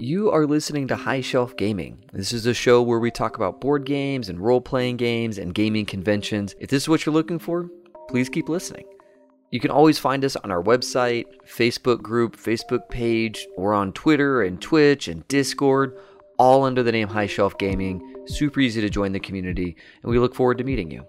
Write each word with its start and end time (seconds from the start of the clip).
You 0.00 0.30
are 0.30 0.46
listening 0.46 0.86
to 0.88 0.94
High 0.96 1.22
Shelf 1.22 1.56
Gaming. 1.56 2.04
This 2.12 2.32
is 2.32 2.46
a 2.46 2.54
show 2.54 2.80
where 2.82 3.00
we 3.00 3.10
talk 3.10 3.34
about 3.34 3.60
board 3.60 3.84
games 3.84 4.28
and 4.28 4.38
role 4.38 4.60
playing 4.60 4.96
games 4.96 5.38
and 5.38 5.52
gaming 5.52 5.86
conventions. 5.86 6.54
If 6.60 6.70
this 6.70 6.84
is 6.84 6.88
what 6.88 7.04
you're 7.04 7.12
looking 7.12 7.40
for, 7.40 7.68
please 8.08 8.28
keep 8.28 8.48
listening. 8.48 8.84
You 9.50 9.58
can 9.58 9.72
always 9.72 9.98
find 9.98 10.24
us 10.24 10.36
on 10.36 10.52
our 10.52 10.62
website, 10.62 11.24
Facebook 11.44 12.00
group, 12.00 12.36
Facebook 12.36 12.88
page, 12.88 13.44
or 13.56 13.74
on 13.74 13.92
Twitter 13.92 14.42
and 14.42 14.62
Twitch 14.62 15.08
and 15.08 15.26
Discord, 15.26 15.98
all 16.38 16.62
under 16.62 16.84
the 16.84 16.92
name 16.92 17.08
High 17.08 17.26
Shelf 17.26 17.58
Gaming. 17.58 18.00
Super 18.26 18.60
easy 18.60 18.80
to 18.80 18.88
join 18.88 19.10
the 19.10 19.18
community, 19.18 19.74
and 20.04 20.12
we 20.12 20.20
look 20.20 20.36
forward 20.36 20.58
to 20.58 20.64
meeting 20.64 20.92
you. 20.92 21.04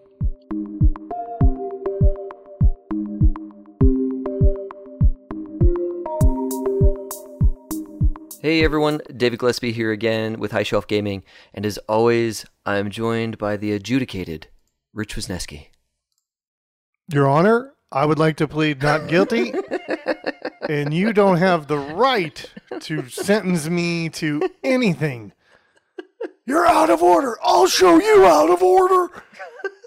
Hey 8.50 8.64
everyone, 8.64 9.00
David 9.16 9.38
Gillespie 9.38 9.74
here 9.74 9.92
again 9.92 10.40
with 10.40 10.54
High 10.54 10.64
Shelf 10.64 10.88
Gaming, 10.88 11.24
and 11.54 11.68
as 11.68 11.78
always, 11.88 12.48
I'm 12.66 12.90
joined 12.90 13.38
by 13.38 13.58
the 13.58 13.74
adjudicated 13.74 14.48
Rich 14.92 15.16
Wisneski. 15.16 15.68
Your 17.14 17.28
Honor, 17.28 17.74
I 17.92 18.08
would 18.08 18.18
like 18.18 18.38
to 18.38 18.48
plead 18.48 18.82
not 18.82 19.08
guilty, 19.08 19.54
and 20.68 20.96
you 20.96 21.14
don't 21.14 21.38
have 21.38 21.68
the 21.68 21.78
right 21.78 22.44
to 22.80 23.08
sentence 23.08 23.70
me 23.70 24.10
to 24.10 24.42
anything. 24.64 25.34
You're 26.48 26.66
out 26.66 26.90
of 26.90 27.04
order. 27.04 27.38
I'll 27.44 27.68
show 27.68 28.00
you 28.00 28.26
out 28.26 28.50
of 28.50 28.64
order. 28.64 29.10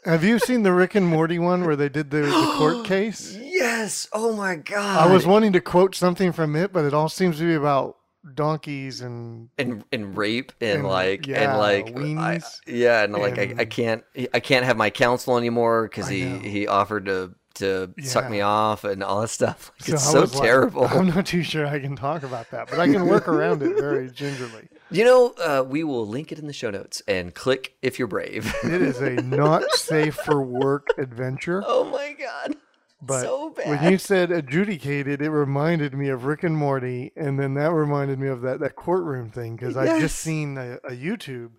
Have 0.04 0.22
you 0.22 0.38
seen 0.38 0.62
the 0.62 0.72
Rick 0.72 0.94
and 0.94 1.08
Morty 1.08 1.40
one 1.40 1.64
where 1.64 1.74
they 1.74 1.88
did 1.88 2.12
the, 2.12 2.18
the 2.18 2.54
court 2.56 2.84
case? 2.84 3.36
Yes! 3.36 4.06
Oh 4.12 4.36
my 4.36 4.54
god! 4.54 5.08
I 5.08 5.12
was 5.12 5.26
wanting 5.26 5.52
to 5.54 5.60
quote 5.60 5.96
something 5.96 6.30
from 6.30 6.54
it, 6.54 6.72
but 6.72 6.84
it 6.84 6.94
all 6.94 7.08
seems 7.08 7.38
to 7.38 7.44
be 7.44 7.54
about 7.54 7.96
donkeys 8.34 9.00
and 9.00 9.48
and 9.58 9.84
and 9.92 10.16
rape 10.16 10.52
and, 10.60 10.80
And, 10.80 10.88
like 10.88 11.26
yeah, 11.26 11.50
and 11.50 11.58
like 11.58 11.96
I, 11.96 12.40
yeah 12.66 13.02
and 13.02 13.12
like 13.12 13.38
I, 13.38 13.54
I 13.58 13.64
can't 13.64 14.04
I 14.32 14.40
can't 14.40 14.64
have 14.64 14.76
my 14.76 14.90
counsel 14.90 15.36
anymore 15.36 15.84
because 15.84 16.08
he 16.08 16.24
know. 16.24 16.38
he 16.38 16.66
offered 16.66 17.06
to 17.06 17.34
to 17.54 17.92
suck 18.02 18.30
me 18.30 18.40
off 18.40 18.84
and 18.84 19.02
all 19.02 19.20
that 19.20 19.28
stuff. 19.28 19.72
Like, 19.82 19.88
it's 19.90 20.08
I 20.08 20.12
so 20.12 20.20
was 20.22 20.34
like, 20.34 20.44
terrible. 20.44 20.84
I'm 20.86 21.08
not 21.08 21.26
too 21.26 21.42
sure 21.42 21.66
I 21.66 21.80
can 21.80 21.96
talk 21.96 22.22
about 22.22 22.50
that, 22.50 22.70
but 22.70 22.78
I 22.78 22.86
can 22.86 23.06
work 23.06 23.28
around 23.28 23.62
it 23.62 23.76
very 23.76 24.10
gingerly. 24.10 24.68
you 24.90 25.04
know, 25.04 25.34
uh, 25.38 25.64
we 25.66 25.82
will 25.82 26.06
link 26.06 26.30
it 26.30 26.38
in 26.38 26.46
the 26.46 26.52
show 26.52 26.70
notes 26.70 27.02
and 27.08 27.34
click 27.34 27.74
if 27.82 27.98
you're 27.98 28.08
brave. 28.08 28.54
It 28.62 28.80
is 28.80 29.00
a 29.00 29.10
not 29.22 29.70
safe 29.72 30.14
for 30.14 30.42
work 30.42 30.88
adventure. 30.98 31.62
oh 31.66 31.84
my 31.84 32.14
god! 32.18 32.56
But 33.04 33.22
so 33.22 33.52
when 33.66 33.90
you 33.90 33.98
said 33.98 34.30
adjudicated, 34.30 35.20
it 35.20 35.30
reminded 35.30 35.92
me 35.94 36.08
of 36.08 36.24
Rick 36.24 36.44
and 36.44 36.56
Morty, 36.56 37.10
and 37.16 37.38
then 37.38 37.54
that 37.54 37.72
reminded 37.72 38.18
me 38.20 38.28
of 38.28 38.42
that, 38.42 38.60
that 38.60 38.76
courtroom 38.76 39.28
thing 39.30 39.56
because 39.56 39.76
I 39.76 39.98
just 40.00 40.18
seen 40.18 40.56
a, 40.56 40.74
a 40.84 40.92
YouTube. 40.92 41.50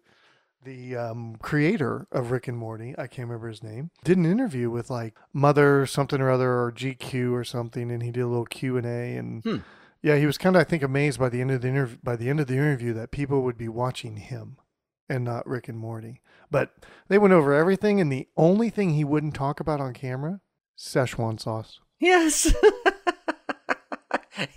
The 0.63 0.95
um, 0.95 1.35
creator 1.41 2.07
of 2.09 2.31
Rick 2.31 2.47
and 2.47 2.57
Morty, 2.57 2.95
I 2.97 3.07
can't 3.07 3.27
remember 3.27 3.49
his 3.49 3.61
name, 3.61 3.91
did 4.05 4.17
an 4.17 4.25
interview 4.25 4.69
with 4.69 4.89
like 4.89 5.13
Mother 5.33 5.85
something 5.85 6.21
or 6.21 6.29
other 6.31 6.49
or 6.49 6.71
GQ 6.71 7.33
or 7.33 7.43
something, 7.43 7.91
and 7.91 8.01
he 8.01 8.11
did 8.11 8.21
a 8.21 8.27
little 8.27 8.45
Q 8.45 8.77
and 8.77 8.85
A, 8.85 9.17
and 9.17 9.43
Hmm. 9.43 9.57
yeah, 10.01 10.15
he 10.15 10.25
was 10.25 10.37
kind 10.37 10.55
of 10.55 10.61
I 10.61 10.63
think 10.63 10.81
amazed 10.81 11.19
by 11.19 11.27
the 11.27 11.41
end 11.41 11.51
of 11.51 11.61
the 11.61 11.67
interview 11.67 11.97
by 12.01 12.15
the 12.15 12.29
end 12.29 12.39
of 12.39 12.47
the 12.47 12.53
interview 12.55 12.93
that 12.93 13.11
people 13.11 13.41
would 13.41 13.57
be 13.57 13.67
watching 13.67 14.15
him 14.15 14.55
and 15.09 15.25
not 15.25 15.45
Rick 15.45 15.67
and 15.67 15.77
Morty. 15.77 16.21
But 16.49 16.71
they 17.09 17.17
went 17.17 17.33
over 17.33 17.53
everything, 17.53 17.99
and 17.99 18.09
the 18.09 18.29
only 18.37 18.69
thing 18.69 18.91
he 18.91 19.03
wouldn't 19.03 19.35
talk 19.35 19.59
about 19.59 19.81
on 19.81 19.91
camera, 19.93 20.39
Szechuan 20.77 21.39
sauce. 21.39 21.79
Yes. 21.99 22.53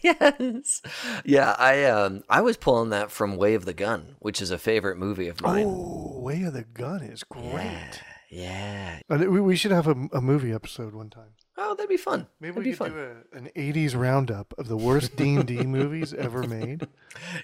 yes. 0.03 0.83
Yeah, 1.25 1.55
I 1.59 1.85
um 1.85 2.23
I 2.29 2.41
was 2.41 2.57
pulling 2.57 2.91
that 2.91 3.11
from 3.11 3.37
Way 3.37 3.55
of 3.55 3.65
the 3.65 3.75
Gun, 3.75 4.17
which 4.21 4.41
is 4.41 4.51
a 4.51 4.59
favorite 4.59 4.97
movie 4.99 5.29
of 5.29 5.41
mine. 5.43 5.67
Oh, 5.69 6.19
Way 6.21 6.43
of 6.45 6.55
the 6.55 6.65
Gun 6.65 7.03
is 7.03 7.25
great. 7.25 8.01
Yeah. 8.31 9.01
Uh, 9.09 9.19
we, 9.19 9.41
we 9.41 9.57
should 9.57 9.71
have 9.71 9.87
a, 9.87 9.95
a 10.13 10.21
movie 10.21 10.53
episode 10.53 10.95
one 10.95 11.11
time. 11.11 11.31
Oh, 11.59 11.75
that'd 11.75 11.89
be 11.89 11.97
fun. 11.97 12.27
Maybe 12.41 12.51
that'd 12.53 12.65
we 12.65 12.71
be 12.73 12.77
could 12.77 12.79
fun. 12.79 12.91
do 12.93 13.17
a, 13.33 13.37
an 13.39 13.51
'80s 13.57 13.97
roundup 13.97 14.53
of 14.59 14.69
the 14.69 14.77
worst 14.77 15.17
D 15.17 15.37
and 15.37 15.47
D 15.47 15.57
movies 15.63 16.13
ever 16.13 16.43
made. 16.43 16.87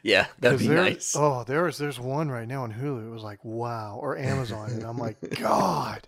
Yeah, 0.03 0.27
that'd 0.41 0.59
'Cause 0.59 0.67
be 0.69 0.75
there- 0.75 0.83
nice. 0.83 1.15
Oh, 1.17 1.45
there's 1.47 1.79
there's 1.79 2.01
one 2.01 2.31
right 2.31 2.49
now 2.49 2.65
on 2.65 2.73
Hulu. 2.73 3.07
It 3.07 3.11
was 3.11 3.23
like 3.23 3.45
wow, 3.45 3.99
or 4.03 4.19
Amazon, 4.19 4.71
and 4.73 4.83
I'm 4.83 4.99
like, 4.99 5.19
God, 5.41 6.03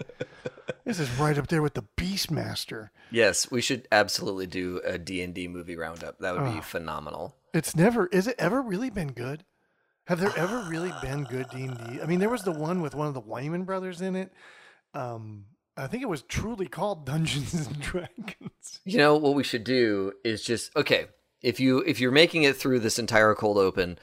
this 0.85 0.99
is 1.01 1.11
right 1.19 1.37
up 1.39 1.49
there 1.49 1.63
with 1.63 1.75
the 1.75 1.85
Beastmaster. 1.97 2.91
Yes, 3.11 3.51
we 3.51 3.61
should 3.61 3.87
absolutely 3.93 4.47
do 4.47 4.81
a 4.85 4.99
D&D 4.99 5.49
movie 5.49 5.77
roundup. 5.77 6.19
That 6.19 6.35
would 6.35 6.53
be 6.53 6.59
Oh. 6.59 6.63
phenomenal. 6.63 7.37
It's 7.53 7.75
never 7.77 8.07
is 8.09 8.27
it 8.27 8.35
ever 8.39 8.61
really 8.61 8.91
been 8.91 9.13
good? 9.13 9.45
Have 10.07 10.21
there 10.21 10.33
ever 10.37 10.67
really 10.69 10.93
been 11.01 11.25
good 11.25 11.47
D 11.51 11.63
and 11.65 11.79
D? 11.79 12.01
I 12.03 12.07
mean, 12.07 12.19
there 12.21 12.29
was 12.29 12.43
the 12.43 12.53
one 12.53 12.81
with 12.83 12.95
one 12.95 13.07
of 13.07 13.15
the 13.15 13.23
Wayans 13.23 13.65
brothers 13.65 14.01
in 14.01 14.17
it. 14.17 14.33
Um, 14.93 15.47
I 15.77 15.87
think 15.87 16.03
it 16.03 16.09
was 16.09 16.23
truly 16.23 16.67
called 16.67 17.07
Dungeons 17.07 17.55
and 17.55 17.81
Dragons. 17.81 18.81
You 18.85 18.99
know 18.99 19.17
what 19.17 19.35
we 19.35 19.43
should 19.43 19.65
do 19.65 20.13
is 20.25 20.43
just 20.45 20.75
okay. 20.77 21.07
If 21.43 21.61
you 21.61 21.79
if 21.87 22.01
you're 22.01 22.11
making 22.13 22.43
it 22.43 22.57
through 22.57 22.81
this 22.81 22.99
entire 22.99 23.35
cold 23.35 23.57
open, 23.59 23.99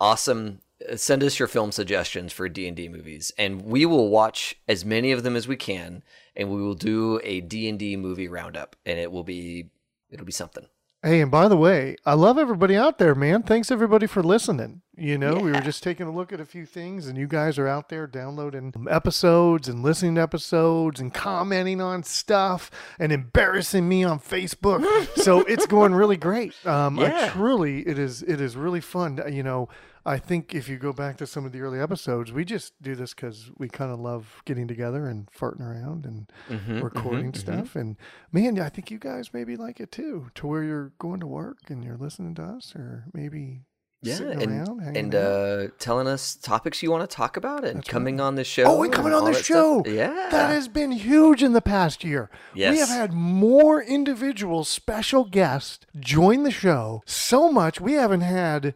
awesome. 0.00 0.60
Send 0.96 1.22
us 1.22 1.38
your 1.38 1.48
film 1.48 1.72
suggestions 1.72 2.32
for 2.32 2.48
D 2.48 2.66
and 2.68 2.76
D 2.76 2.88
movies, 2.88 3.32
and 3.38 3.62
we 3.62 3.86
will 3.86 4.08
watch 4.10 4.56
as 4.68 4.84
many 4.84 5.12
of 5.12 5.22
them 5.22 5.36
as 5.36 5.48
we 5.48 5.56
can, 5.56 6.02
and 6.36 6.50
we 6.50 6.60
will 6.60 6.74
do 6.74 7.20
a 7.24 7.40
D 7.40 7.68
and 7.68 7.78
D 7.78 7.96
movie 7.96 8.28
roundup, 8.28 8.76
and 8.84 8.98
it 8.98 9.10
will 9.10 9.24
be 9.24 9.70
it'll 10.10 10.26
be 10.26 10.32
something. 10.32 10.66
Hey, 11.02 11.20
and 11.20 11.30
by 11.30 11.48
the 11.48 11.56
way, 11.56 11.96
I 12.06 12.14
love 12.14 12.38
everybody 12.38 12.74
out 12.76 12.96
there, 12.96 13.14
man. 13.14 13.42
Thanks 13.42 13.70
everybody 13.70 14.06
for 14.06 14.22
listening. 14.22 14.80
You 14.96 15.18
know, 15.18 15.34
we 15.34 15.52
were 15.52 15.60
just 15.60 15.82
taking 15.82 16.06
a 16.06 16.10
look 16.10 16.32
at 16.32 16.40
a 16.40 16.46
few 16.46 16.64
things, 16.64 17.06
and 17.08 17.18
you 17.18 17.26
guys 17.26 17.58
are 17.58 17.68
out 17.68 17.90
there 17.90 18.06
downloading 18.06 18.72
episodes 18.88 19.68
and 19.68 19.82
listening 19.82 20.14
to 20.14 20.22
episodes 20.22 21.00
and 21.00 21.12
commenting 21.12 21.82
on 21.82 22.04
stuff 22.04 22.70
and 22.98 23.12
embarrassing 23.12 23.86
me 23.86 24.02
on 24.02 24.18
Facebook. 24.18 24.82
so 25.20 25.40
it's 25.40 25.66
going 25.66 25.94
really 25.94 26.16
great. 26.16 26.54
Um, 26.66 26.96
Yeah. 27.04 27.26
I 27.26 27.28
truly, 27.28 27.80
it 27.86 27.98
is, 27.98 28.22
it 28.22 28.40
is 28.40 28.56
really 28.56 28.80
fun. 28.80 29.20
You 29.30 29.42
know, 29.42 29.68
I 30.06 30.18
think 30.18 30.54
if 30.54 30.68
you 30.68 30.76
go 30.76 30.92
back 30.92 31.16
to 31.18 31.26
some 31.26 31.46
of 31.46 31.52
the 31.52 31.60
early 31.60 31.80
episodes, 31.80 32.30
we 32.30 32.44
just 32.44 32.74
do 32.82 32.94
this 32.94 33.14
because 33.14 33.50
we 33.56 33.68
kind 33.68 33.90
of 33.90 33.98
love 33.98 34.42
getting 34.44 34.68
together 34.68 35.06
and 35.08 35.28
farting 35.32 35.60
around 35.62 36.04
and 36.04 36.30
Mhm, 36.50 36.82
recording 36.82 37.32
mhm, 37.32 37.36
mhm. 37.36 37.40
stuff. 37.40 37.74
And 37.76 37.96
man, 38.30 38.60
I 38.60 38.68
think 38.68 38.90
you 38.90 38.98
guys 38.98 39.32
maybe 39.32 39.56
like 39.56 39.80
it 39.80 39.90
too, 39.90 40.30
to 40.34 40.46
where 40.46 40.62
you're 40.62 40.92
going 40.98 41.20
to 41.20 41.26
work 41.26 41.70
and 41.70 41.82
you're 41.82 41.96
listening 41.96 42.34
to 42.34 42.42
us, 42.42 42.74
or 42.76 43.04
maybe 43.14 43.62
Yeah, 44.02 44.16
sitting 44.16 44.42
and 44.42 44.52
around 44.68 44.80
and 44.96 45.14
uh, 45.14 45.68
telling 45.78 46.06
us 46.06 46.34
topics 46.34 46.82
you 46.82 46.90
want 46.90 47.08
to 47.08 47.16
talk 47.16 47.38
about, 47.38 47.64
and 47.64 47.76
That's 47.76 47.88
coming 47.88 48.18
right. 48.18 48.24
on 48.24 48.34
the 48.34 48.44
show. 48.44 48.64
Oh, 48.66 48.82
and 48.82 48.92
coming 48.92 49.14
on 49.14 49.20
all 49.20 49.24
the 49.24 49.32
that 49.32 49.44
stuff. 49.44 49.46
show. 49.46 49.82
Yeah, 49.86 50.28
that 50.30 50.50
has 50.50 50.68
been 50.68 50.92
huge 50.92 51.42
in 51.42 51.54
the 51.54 51.62
past 51.62 52.04
year. 52.04 52.28
We 52.54 52.76
have 52.76 52.90
had 52.90 53.14
more 53.14 53.82
individual 53.82 54.64
special 54.64 55.24
guests 55.24 55.86
join 55.98 56.42
the 56.42 56.50
show. 56.50 57.02
So 57.06 57.50
much 57.50 57.80
we 57.80 57.94
haven't 57.94 58.20
had 58.20 58.74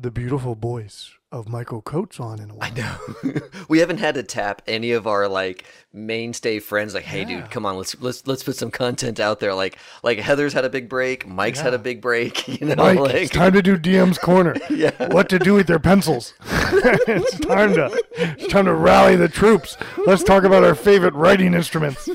the 0.00 0.10
beautiful 0.10 0.54
voice 0.54 1.10
of 1.32 1.48
Michael 1.48 1.80
Coates 1.82 2.18
on 2.18 2.40
in 2.40 2.50
a 2.50 2.54
while. 2.54 2.70
I 2.72 2.74
know. 2.74 3.40
we 3.68 3.78
haven't 3.78 3.98
had 3.98 4.14
to 4.16 4.22
tap 4.22 4.62
any 4.66 4.92
of 4.92 5.06
our 5.06 5.28
like 5.28 5.64
mainstay 5.92 6.58
friends. 6.58 6.94
Like, 6.94 7.04
hey, 7.04 7.20
Yeah. 7.20 7.42
dude, 7.42 7.50
come 7.50 7.66
on, 7.66 7.76
let's 7.76 8.00
let's 8.00 8.26
let's 8.26 8.42
put 8.42 8.56
some 8.56 8.70
content 8.70 9.20
out 9.20 9.38
there. 9.40 9.54
Like, 9.54 9.76
like 10.02 10.18
Heather's 10.18 10.52
had 10.52 10.64
a 10.64 10.70
big 10.70 10.88
break. 10.88 11.28
Mike's 11.28 11.60
had 11.60 11.74
a 11.74 11.78
big 11.78 12.00
break. 12.00 12.48
You 12.60 12.66
know, 12.66 12.74
Mike, 12.76 12.98
like 12.98 13.14
it's 13.14 13.30
time 13.30 13.52
to 13.52 13.62
do 13.62 13.76
DM's 13.78 14.18
corner. 14.18 14.54
Yeah. 14.70 14.90
What 15.12 15.28
to 15.28 15.38
do 15.38 15.54
with 15.54 15.66
their 15.66 15.78
pencils? 15.78 16.34
it's 16.42 17.38
time 17.40 17.74
to 17.74 18.02
it's 18.14 18.46
time 18.48 18.64
to 18.64 18.74
rally 18.74 19.16
the 19.16 19.28
troops. 19.28 19.76
Let's 20.06 20.24
talk 20.24 20.44
about 20.44 20.64
our 20.64 20.74
favorite 20.74 21.14
writing 21.14 21.54
instruments. 21.54 22.08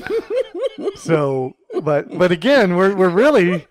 So, 0.96 1.56
but 1.82 2.16
but 2.18 2.30
again, 2.32 2.76
we're 2.76 2.94
we're 2.94 3.08
really 3.08 3.66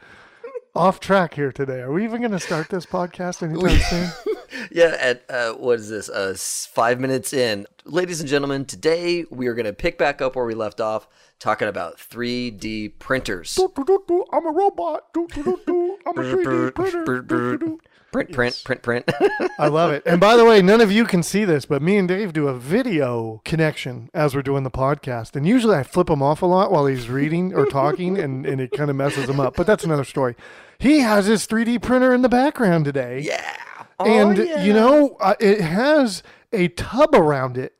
off 0.76 1.00
track 1.00 1.34
here 1.36 1.52
today. 1.52 1.80
Are 1.80 1.92
we 1.92 2.04
even 2.04 2.20
going 2.20 2.32
to 2.32 2.40
start 2.40 2.70
this 2.70 2.86
podcast 2.86 3.42
anytime 3.42 3.80
soon? 3.90 4.68
yeah. 4.72 4.98
At 5.00 5.24
uh, 5.30 5.54
what 5.54 5.80
is 5.80 5.90
this? 5.90 6.10
Uh, 6.10 6.36
five 6.38 7.00
minutes 7.00 7.34
in, 7.34 7.66
ladies 7.86 8.20
and 8.20 8.30
gentlemen. 8.30 8.66
Today 8.66 9.26
we 9.30 9.48
are 9.48 9.54
going 9.54 9.66
to 9.66 9.74
pick 9.74 9.98
back 9.98 10.22
up 10.22 10.36
where 10.36 10.46
we 10.46 10.54
left 10.54 10.82
off, 10.82 11.08
talking 11.40 11.68
about 11.68 11.98
3D 11.98 13.00
printers. 13.00 13.56
Do, 13.56 13.72
do, 13.76 14.04
do, 14.08 14.26
I'm 14.32 14.46
a 14.46 14.52
robot. 14.52 15.06
I'm 15.16 15.24
a 15.24 16.24
3D 16.24 16.76
printer. 16.76 17.78
Print, 18.16 18.32
print, 18.64 18.82
print, 18.82 19.06
print. 19.06 19.52
I 19.60 19.68
love 19.68 19.92
it. 19.92 20.04
And 20.06 20.20
by 20.20 20.36
the 20.38 20.46
way, 20.46 20.62
none 20.62 20.82
of 20.82 20.92
you 20.92 21.06
can 21.06 21.22
see 21.24 21.44
this, 21.46 21.66
but 21.66 21.82
me 21.82 21.98
and 21.98 22.08
Dave 22.08 22.34
do 22.34 22.48
a 22.48 22.58
video 22.58 23.42
connection 23.46 24.10
as 24.14 24.36
we're 24.36 24.42
doing 24.42 24.64
the 24.64 24.72
podcast. 24.72 25.36
And 25.36 25.46
usually 25.48 25.76
I 25.76 25.84
flip 25.84 26.10
him 26.10 26.22
off 26.22 26.42
a 26.42 26.46
lot 26.46 26.72
while 26.72 26.86
he's 26.86 27.10
reading 27.10 27.54
or 27.54 27.66
talking, 27.66 28.18
and, 28.18 28.46
and 28.46 28.60
it 28.62 28.72
kind 28.72 28.90
of 28.90 28.96
messes 28.96 29.28
him 29.30 29.40
up. 29.40 29.56
But 29.56 29.68
that's 29.68 29.84
another 29.84 30.04
story. 30.06 30.36
He 30.80 31.00
has 31.00 31.26
his 31.26 31.46
3D 31.48 31.82
printer 31.82 32.14
in 32.14 32.22
the 32.22 32.30
background 32.30 32.86
today. 32.86 33.20
yeah. 33.22 33.54
Oh, 34.00 34.06
and 34.06 34.38
yeah. 34.38 34.62
you 34.64 34.74
know, 34.74 35.16
uh, 35.22 35.36
it 35.40 35.62
has 35.62 36.22
a 36.52 36.68
tub 36.70 37.16
around 37.16 37.58
it 37.58 37.74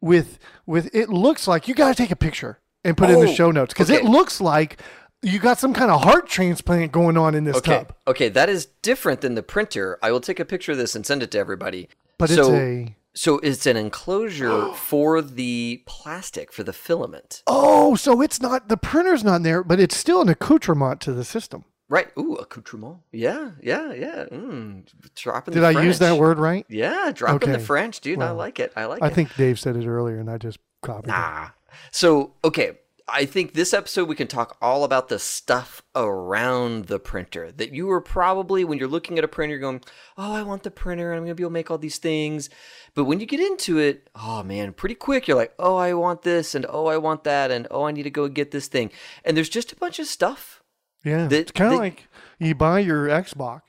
with 0.00 0.38
with 0.66 0.94
it 0.94 1.08
looks 1.08 1.48
like 1.48 1.68
you 1.68 1.74
got 1.74 1.88
to 1.88 1.94
take 1.94 2.10
a 2.10 2.16
picture 2.16 2.58
and 2.84 2.96
put 2.98 3.08
it 3.08 3.14
in 3.14 3.20
the 3.20 3.30
Oh, 3.30 3.34
show 3.34 3.50
notes 3.50 3.72
because 3.72 3.88
it 3.88 4.04
looks 4.04 4.42
like 4.42 4.78
you 5.24 5.38
got 5.38 5.58
some 5.58 5.72
kind 5.74 5.90
of 5.90 6.02
heart 6.02 6.28
transplant 6.28 6.92
going 6.92 7.16
on 7.16 7.34
in 7.34 7.44
this 7.44 7.56
Okay. 7.56 7.78
tub. 7.78 7.94
Okay, 8.06 8.28
that 8.28 8.48
is 8.48 8.66
different 8.82 9.20
than 9.20 9.34
the 9.34 9.42
printer. 9.42 9.98
I 10.02 10.12
will 10.12 10.20
take 10.20 10.38
a 10.38 10.44
picture 10.44 10.72
of 10.72 10.78
this 10.78 10.94
and 10.94 11.04
send 11.06 11.22
it 11.22 11.30
to 11.32 11.38
everybody. 11.38 11.88
But 12.18 12.30
so, 12.30 12.40
it's 12.42 12.48
a 12.50 12.96
so 13.16 13.38
it's 13.40 13.66
an 13.66 13.76
enclosure 13.76 14.68
for 14.74 15.22
the 15.22 15.82
plastic 15.86 16.52
for 16.52 16.62
the 16.62 16.72
filament. 16.72 17.42
oh, 17.46 17.94
so 17.96 18.20
it's 18.20 18.40
not 18.40 18.68
the 18.68 18.76
printer's 18.76 19.24
not 19.24 19.42
there, 19.42 19.64
but 19.64 19.80
it's 19.80 19.96
still 19.96 20.20
an 20.20 20.28
accoutrement 20.28 21.00
to 21.02 21.12
the 21.12 21.24
system. 21.24 21.64
Right. 21.88 22.08
Ooh, 22.18 22.34
accoutrement. 22.36 22.98
Yeah, 23.12 23.52
yeah, 23.62 23.92
yeah. 23.92 24.24
Mm, 24.32 24.86
dropping 25.14 25.54
Did 25.54 25.60
the 25.62 25.66
I 25.66 25.82
use 25.82 25.98
that 25.98 26.16
word 26.16 26.38
right? 26.38 26.64
Yeah, 26.68 27.12
dropping 27.14 27.52
the 27.52 27.58
French, 27.58 28.00
dude. 28.00 28.18
I 28.20 28.26
Well, 28.26 28.34
like 28.36 28.58
it. 28.58 28.72
I 28.74 28.86
like 28.86 29.02
I 29.02 29.06
it. 29.06 29.10
I 29.10 29.14
think 29.14 29.34
Dave 29.36 29.60
said 29.60 29.76
it 29.76 29.86
earlier, 29.86 30.18
and 30.18 30.30
I 30.30 30.38
just 30.38 30.58
copied 30.82 31.08
it. 31.08 31.12
Nah. 31.12 31.48
So, 31.90 32.32
okay. 32.42 32.78
I 33.06 33.26
think 33.26 33.52
this 33.52 33.74
episode 33.74 34.08
we 34.08 34.14
can 34.14 34.28
talk 34.28 34.56
all 34.62 34.82
about 34.82 35.08
the 35.08 35.18
stuff 35.18 35.82
around 35.94 36.86
the 36.86 36.98
printer 36.98 37.52
that 37.52 37.72
you 37.72 37.86
were 37.86 38.00
probably, 38.00 38.64
when 38.64 38.78
you're 38.78 38.88
looking 38.88 39.18
at 39.18 39.24
a 39.24 39.28
printer, 39.28 39.58
going, 39.58 39.82
Oh, 40.16 40.32
I 40.32 40.42
want 40.42 40.62
the 40.62 40.70
printer 40.70 41.10
and 41.12 41.18
I'm 41.18 41.24
going 41.24 41.32
to 41.32 41.34
be 41.34 41.42
able 41.42 41.50
to 41.50 41.54
make 41.54 41.70
all 41.70 41.76
these 41.76 41.98
things. 41.98 42.48
But 42.94 43.04
when 43.04 43.20
you 43.20 43.26
get 43.26 43.40
into 43.40 43.78
it, 43.78 44.08
oh 44.14 44.42
man, 44.42 44.72
pretty 44.72 44.94
quick, 44.94 45.28
you're 45.28 45.36
like, 45.36 45.52
Oh, 45.58 45.76
I 45.76 45.92
want 45.92 46.22
this 46.22 46.54
and 46.54 46.64
oh, 46.68 46.86
I 46.86 46.96
want 46.96 47.24
that 47.24 47.50
and 47.50 47.66
oh, 47.70 47.84
I 47.84 47.90
need 47.92 48.04
to 48.04 48.10
go 48.10 48.26
get 48.28 48.52
this 48.52 48.68
thing. 48.68 48.90
And 49.24 49.36
there's 49.36 49.50
just 49.50 49.72
a 49.72 49.76
bunch 49.76 49.98
of 49.98 50.06
stuff. 50.06 50.62
Yeah, 51.04 51.26
That- 51.26 51.38
it's 51.40 51.52
kind 51.52 51.74
of 51.74 51.78
like 51.80 52.08
you 52.38 52.54
buy 52.54 52.78
your 52.78 53.08
Xbox, 53.08 53.60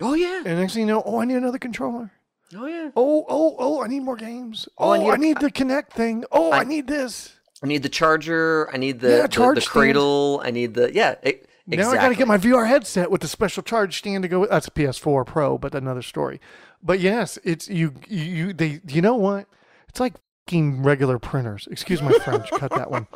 Oh, 0.00 0.14
yeah. 0.14 0.42
and 0.44 0.58
next 0.58 0.72
thing 0.74 0.80
you 0.80 0.86
know, 0.88 1.02
oh, 1.06 1.20
I 1.20 1.24
need 1.24 1.36
another 1.36 1.58
controller. 1.60 2.10
Oh, 2.56 2.66
yeah. 2.66 2.90
Oh, 2.96 3.24
oh, 3.28 3.54
oh, 3.60 3.82
I 3.82 3.86
need 3.86 4.00
more 4.00 4.16
games. 4.16 4.68
Oh, 4.76 4.88
Oh, 4.88 4.90
I 4.90 5.12
I 5.12 5.16
need 5.16 5.20
need, 5.28 5.36
a- 5.36 5.40
the 5.40 5.50
Kinect 5.52 5.90
thing. 5.90 6.24
Oh, 6.32 6.50
I, 6.50 6.58
I- 6.60 6.64
need 6.64 6.88
this. 6.88 7.36
I 7.62 7.66
need 7.66 7.82
the 7.82 7.88
charger. 7.88 8.68
I 8.72 8.76
need 8.76 9.00
the, 9.00 9.08
Yeah, 9.10 9.26
the, 9.26 9.52
the 9.54 9.60
stand. 9.60 9.66
cradle. 9.72 10.42
I 10.44 10.50
need 10.50 10.74
the, 10.74 10.92
yeah. 10.92 11.14
It, 11.22 11.48
Now 11.66 11.90
I 11.90 11.94
got 11.96 12.08
to 12.08 12.14
get 12.16 12.26
my 12.26 12.38
VR 12.38 12.66
headset 12.66 13.10
with 13.10 13.20
the 13.20 13.28
special 13.28 13.62
charge 13.62 13.98
stand 13.98 14.22
to 14.22 14.28
go 14.28 14.40
with. 14.40 14.50
That's 14.50 14.66
a 14.68 14.70
PS4 14.72 15.24
Pro, 15.26 15.58
but 15.58 15.74
another 15.74 16.02
story. 16.02 16.40
But 16.82 16.98
yes, 17.00 17.38
it's 17.44 17.68
you. 17.68 17.94
You, 18.08 18.52
they. 18.52 18.80
You 18.88 19.00
know 19.02 19.14
what? 19.14 19.46
It's 19.88 20.00
like 20.00 20.14
regular 20.52 21.18
printers. 21.18 21.68
Excuse 21.70 22.02
my 22.02 22.12
French. 22.12 22.50
cut 22.50 22.72
that 22.72 22.90
one. 22.90 23.06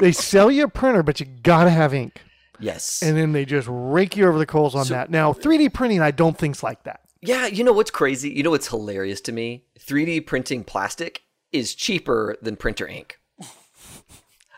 They 0.00 0.12
sell 0.12 0.50
you 0.50 0.64
a 0.64 0.68
printer, 0.68 1.02
but 1.02 1.20
you 1.20 1.26
gotta 1.26 1.70
have 1.70 1.94
ink, 1.94 2.20
Yes. 2.58 3.00
and 3.02 3.16
then 3.16 3.32
they 3.32 3.44
just 3.44 3.68
rake 3.70 4.16
you 4.16 4.26
over 4.26 4.38
the 4.38 4.44
coals 4.46 4.74
on 4.74 4.84
So- 4.86 4.94
that. 4.94 5.08
Now, 5.08 5.32
3D 5.32 5.72
printing, 5.72 6.00
I 6.02 6.10
don't 6.10 6.36
think's 6.36 6.62
like 6.62 6.82
that. 6.82 7.00
Yeah, 7.22 7.46
you 7.46 7.62
know 7.62 7.72
what's 7.72 7.90
crazy? 7.92 8.30
You 8.30 8.42
know 8.42 8.50
what's 8.50 8.66
hilarious 8.68 9.20
to 9.22 9.32
me? 9.32 9.64
3D 9.78 10.26
printing 10.26 10.64
plastic 10.64 11.22
is 11.52 11.74
cheaper 11.74 12.36
than 12.42 12.56
printer 12.56 12.86
ink. 12.88 13.18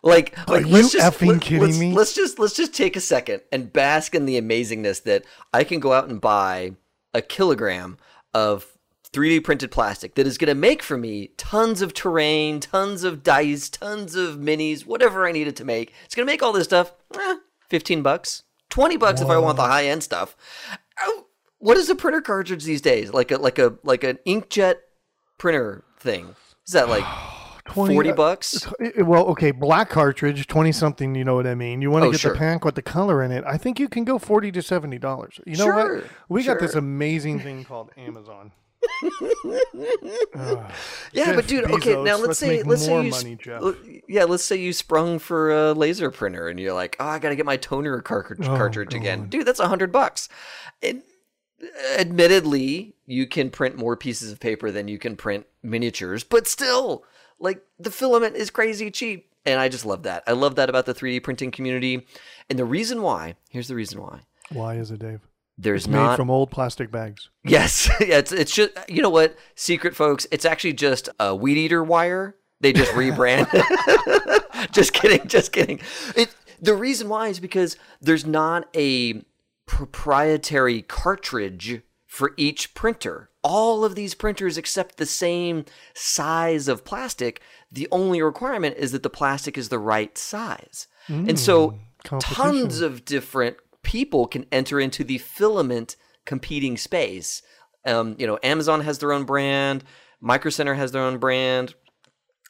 Like, 0.04 0.36
like 0.48 0.64
Are 0.64 0.66
let's 0.66 0.92
you 0.92 1.00
just, 1.00 1.18
effing 1.18 1.40
kidding 1.40 1.62
let's, 1.62 1.78
me? 1.78 1.92
Let's 1.92 2.14
just 2.14 2.38
let's 2.38 2.54
just 2.54 2.74
take 2.74 2.94
a 2.94 3.00
second 3.00 3.40
and 3.50 3.72
bask 3.72 4.14
in 4.14 4.26
the 4.26 4.38
amazingness 4.38 5.02
that 5.04 5.24
I 5.52 5.64
can 5.64 5.80
go 5.80 5.94
out 5.94 6.08
and 6.08 6.20
buy 6.20 6.72
a 7.14 7.22
kilogram 7.22 7.96
of 8.34 8.66
3D 9.14 9.42
printed 9.42 9.70
plastic 9.70 10.14
that 10.16 10.26
is 10.26 10.36
going 10.36 10.48
to 10.48 10.54
make 10.54 10.82
for 10.82 10.98
me 10.98 11.28
tons 11.38 11.80
of 11.80 11.94
terrain, 11.94 12.60
tons 12.60 13.02
of 13.02 13.22
dice, 13.22 13.70
tons 13.70 14.14
of 14.14 14.36
minis, 14.36 14.84
whatever 14.84 15.26
I 15.26 15.32
needed 15.32 15.56
to 15.56 15.64
make. 15.64 15.94
It's 16.04 16.14
going 16.14 16.26
to 16.26 16.30
make 16.30 16.42
all 16.42 16.52
this 16.52 16.64
stuff. 16.64 16.92
Eh, 17.18 17.36
15 17.70 18.02
bucks. 18.02 18.42
20 18.68 18.98
bucks 18.98 19.22
if 19.22 19.28
I 19.28 19.38
want 19.38 19.56
the 19.56 19.62
high 19.62 19.86
end 19.86 20.02
stuff. 20.02 20.36
Oh, 21.00 21.26
what 21.58 21.78
is 21.78 21.88
a 21.88 21.94
printer 21.94 22.20
cartridge 22.20 22.64
these 22.64 22.82
days? 22.82 23.12
Like 23.12 23.30
a 23.30 23.38
like 23.38 23.58
a 23.58 23.78
like 23.84 24.04
an 24.04 24.18
inkjet 24.26 24.76
printer 25.38 25.84
thing. 25.98 26.34
Is 26.66 26.74
that 26.74 26.90
like 26.90 27.04
20, 27.66 27.94
40 27.94 28.10
uh, 28.10 28.14
bucks? 28.14 28.66
Eh, 28.80 29.02
Well, 29.02 29.24
okay, 29.28 29.50
black 29.50 29.88
cartridge, 29.90 30.46
twenty 30.46 30.70
something. 30.72 31.14
You 31.14 31.24
know 31.24 31.34
what 31.34 31.46
I 31.46 31.54
mean. 31.54 31.80
You 31.82 31.90
want 31.90 32.02
to 32.02 32.08
Oh, 32.08 32.12
get 32.12 32.20
sure. 32.20 32.32
the 32.32 32.38
pack 32.38 32.64
with 32.64 32.74
the 32.74 32.82
color 32.82 33.22
in 33.22 33.30
it. 33.32 33.42
I 33.46 33.56
think 33.56 33.80
you 33.80 33.88
can 33.88 34.04
go 34.04 34.18
forty 34.18 34.52
to 34.52 34.60
seventy 34.62 34.98
dollars. 34.98 35.40
You 35.46 35.56
know 35.56 35.64
Sure, 35.64 35.94
what? 35.96 36.04
We 36.28 36.44
got 36.44 36.58
this 36.60 36.74
amazing 36.74 37.40
thing 37.40 37.64
called 37.64 37.90
Amazon. 37.96 38.52
Ugh. 39.44 40.70
Yeah, 41.12 41.24
Jeff 41.26 41.36
but 41.36 41.46
dude, 41.46 41.70
okay, 41.70 41.94
now 41.94 42.16
let's, 42.16 42.26
let's 42.26 42.38
say 42.38 42.62
let's 42.62 42.84
say 42.84 43.02
you 43.04 43.10
money, 43.10 43.36
Jeff. 43.36 43.62
l- 43.62 43.74
yeah, 44.08 44.24
let's 44.24 44.44
say 44.44 44.56
you 44.56 44.72
sprung 44.72 45.18
for 45.18 45.50
a 45.52 45.72
laser 45.72 46.10
printer 46.10 46.48
and 46.48 46.58
you're 46.60 46.74
like, 46.74 46.96
"Oh, 47.00 47.06
I 47.06 47.18
got 47.18 47.30
to 47.30 47.36
get 47.36 47.46
my 47.46 47.56
toner 47.56 48.00
cartridge 48.02 48.46
Oh, 48.46 48.56
cartridge 48.56 48.94
again." 48.94 49.28
Dude, 49.28 49.46
that's 49.46 49.58
a 49.60 49.64
100 49.64 49.90
bucks. 49.92 50.28
And 50.82 51.02
admittedly, 51.98 52.94
you 53.06 53.26
can 53.26 53.50
print 53.50 53.76
more 53.76 53.96
pieces 53.96 54.30
of 54.32 54.40
paper 54.40 54.70
than 54.70 54.88
you 54.88 54.98
can 54.98 55.16
print 55.16 55.46
miniatures, 55.62 56.24
but 56.24 56.46
still, 56.46 57.04
like 57.38 57.62
the 57.78 57.90
filament 57.90 58.36
is 58.36 58.50
crazy 58.50 58.90
cheap. 58.90 59.30
And 59.46 59.60
I 59.60 59.68
just 59.68 59.84
love 59.84 60.04
that. 60.04 60.22
I 60.26 60.32
love 60.32 60.54
that 60.56 60.70
about 60.70 60.86
the 60.86 60.94
3D 60.94 61.22
printing 61.22 61.50
community. 61.50 62.06
And 62.48 62.58
the 62.58 62.64
reason 62.64 63.02
why, 63.02 63.34
here's 63.50 63.68
the 63.68 63.74
reason 63.74 64.00
why. 64.00 64.20
Why 64.50 64.76
is 64.76 64.90
it, 64.90 65.00
Dave? 65.00 65.20
There's 65.56 65.82
It's 65.82 65.88
made 65.88 65.98
not 65.98 66.16
from 66.16 66.30
old 66.30 66.50
plastic 66.50 66.90
bags. 66.90 67.30
Yes, 67.44 67.88
yeah, 68.00 68.18
it's 68.18 68.32
it's 68.32 68.52
just 68.52 68.72
you 68.88 69.02
know 69.02 69.10
what, 69.10 69.36
secret 69.54 69.94
folks, 69.94 70.26
it's 70.32 70.44
actually 70.44 70.72
just 70.72 71.08
a 71.20 71.34
weed 71.34 71.58
eater 71.58 71.84
wire. 71.84 72.36
They 72.60 72.72
just 72.72 72.92
rebrand. 72.92 73.48
just 74.72 74.94
kidding, 74.94 75.28
just 75.28 75.52
kidding. 75.52 75.80
It 76.16 76.34
the 76.60 76.74
reason 76.74 77.08
why 77.08 77.28
is 77.28 77.38
because 77.38 77.76
there's 78.00 78.24
not 78.24 78.68
a 78.74 79.22
proprietary 79.66 80.82
cartridge 80.82 81.82
for 82.06 82.32
each 82.36 82.74
printer. 82.74 83.30
All 83.44 83.84
of 83.84 83.94
these 83.94 84.14
printers 84.14 84.56
accept 84.56 84.96
the 84.96 85.06
same 85.06 85.66
size 85.94 86.66
of 86.66 86.84
plastic. 86.84 87.40
The 87.70 87.86
only 87.92 88.20
requirement 88.22 88.76
is 88.78 88.90
that 88.92 89.02
the 89.02 89.10
plastic 89.10 89.56
is 89.58 89.68
the 89.68 89.78
right 89.78 90.16
size. 90.18 90.88
and 91.28 91.38
so 91.38 91.78
tons 92.20 92.80
of 92.80 93.04
different 93.04 93.56
people 93.82 94.26
can 94.26 94.46
enter 94.50 94.80
into 94.80 95.04
the 95.04 95.18
filament 95.18 95.94
competing 96.24 96.76
space. 96.78 97.42
Um, 97.86 98.16
you 98.18 98.26
know, 98.26 98.38
Amazon 98.42 98.80
has 98.80 98.98
their 98.98 99.12
own 99.12 99.24
brand, 99.24 99.84
Micro 100.20 100.50
Center 100.50 100.74
has 100.74 100.92
their 100.92 101.02
own 101.02 101.18
brand. 101.18 101.74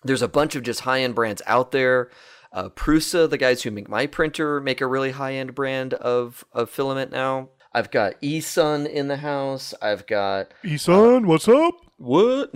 There's 0.04 0.22
a 0.22 0.28
bunch 0.28 0.54
of 0.54 0.62
just 0.62 0.80
high 0.80 1.00
end 1.00 1.16
brands 1.16 1.42
out 1.46 1.72
there. 1.72 2.10
Uh, 2.52 2.68
Prusa, 2.68 3.28
the 3.28 3.36
guys 3.36 3.62
who 3.62 3.72
make 3.72 3.88
my 3.88 4.06
printer, 4.06 4.60
make 4.60 4.80
a 4.80 4.86
really 4.86 5.10
high 5.10 5.34
end 5.34 5.56
brand 5.56 5.94
of, 5.94 6.44
of 6.52 6.70
filament 6.70 7.10
now. 7.10 7.48
I've 7.74 7.90
got 7.90 8.20
eSun 8.20 8.88
in 8.88 9.08
the 9.08 9.16
house. 9.16 9.74
I've 9.82 10.06
got 10.06 10.52
uh, 10.64 10.68
Eson, 10.68 11.26
what's 11.26 11.48
up? 11.48 11.74
what? 11.96 12.50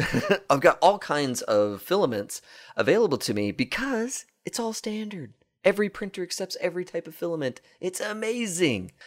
I've 0.51 0.61
got 0.61 0.79
all 0.81 0.99
kinds 0.99 1.43
of 1.43 1.83
filaments 1.83 2.41
available 2.77 3.19
to 3.19 3.35
me 3.35 3.51
because 3.51 4.27
it's 4.45 4.61
all 4.61 4.73
standard. 4.73 5.35
Every 5.65 5.89
printer 5.89 6.23
accepts 6.23 6.57
every 6.61 6.85
type 6.85 7.07
of 7.07 7.15
filament. 7.15 7.61
It's 7.81 8.01
amazing. 8.01 8.93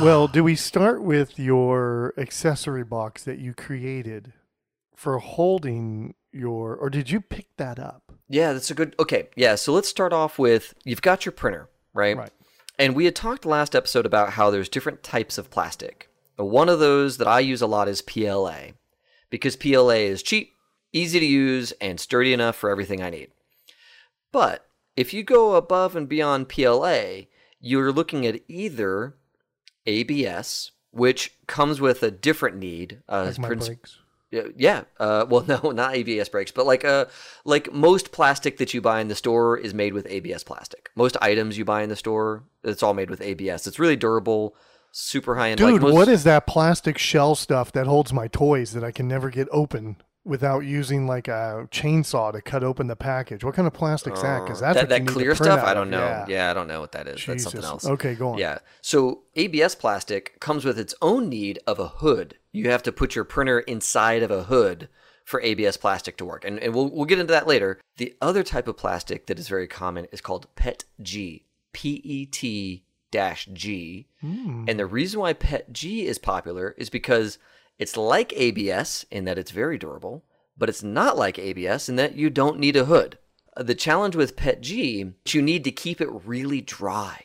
Well, 0.00 0.26
do 0.26 0.42
we 0.42 0.54
start 0.56 1.02
with 1.02 1.38
your 1.38 2.14
accessory 2.16 2.82
box 2.82 3.24
that 3.24 3.40
you 3.40 3.52
created 3.52 4.32
for 4.96 5.18
holding 5.18 6.14
your, 6.32 6.74
or 6.74 6.88
did 6.88 7.10
you 7.10 7.20
pick 7.20 7.54
that 7.58 7.78
up? 7.78 8.10
Yeah, 8.26 8.54
that's 8.54 8.70
a 8.70 8.74
good. 8.74 8.94
Okay, 8.98 9.28
yeah. 9.36 9.54
So 9.54 9.70
let's 9.74 9.90
start 9.90 10.14
off 10.14 10.38
with 10.38 10.72
you've 10.84 11.02
got 11.02 11.26
your 11.26 11.32
printer, 11.32 11.68
right? 11.92 12.16
Right. 12.16 12.30
And 12.82 12.96
we 12.96 13.04
had 13.04 13.14
talked 13.14 13.46
last 13.46 13.76
episode 13.76 14.04
about 14.06 14.30
how 14.30 14.50
there's 14.50 14.68
different 14.68 15.04
types 15.04 15.38
of 15.38 15.50
plastic. 15.50 16.08
One 16.34 16.68
of 16.68 16.80
those 16.80 17.18
that 17.18 17.28
I 17.28 17.38
use 17.38 17.62
a 17.62 17.68
lot 17.68 17.86
is 17.86 18.02
PLA 18.02 18.72
because 19.30 19.54
PLA 19.54 20.00
is 20.10 20.20
cheap, 20.20 20.54
easy 20.92 21.20
to 21.20 21.24
use, 21.24 21.70
and 21.80 22.00
sturdy 22.00 22.32
enough 22.32 22.56
for 22.56 22.70
everything 22.70 23.00
I 23.00 23.10
need. 23.10 23.30
But 24.32 24.66
if 24.96 25.14
you 25.14 25.22
go 25.22 25.54
above 25.54 25.94
and 25.94 26.08
beyond 26.08 26.48
PLA, 26.48 27.26
you're 27.60 27.92
looking 27.92 28.26
at 28.26 28.40
either 28.48 29.14
ABS, 29.86 30.72
which 30.90 31.34
comes 31.46 31.80
with 31.80 32.02
a 32.02 32.10
different 32.10 32.56
need. 32.56 33.02
Uh, 33.08 33.26
Like 33.28 33.38
my 33.38 33.46
for 33.46 33.52
ins- 33.54 33.68
brakes. 33.68 33.98
Yeah, 34.32 34.42
yeah. 34.56 34.82
Uh, 34.98 35.26
well, 35.28 35.44
no, 35.46 35.70
not 35.70 35.94
ABS 35.94 36.28
brakes, 36.30 36.50
but 36.50 36.66
like 36.66 36.84
uh, 36.84 37.04
like 37.44 37.72
most 37.72 38.10
plastic 38.10 38.56
that 38.56 38.74
you 38.74 38.80
buy 38.80 39.00
in 39.00 39.08
the 39.08 39.14
store 39.14 39.56
is 39.56 39.74
made 39.74 39.92
with 39.92 40.06
ABS 40.08 40.42
plastic. 40.42 40.90
Most 40.96 41.16
items 41.20 41.56
you 41.56 41.64
buy 41.64 41.82
in 41.82 41.90
the 41.90 41.96
store, 41.96 42.42
it's 42.64 42.82
all 42.82 42.94
made 42.94 43.10
with 43.10 43.20
ABS. 43.20 43.66
It's 43.66 43.78
really 43.78 43.96
durable, 43.96 44.56
super 44.90 45.36
high 45.36 45.50
end. 45.50 45.58
Dude, 45.58 45.74
like 45.74 45.82
most, 45.82 45.94
what 45.94 46.08
is 46.08 46.24
that 46.24 46.46
plastic 46.46 46.98
shell 46.98 47.34
stuff 47.34 47.70
that 47.72 47.86
holds 47.86 48.12
my 48.12 48.26
toys 48.26 48.72
that 48.72 48.82
I 48.82 48.90
can 48.90 49.06
never 49.06 49.30
get 49.30 49.48
open 49.52 49.96
without 50.24 50.60
using 50.60 51.06
like 51.06 51.28
a 51.28 51.66
chainsaw 51.70 52.32
to 52.32 52.40
cut 52.40 52.62
open 52.62 52.86
the 52.86 52.96
package? 52.96 53.44
What 53.44 53.54
kind 53.54 53.66
of 53.66 53.74
plastic's 53.74 54.22
that? 54.22 54.44
Because 54.44 54.60
that's 54.60 54.78
that, 54.78 54.88
that 54.88 54.94
you 54.96 55.00
need 55.00 55.08
to 55.08 55.12
clear 55.12 55.34
stuff? 55.34 55.64
I 55.64 55.74
don't 55.74 55.90
know. 55.90 55.98
Yeah. 55.98 56.26
Yeah. 56.28 56.50
I 56.50 56.54
don't 56.54 56.68
know 56.68 56.80
what 56.80 56.92
that 56.92 57.08
is. 57.08 57.24
That's 57.24 57.44
something 57.44 57.64
else. 57.64 57.86
Okay, 57.86 58.14
go 58.14 58.30
on. 58.30 58.38
Yeah. 58.38 58.58
So 58.80 59.22
ABS 59.36 59.74
plastic 59.74 60.38
comes 60.40 60.64
with 60.64 60.78
its 60.78 60.94
own 61.02 61.28
need 61.28 61.58
of 61.66 61.78
a 61.78 61.88
hood. 61.88 62.36
You 62.52 62.70
have 62.70 62.82
to 62.84 62.92
put 62.92 63.14
your 63.14 63.24
printer 63.24 63.60
inside 63.60 64.22
of 64.22 64.30
a 64.30 64.44
hood 64.44 64.88
for 65.24 65.40
ABS 65.42 65.76
plastic 65.76 66.16
to 66.18 66.24
work. 66.24 66.44
And, 66.44 66.58
and 66.58 66.74
we'll, 66.74 66.90
we'll 66.90 67.06
get 67.06 67.18
into 67.18 67.32
that 67.32 67.46
later. 67.46 67.80
The 67.96 68.14
other 68.20 68.42
type 68.42 68.68
of 68.68 68.76
plastic 68.76 69.26
that 69.26 69.38
is 69.38 69.48
very 69.48 69.66
common 69.66 70.06
is 70.12 70.20
called 70.20 70.46
PETG. 70.56 71.42
P 71.72 72.00
E 72.04 72.26
T 72.26 72.84
dash 73.10 73.48
G. 73.52 74.06
Hmm. 74.20 74.64
And 74.68 74.78
the 74.78 74.86
reason 74.86 75.20
why 75.20 75.32
PETG 75.32 76.04
is 76.04 76.18
popular 76.18 76.74
is 76.76 76.90
because 76.90 77.38
it's 77.82 77.96
like 77.96 78.32
ABS 78.34 79.04
in 79.10 79.24
that 79.26 79.38
it's 79.38 79.50
very 79.50 79.76
durable, 79.78 80.24
but 80.56 80.68
it's 80.68 80.82
not 80.82 81.18
like 81.18 81.38
ABS 81.38 81.88
in 81.88 81.96
that 81.96 82.14
you 82.14 82.30
don't 82.30 82.58
need 82.58 82.76
a 82.76 82.84
hood. 82.86 83.18
Uh, 83.56 83.62
The 83.62 83.74
challenge 83.74 84.16
with 84.16 84.36
PETG 84.36 85.14
is 85.26 85.34
you 85.34 85.42
need 85.42 85.64
to 85.64 85.70
keep 85.72 86.00
it 86.00 86.08
really 86.24 86.60
dry 86.60 87.24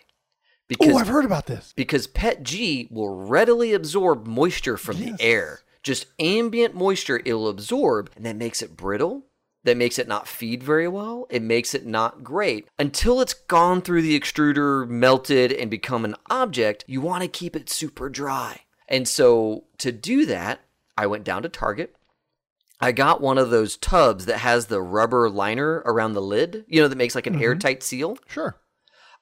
because 0.68 0.94
Oh, 0.94 0.98
I've 0.98 1.08
heard 1.08 1.26
about 1.26 1.46
this. 1.46 1.74
because 1.76 2.08
PETG 2.08 2.92
will 2.92 3.16
readily 3.16 3.74
absorb 3.74 4.28
moisture 4.28 4.78
from 4.78 4.98
Yes. 4.98 5.18
the 5.18 5.24
air. 5.24 5.62
Just 5.84 6.08
ambient 6.20 6.76
moisture 6.76 7.22
it'll 7.24 7.48
absorb, 7.48 8.10
and 8.18 8.26
that 8.26 8.36
makes 8.36 8.62
it 8.62 8.76
brittle. 8.76 9.24
That 9.64 9.78
makes 9.78 10.00
it 10.00 10.08
not 10.08 10.28
feed 10.28 10.64
very 10.64 10.88
well. 10.88 11.28
It 11.30 11.42
makes 11.42 11.74
it 11.74 11.86
not 11.86 12.24
great. 12.24 12.68
Until 12.80 13.20
it's 13.22 13.34
gone 13.34 13.82
through 13.82 14.02
the 14.02 14.18
extruder, 14.20 14.88
melted, 14.88 15.52
and 15.52 15.70
become 15.70 16.04
an 16.06 16.16
object, 16.30 16.84
you 16.88 17.02
want 17.02 17.24
to 17.24 17.28
keep 17.30 17.56
it 17.56 17.70
super 17.70 18.10
dry. 18.10 18.62
And 18.88 19.08
so 19.08 19.65
to 19.79 19.91
do 19.91 20.25
that, 20.25 20.62
I 20.98 21.08
went 21.08 21.24
down 21.24 21.44
to 21.44 21.50
Target. 21.50 21.96
I 22.79 22.91
got 22.91 23.22
one 23.22 23.38
of 23.38 23.50
those 23.50 23.75
tubs 23.75 24.25
that 24.25 24.38
has 24.38 24.67
the 24.67 24.82
rubber 24.82 25.29
liner 25.29 25.82
around 25.86 26.13
the 26.13 26.22
lid, 26.22 26.63
you 26.67 26.82
know, 26.82 26.88
that 26.88 26.98
makes 26.98 27.15
like 27.15 27.27
an 27.27 27.34
mm-hmm. 27.34 27.44
airtight 27.44 27.84
seal. 27.84 28.17
Sure. 28.27 28.58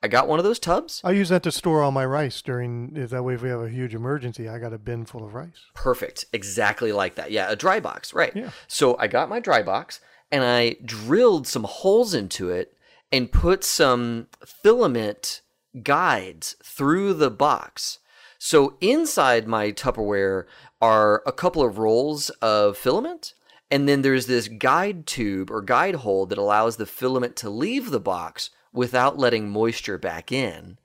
I 0.03 0.07
got 0.07 0.27
one 0.27 0.39
of 0.39 0.45
those 0.45 0.59
tubs. 0.59 1.01
I 1.03 1.11
use 1.11 1.29
that 1.29 1.41
to 1.43 1.51
store 1.51 1.81
all 1.81 1.91
my 1.91 2.05
rice 2.05 2.41
during. 2.41 2.93
That 2.93 3.23
way 3.23 3.33
if 3.33 3.41
we 3.41 3.49
have 3.49 3.61
a 3.61 3.69
huge 3.69 3.95
emergency, 3.95 4.47
I 4.47 4.59
got 4.59 4.73
a 4.73 4.77
bin 4.77 5.05
full 5.05 5.25
of 5.25 5.33
rice. 5.33 5.65
Perfect. 5.73 6.25
Exactly 6.33 6.91
like 6.91 7.15
that. 7.15 7.31
Yeah, 7.31 7.49
a 7.49 7.55
dry 7.55 7.79
box, 7.79 8.13
right. 8.13 8.35
Yeah. 8.35 8.51
So 8.67 8.97
I 8.99 9.07
got 9.07 9.29
my 9.29 9.39
dry 9.39 9.63
box 9.63 10.01
and 10.31 10.43
I 10.43 10.75
drilled 10.83 11.47
some 11.47 11.63
holes 11.63 12.13
into 12.13 12.49
it 12.49 12.75
and 13.11 13.31
put 13.31 13.63
some 13.63 14.27
filament 14.45 15.41
guides 15.81 16.55
through 16.61 17.13
the 17.15 17.31
box. 17.31 17.99
So 18.45 18.77
inside 18.79 19.47
my 19.47 19.71
Tupperware 19.71 20.43
are 20.79 21.23
a 21.25 21.31
couple 21.31 21.63
of 21.63 21.79
rolls 21.79 22.29
of 22.43 22.77
filament. 22.77 23.33
And 23.71 23.89
then 23.89 24.03
there's 24.03 24.27
this 24.27 24.47
guide 24.47 25.07
tube 25.07 25.49
or 25.49 25.63
guide 25.63 25.95
hole 25.95 26.27
that 26.27 26.37
allows 26.37 26.77
the 26.77 26.85
filament 26.85 27.35
to 27.37 27.49
leave 27.49 27.89
the 27.89 27.99
box 27.99 28.51
without 28.71 29.17
letting 29.17 29.49
moisture 29.49 29.97
back 29.97 30.31
in. 30.31 30.77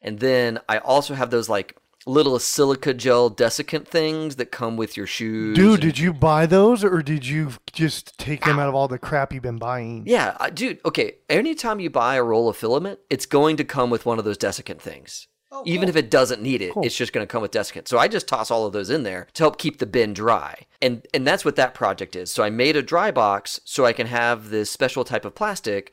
And 0.00 0.20
then 0.20 0.60
I 0.68 0.78
also 0.78 1.14
have 1.14 1.30
those 1.30 1.48
like 1.48 1.76
little 2.06 2.38
silica 2.38 2.94
gel 2.94 3.28
desiccant 3.28 3.88
things 3.88 4.36
that 4.36 4.52
come 4.52 4.76
with 4.76 4.96
your 4.96 5.08
shoes. 5.08 5.56
Dude, 5.56 5.80
did 5.80 5.98
you 5.98 6.12
buy 6.12 6.46
those 6.46 6.84
or 6.84 7.02
did 7.02 7.26
you 7.26 7.54
just 7.72 8.16
take 8.18 8.44
them 8.44 8.60
ah. 8.60 8.62
out 8.62 8.68
of 8.68 8.76
all 8.76 8.86
the 8.86 9.00
crap 9.00 9.32
you've 9.32 9.42
been 9.42 9.58
buying? 9.58 10.04
Yeah, 10.06 10.36
uh, 10.38 10.50
dude, 10.50 10.78
okay. 10.84 11.16
Anytime 11.28 11.80
you 11.80 11.90
buy 11.90 12.14
a 12.14 12.22
roll 12.22 12.48
of 12.48 12.56
filament, 12.56 13.00
it's 13.10 13.26
going 13.26 13.56
to 13.56 13.64
come 13.64 13.90
with 13.90 14.06
one 14.06 14.20
of 14.20 14.24
those 14.24 14.38
desiccant 14.38 14.80
things. 14.80 15.26
Even 15.64 15.88
if 15.88 15.96
it 15.96 16.10
doesn't 16.10 16.42
need 16.42 16.62
it, 16.62 16.72
it's 16.76 16.96
just 16.96 17.12
going 17.12 17.26
to 17.26 17.30
come 17.30 17.42
with 17.42 17.50
desiccant. 17.50 17.88
So 17.88 17.98
I 17.98 18.08
just 18.08 18.28
toss 18.28 18.50
all 18.50 18.66
of 18.66 18.72
those 18.72 18.88
in 18.90 19.02
there 19.02 19.26
to 19.34 19.42
help 19.42 19.58
keep 19.58 19.78
the 19.78 19.86
bin 19.86 20.12
dry. 20.12 20.66
And 20.80 21.06
and 21.12 21.26
that's 21.26 21.44
what 21.44 21.56
that 21.56 21.74
project 21.74 22.14
is. 22.16 22.30
So 22.30 22.42
I 22.42 22.50
made 22.50 22.76
a 22.76 22.82
dry 22.82 23.10
box 23.10 23.60
so 23.64 23.84
I 23.84 23.92
can 23.92 24.06
have 24.06 24.50
this 24.50 24.70
special 24.70 25.04
type 25.04 25.24
of 25.24 25.34
plastic 25.34 25.92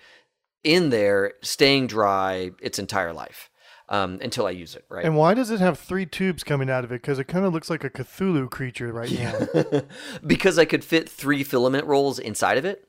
in 0.63 0.89
there 0.89 1.33
staying 1.41 1.87
dry 1.87 2.51
its 2.61 2.77
entire 2.77 3.13
life 3.13 3.49
um, 3.89 4.19
until 4.21 4.45
I 4.45 4.51
use 4.51 4.75
it, 4.75 4.85
right? 4.89 5.05
And 5.05 5.15
why 5.15 5.33
does 5.33 5.49
it 5.49 5.59
have 5.59 5.79
three 5.79 6.05
tubes 6.05 6.43
coming 6.43 6.69
out 6.69 6.83
of 6.83 6.91
it? 6.91 7.01
Because 7.01 7.19
it 7.19 7.25
kind 7.25 7.45
of 7.45 7.53
looks 7.53 7.69
like 7.69 7.83
a 7.83 7.89
Cthulhu 7.89 8.49
creature 8.49 8.91
right 8.91 9.11
now. 9.19 9.81
because 10.27 10.59
I 10.59 10.65
could 10.65 10.83
fit 10.83 11.09
three 11.09 11.43
filament 11.43 11.85
rolls 11.85 12.19
inside 12.19 12.57
of 12.57 12.65
it 12.65 12.87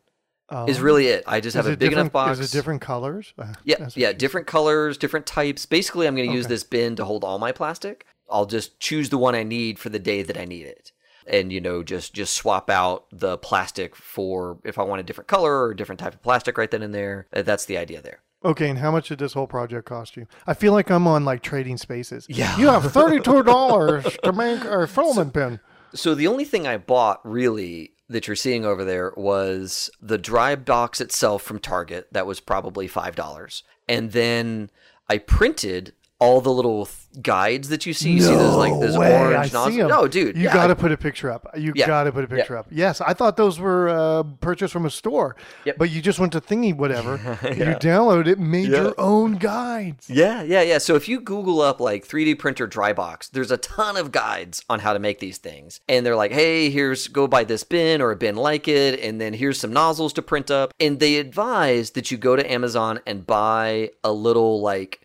is 0.66 0.78
Oh. 0.78 0.82
really 0.82 1.08
it. 1.08 1.24
I 1.26 1.40
just 1.40 1.56
have 1.56 1.66
a 1.66 1.76
big 1.76 1.92
enough 1.92 2.12
box. 2.12 2.38
Is 2.38 2.52
it 2.54 2.56
different 2.56 2.80
colors? 2.80 3.32
Uh, 3.38 3.54
Yeah, 3.64 3.88
yeah, 3.94 4.12
different 4.12 4.46
colors, 4.46 4.96
different 4.96 5.26
types. 5.26 5.66
Basically, 5.66 6.06
I'm 6.06 6.16
going 6.16 6.28
to 6.28 6.34
use 6.34 6.46
Okay. 6.46 6.54
this 6.54 6.64
bin 6.64 6.96
to 6.96 7.04
hold 7.04 7.24
all 7.24 7.38
my 7.38 7.52
plastic. 7.52 8.06
I'll 8.30 8.46
just 8.46 8.78
choose 8.80 9.08
the 9.10 9.18
one 9.18 9.34
I 9.34 9.42
need 9.42 9.78
for 9.78 9.88
the 9.88 9.98
day 9.98 10.22
that 10.22 10.36
I 10.38 10.44
need 10.44 10.66
it. 10.66 10.92
And 11.26 11.52
you 11.52 11.60
know, 11.60 11.82
just 11.82 12.14
just 12.14 12.32
swap 12.34 12.70
out 12.70 13.04
the 13.12 13.36
plastic 13.36 13.94
for 13.94 14.58
if 14.64 14.78
I 14.78 14.82
want 14.82 15.00
a 15.00 15.02
different 15.02 15.28
color 15.28 15.52
or 15.66 15.70
a 15.72 15.76
different 15.76 15.98
type 16.00 16.14
of 16.14 16.22
plastic 16.22 16.56
right 16.56 16.70
then 16.70 16.82
and 16.82 16.94
there. 16.94 17.26
Uh, 17.34 17.42
That's 17.42 17.66
the 17.66 17.76
idea 17.76 18.00
there. 18.00 18.20
Okay, 18.44 18.70
and 18.70 18.78
how 18.78 18.90
much 18.90 19.08
did 19.08 19.18
this 19.18 19.32
whole 19.34 19.46
project 19.48 19.86
cost 19.86 20.16
you? 20.16 20.26
I 20.46 20.54
feel 20.54 20.72
like 20.72 20.90
I'm 20.90 21.06
on 21.06 21.24
like 21.26 21.42
trading 21.42 21.76
spaces. 21.76 22.24
Yeah. 22.30 22.56
You 22.56 22.68
have 22.68 22.90
thirty-two 22.92 23.42
dollars 23.54 24.16
to 24.22 24.32
make 24.32 24.64
a 24.64 24.86
filament 24.86 25.34
pin. 25.34 25.60
So 25.94 26.14
the 26.14 26.26
only 26.28 26.44
thing 26.44 26.66
I 26.66 26.76
bought 26.78 27.20
really 27.24 27.92
that 28.08 28.26
you're 28.26 28.36
seeing 28.36 28.64
over 28.64 28.84
there 28.84 29.12
was 29.16 29.90
the 30.00 30.18
dry 30.18 30.56
box 30.56 31.00
itself 31.00 31.42
from 31.42 31.58
Target. 31.58 32.08
That 32.12 32.26
was 32.26 32.40
probably 32.40 32.88
five 32.88 33.14
dollars, 33.14 33.62
and 33.88 34.12
then 34.12 34.70
I 35.08 35.18
printed 35.18 35.92
all 36.20 36.40
the 36.40 36.52
little 36.52 36.86
th- 36.86 37.22
guides 37.22 37.68
that 37.68 37.86
you 37.86 37.92
see. 37.92 38.10
You 38.12 38.20
see 38.22 38.34
those 38.34 38.54
like 38.56 38.72
No 38.72 38.80
those 38.80 38.98
way, 38.98 39.12
orange 39.16 39.36
I 39.36 39.46
see 39.46 39.52
nozzles. 39.54 39.78
'em. 39.78 39.88
No, 39.88 40.08
dude, 40.08 40.36
You 40.36 40.44
yeah, 40.44 40.52
got 40.54 40.66
to 40.66 40.74
put 40.76 40.90
a 40.92 40.96
picture 40.96 41.30
up. 41.30 41.46
You 41.56 41.72
Yeah. 41.76 41.86
got 41.86 42.04
to 42.04 42.12
put 42.12 42.24
a 42.24 42.26
picture 42.26 42.56
up. 42.56 42.66
Yes, 42.70 43.00
I 43.00 43.14
thought 43.14 43.36
those 43.36 43.58
were 43.60 43.88
uh, 43.88 44.22
purchased 44.40 44.72
from 44.72 44.84
a 44.84 44.90
store. 44.90 45.36
Yep. 45.64 45.76
But 45.78 45.90
you 45.90 46.02
just 46.02 46.18
went 46.18 46.32
to 46.32 46.40
thingy 46.40 46.74
whatever. 46.76 47.16
You 47.58 47.64
download 47.76 48.26
it, 48.26 48.38
made 48.38 48.68
Yeah. 48.68 48.82
your 48.82 48.94
own 48.98 49.34
guides. 49.36 50.10
Yeah, 50.10 50.42
yeah, 50.42 50.62
yeah. 50.62 50.78
So 50.78 50.96
if 50.96 51.08
you 51.08 51.20
Google 51.20 51.60
up 51.60 51.80
like 51.80 52.06
3D 52.06 52.34
printer 52.38 52.66
dry 52.66 52.92
box, 52.92 53.28
there's 53.28 53.50
a 53.50 53.56
ton 53.56 53.96
of 53.96 54.10
guides 54.12 54.64
on 54.68 54.80
how 54.80 54.92
to 54.92 54.98
make 54.98 55.20
these 55.20 55.38
things. 55.38 55.80
And 55.88 56.04
they're 56.04 56.16
like, 56.16 56.32
hey, 56.32 56.68
here's 56.70 57.08
go 57.08 57.26
buy 57.26 57.44
this 57.44 57.62
bin 57.64 58.00
or 58.02 58.10
a 58.10 58.16
bin 58.16 58.36
like 58.36 58.66
it, 58.68 58.98
and 59.00 59.20
then 59.20 59.34
here's 59.34 59.58
some 59.60 59.72
nozzles 59.72 60.12
to 60.14 60.22
print 60.22 60.50
up. 60.50 60.72
And 60.80 60.98
they 61.00 61.16
advise 61.16 61.90
that 61.92 62.10
you 62.10 62.18
go 62.18 62.36
to 62.36 62.50
Amazon 62.52 63.00
and 63.06 63.26
buy 63.26 63.90
a 64.04 64.12
little 64.12 64.60
like 64.60 65.00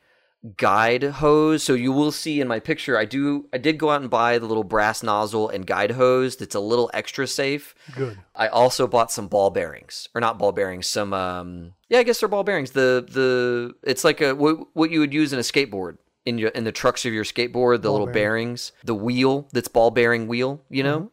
guide 0.57 1.03
hose. 1.03 1.63
So 1.63 1.73
you 1.73 1.91
will 1.91 2.11
see 2.11 2.41
in 2.41 2.47
my 2.47 2.59
picture, 2.59 2.97
I 2.97 3.05
do 3.05 3.47
I 3.53 3.57
did 3.57 3.77
go 3.77 3.89
out 3.89 4.01
and 4.01 4.09
buy 4.09 4.37
the 4.37 4.45
little 4.45 4.63
brass 4.63 5.01
nozzle 5.01 5.49
and 5.49 5.65
guide 5.65 5.91
hose 5.91 6.35
that's 6.35 6.55
a 6.55 6.59
little 6.59 6.91
extra 6.93 7.27
safe. 7.27 7.73
Good. 7.95 8.19
I 8.35 8.47
also 8.47 8.87
bought 8.87 9.11
some 9.11 9.27
ball 9.27 9.49
bearings, 9.49 10.09
or 10.13 10.21
not 10.21 10.37
ball 10.37 10.51
bearings, 10.51 10.87
some 10.87 11.13
um 11.13 11.73
yeah, 11.89 11.99
I 11.99 12.03
guess 12.03 12.19
they're 12.19 12.29
ball 12.29 12.43
bearings. 12.43 12.71
The 12.71 13.05
the 13.09 13.73
it's 13.83 14.03
like 14.03 14.21
a 14.21 14.35
what, 14.35 14.67
what 14.73 14.91
you 14.91 14.99
would 14.99 15.13
use 15.13 15.31
in 15.31 15.39
a 15.39 15.43
skateboard 15.43 15.97
in 16.25 16.37
your 16.37 16.49
in 16.49 16.63
the 16.63 16.71
trucks 16.71 17.05
of 17.05 17.13
your 17.13 17.23
skateboard, 17.23 17.81
the 17.81 17.91
little 17.91 18.07
bearings, 18.07 18.71
the 18.83 18.95
wheel 18.95 19.47
that's 19.51 19.67
ball 19.67 19.91
bearing 19.91 20.27
wheel, 20.27 20.61
you 20.69 20.83
know. 20.83 21.11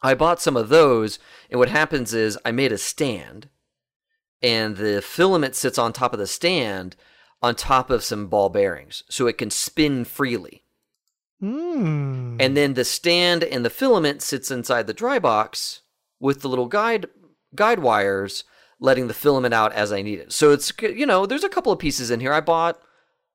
I 0.00 0.14
bought 0.14 0.40
some 0.40 0.56
of 0.56 0.68
those, 0.68 1.18
and 1.50 1.58
what 1.58 1.68
happens 1.68 2.14
is 2.14 2.38
I 2.44 2.52
made 2.52 2.70
a 2.70 2.78
stand, 2.78 3.48
and 4.40 4.76
the 4.76 5.02
filament 5.02 5.56
sits 5.56 5.76
on 5.76 5.92
top 5.92 6.12
of 6.12 6.20
the 6.20 6.26
stand, 6.28 6.94
on 7.42 7.54
top 7.54 7.90
of 7.90 8.04
some 8.04 8.26
ball 8.26 8.48
bearings, 8.48 9.04
so 9.08 9.26
it 9.26 9.38
can 9.38 9.50
spin 9.50 10.04
freely. 10.04 10.64
Mm. 11.42 12.36
And 12.40 12.56
then 12.56 12.74
the 12.74 12.84
stand 12.84 13.44
and 13.44 13.64
the 13.64 13.70
filament 13.70 14.22
sits 14.22 14.50
inside 14.50 14.86
the 14.86 14.94
dry 14.94 15.18
box 15.18 15.82
with 16.20 16.40
the 16.40 16.48
little 16.48 16.66
guide 16.66 17.06
guide 17.54 17.78
wires 17.78 18.44
letting 18.80 19.08
the 19.08 19.14
filament 19.14 19.54
out 19.54 19.72
as 19.72 19.92
I 19.92 20.02
need 20.02 20.18
it. 20.18 20.32
So 20.32 20.52
it's 20.52 20.72
you 20.80 21.06
know, 21.06 21.26
there's 21.26 21.44
a 21.44 21.48
couple 21.48 21.72
of 21.72 21.78
pieces 21.78 22.10
in 22.10 22.20
here. 22.20 22.32
I 22.32 22.40
bought 22.40 22.80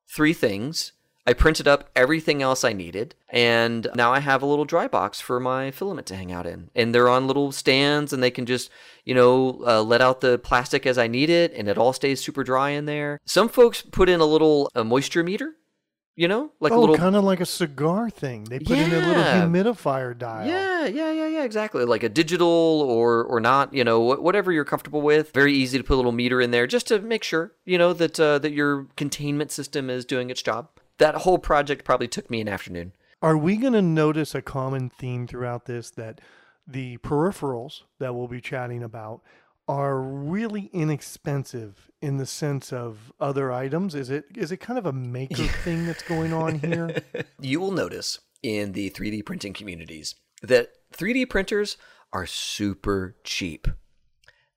three 0.09 0.33
things. 0.33 0.92
I 1.25 1.33
printed 1.33 1.67
up 1.67 1.89
everything 1.95 2.41
else 2.41 2.63
I 2.63 2.73
needed, 2.73 3.15
and 3.29 3.87
now 3.95 4.11
I 4.11 4.19
have 4.19 4.41
a 4.41 4.45
little 4.45 4.65
dry 4.65 4.87
box 4.87 5.21
for 5.21 5.39
my 5.39 5.71
filament 5.71 6.05
to 6.07 6.15
hang 6.15 6.33
out 6.33 6.45
in. 6.45 6.69
And 6.75 6.93
they're 6.93 7.07
on 7.07 7.27
little 7.27 7.53
stands, 7.53 8.11
and 8.11 8.21
they 8.21 8.31
can 8.31 8.45
just, 8.45 8.69
you 9.05 9.15
know, 9.15 9.63
uh, 9.65 9.81
let 9.81 10.01
out 10.01 10.19
the 10.19 10.37
plastic 10.37 10.85
as 10.85 10.97
I 10.97 11.07
need 11.07 11.29
it, 11.29 11.53
and 11.53 11.69
it 11.69 11.77
all 11.77 11.93
stays 11.93 12.21
super 12.21 12.43
dry 12.43 12.71
in 12.71 12.85
there. 12.85 13.21
Some 13.25 13.47
folks 13.47 13.81
put 13.81 14.09
in 14.09 14.19
a 14.19 14.25
little 14.25 14.69
a 14.75 14.83
moisture 14.83 15.23
meter, 15.23 15.55
you 16.15 16.27
know, 16.27 16.51
like 16.59 16.73
a 16.73 16.75
oh, 16.75 16.81
little 16.81 16.97
kind 16.97 17.15
of 17.15 17.23
like 17.23 17.39
a 17.39 17.45
cigar 17.45 18.09
thing. 18.09 18.43
They 18.43 18.59
put 18.59 18.77
in 18.77 18.91
a 18.91 18.99
little 18.99 19.23
humidifier 19.23 20.17
dial. 20.17 20.45
Yeah, 20.45 20.85
yeah, 20.87 21.11
yeah, 21.11 21.27
yeah, 21.27 21.43
exactly. 21.43 21.85
Like 21.85 22.03
a 22.03 22.09
digital 22.09 22.47
or 22.47 23.23
or 23.23 23.39
not, 23.39 23.73
you 23.73 23.83
know, 23.85 23.99
whatever 24.01 24.51
you're 24.51 24.65
comfortable 24.65 25.01
with. 25.01 25.31
Very 25.31 25.53
easy 25.53 25.77
to 25.77 25.83
put 25.83 25.93
a 25.93 25.95
little 25.95 26.11
meter 26.11 26.41
in 26.41 26.51
there 26.51 26.67
just 26.67 26.87
to 26.87 26.99
make 26.99 27.23
sure, 27.23 27.53
you 27.65 27.77
know, 27.77 27.93
that 27.93 28.19
uh, 28.19 28.39
that 28.39 28.51
your 28.51 28.87
containment 28.97 29.51
system 29.51 29.89
is 29.89 30.03
doing 30.05 30.29
its 30.29 30.41
job. 30.41 30.69
That 30.97 31.15
whole 31.15 31.39
project 31.39 31.85
probably 31.85 32.07
took 32.07 32.29
me 32.29 32.41
an 32.41 32.47
afternoon. 32.47 32.93
Are 33.21 33.37
we 33.37 33.55
going 33.55 33.73
to 33.73 33.81
notice 33.81 34.35
a 34.35 34.41
common 34.41 34.89
theme 34.89 35.27
throughout 35.27 35.65
this 35.65 35.89
that 35.91 36.19
the 36.67 36.97
peripherals 36.97 37.83
that 37.99 38.13
we'll 38.13 38.27
be 38.27 38.41
chatting 38.41 38.83
about 38.83 39.21
are 39.67 40.01
really 40.01 40.69
inexpensive 40.73 41.89
in 42.01 42.17
the 42.17 42.25
sense 42.25 42.73
of 42.73 43.13
other 43.19 43.51
items? 43.51 43.95
Is 43.95 44.09
it 44.09 44.25
is 44.35 44.51
it 44.51 44.57
kind 44.57 44.77
of 44.77 44.85
a 44.85 44.93
maker 44.93 45.47
thing 45.63 45.85
that's 45.85 46.03
going 46.03 46.33
on 46.33 46.59
here? 46.59 47.01
You 47.39 47.59
will 47.59 47.71
notice 47.71 48.19
in 48.41 48.71
the 48.71 48.89
3D 48.89 49.25
printing 49.25 49.53
communities 49.53 50.15
that 50.41 50.69
3D 50.93 51.29
printers 51.29 51.77
are 52.13 52.25
super 52.25 53.17
cheap. 53.23 53.67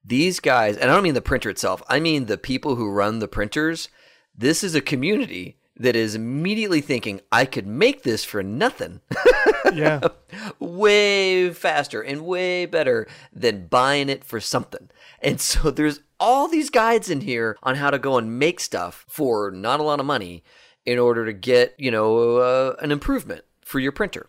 These 0.04 0.38
guys, 0.38 0.76
and 0.76 0.88
I 0.88 0.94
don't 0.94 1.02
mean 1.02 1.14
the 1.14 1.20
printer 1.20 1.50
itself, 1.50 1.82
I 1.88 1.98
mean 1.98 2.26
the 2.26 2.38
people 2.38 2.76
who 2.76 2.90
run 2.90 3.18
the 3.18 3.26
printers. 3.26 3.88
This 4.36 4.62
is 4.62 4.74
a 4.76 4.80
community 4.80 5.58
that 5.78 5.96
is 5.96 6.14
immediately 6.14 6.80
thinking, 6.80 7.20
I 7.30 7.44
could 7.44 7.66
make 7.66 8.02
this 8.02 8.24
for 8.24 8.42
nothing. 8.42 9.00
yeah. 9.74 10.00
way 10.58 11.50
faster 11.50 12.00
and 12.00 12.24
way 12.24 12.66
better 12.66 13.06
than 13.32 13.66
buying 13.66 14.08
it 14.08 14.24
for 14.24 14.40
something. 14.40 14.88
And 15.20 15.40
so 15.40 15.70
there's 15.72 16.00
all 16.18 16.48
these 16.48 16.70
guides 16.70 17.10
in 17.10 17.22
here 17.22 17.56
on 17.62 17.76
how 17.76 17.90
to 17.90 17.98
go 17.98 18.16
and 18.16 18.38
make 18.38 18.60
stuff 18.60 19.04
for 19.08 19.50
not 19.50 19.80
a 19.80 19.82
lot 19.82 20.00
of 20.00 20.06
money 20.06 20.42
in 20.84 20.98
order 20.98 21.26
to 21.26 21.32
get, 21.32 21.74
you 21.78 21.90
know, 21.90 22.36
uh, 22.38 22.76
an 22.80 22.90
improvement 22.90 23.44
for 23.60 23.80
your 23.80 23.92
printer. 23.92 24.28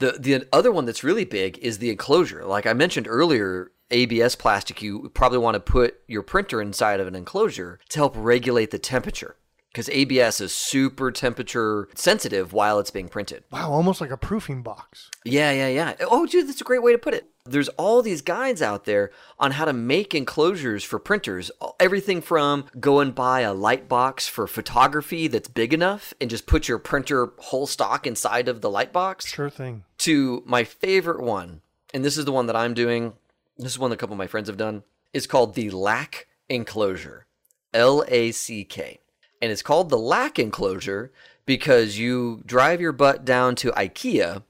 The 0.00 0.16
the 0.18 0.48
other 0.52 0.72
one 0.72 0.86
that's 0.86 1.04
really 1.04 1.24
big 1.24 1.56
is 1.58 1.78
the 1.78 1.90
enclosure. 1.90 2.44
Like 2.44 2.66
I 2.66 2.72
mentioned 2.72 3.06
earlier, 3.08 3.70
ABS 3.92 4.34
plastic, 4.34 4.82
you 4.82 5.08
probably 5.14 5.38
want 5.38 5.54
to 5.54 5.60
put 5.60 6.00
your 6.08 6.22
printer 6.22 6.60
inside 6.60 6.98
of 6.98 7.06
an 7.06 7.14
enclosure 7.14 7.78
to 7.90 7.98
help 8.00 8.14
regulate 8.16 8.72
the 8.72 8.78
temperature. 8.78 9.36
Because 9.74 9.88
ABS 9.90 10.40
is 10.40 10.54
super 10.54 11.10
temperature 11.10 11.88
sensitive 11.96 12.52
while 12.52 12.78
it's 12.78 12.92
being 12.92 13.08
printed. 13.08 13.42
Wow, 13.50 13.72
almost 13.72 14.00
like 14.00 14.12
a 14.12 14.16
proofing 14.16 14.62
box. 14.62 15.10
Yeah, 15.24 15.50
yeah, 15.50 15.66
yeah. 15.66 15.94
Oh, 16.00 16.26
dude, 16.26 16.48
that's 16.48 16.60
a 16.60 16.64
great 16.64 16.80
way 16.80 16.92
to 16.92 16.98
put 16.98 17.12
it. 17.12 17.26
There's 17.44 17.68
all 17.70 18.00
these 18.00 18.22
guides 18.22 18.62
out 18.62 18.84
there 18.84 19.10
on 19.36 19.50
how 19.50 19.64
to 19.64 19.72
make 19.72 20.14
enclosures 20.14 20.84
for 20.84 21.00
printers. 21.00 21.50
Everything 21.80 22.22
from 22.22 22.66
go 22.78 23.00
and 23.00 23.12
buy 23.16 23.40
a 23.40 23.52
light 23.52 23.88
box 23.88 24.28
for 24.28 24.46
photography 24.46 25.26
that's 25.26 25.48
big 25.48 25.74
enough 25.74 26.14
and 26.20 26.30
just 26.30 26.46
put 26.46 26.68
your 26.68 26.78
printer 26.78 27.32
whole 27.38 27.66
stock 27.66 28.06
inside 28.06 28.46
of 28.46 28.60
the 28.60 28.70
light 28.70 28.92
box 28.92 29.26
Sure 29.26 29.50
thing. 29.50 29.82
to 29.98 30.44
my 30.46 30.62
favorite 30.62 31.20
one, 31.20 31.62
and 31.92 32.04
this 32.04 32.16
is 32.16 32.24
the 32.24 32.32
one 32.32 32.46
that 32.46 32.54
I'm 32.56 32.74
doing. 32.74 33.14
This 33.58 33.72
is 33.72 33.78
one 33.80 33.90
that 33.90 33.96
a 33.96 33.98
couple 33.98 34.14
of 34.14 34.18
my 34.18 34.28
friends 34.28 34.48
have 34.48 34.56
done. 34.56 34.84
It's 35.12 35.26
called 35.26 35.56
the 35.56 35.70
LACK 35.70 36.28
enclosure, 36.48 37.26
L 37.74 38.04
A 38.06 38.30
C 38.30 38.64
K, 38.64 39.00
and 39.44 39.52
it's 39.52 39.60
called 39.60 39.90
the 39.90 39.98
lack 39.98 40.38
enclosure 40.38 41.12
because 41.44 41.98
you 41.98 42.42
drive 42.46 42.80
your 42.80 42.92
butt 42.92 43.26
down 43.26 43.54
to 43.56 43.70
IKEA 43.72 44.42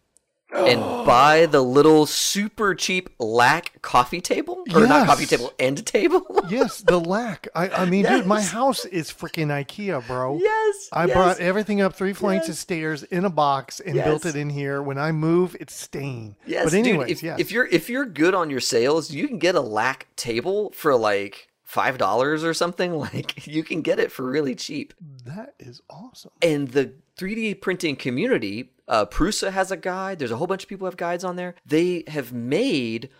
and 0.54 0.80
oh. 0.80 1.04
buy 1.04 1.46
the 1.46 1.60
little 1.60 2.06
super 2.06 2.76
cheap 2.76 3.10
lack 3.18 3.82
coffee 3.82 4.20
table 4.20 4.62
or 4.72 4.86
not 4.86 5.08
coffee 5.08 5.26
table 5.26 5.52
end 5.58 5.84
table. 5.84 6.24
Yes, 6.48 6.82
the 6.82 7.00
lack. 7.00 7.48
I, 7.56 7.70
I 7.70 7.84
mean, 7.86 8.04
dude, 8.04 8.26
my 8.26 8.40
house 8.40 8.84
is 8.84 9.10
freaking 9.10 9.46
IKEA, 9.48 10.06
bro. 10.06 10.38
yes, 10.38 10.88
I 10.92 11.06
yes. 11.06 11.16
brought 11.16 11.40
everything 11.40 11.80
up 11.80 11.94
three 11.94 12.12
flights 12.12 12.48
of 12.48 12.54
stairs 12.54 13.02
in 13.02 13.24
a 13.24 13.30
box 13.30 13.80
and 13.80 13.94
built 13.94 14.26
it 14.26 14.36
in 14.36 14.50
here. 14.50 14.80
When 14.80 14.98
I 14.98 15.10
move, 15.10 15.56
it's 15.58 15.74
staying. 15.74 16.36
Yes, 16.46 16.66
but 16.66 16.74
anyways, 16.74 17.08
dude, 17.08 17.16
if, 17.16 17.22
yes. 17.24 17.40
if 17.40 17.50
you're 17.50 17.66
if 17.66 17.88
you're 17.88 18.04
good 18.04 18.34
on 18.34 18.50
your 18.50 18.60
sales, 18.60 19.10
you 19.10 19.26
can 19.26 19.38
get 19.38 19.56
a 19.56 19.60
lack 19.60 20.06
table 20.14 20.70
for 20.72 20.94
like 20.94 21.48
five 21.74 21.98
dollars 21.98 22.44
or 22.44 22.54
something. 22.54 22.84
Like 23.04 23.46
you 23.46 23.62
can 23.64 23.82
get 23.82 23.98
it 23.98 24.10
for 24.12 24.24
really 24.24 24.54
cheap. 24.54 24.94
that 25.26 25.54
is 25.58 25.82
awesome. 25.90 26.30
And 26.40 26.68
the 26.68 26.94
3D 27.18 27.60
printing 27.60 27.96
community, 27.96 28.70
uh, 28.88 29.04
Prusa 29.06 29.52
has 29.52 29.70
a 29.70 29.76
guide. 29.76 30.18
There's 30.18 30.30
a 30.30 30.36
whole 30.36 30.46
bunch 30.46 30.62
of 30.62 30.68
people 30.68 30.86
who 30.86 30.90
have 30.90 30.96
guides 30.96 31.24
on 31.24 31.36
there. 31.36 31.54
They 31.66 32.04
have 32.08 32.32
made 32.32 33.10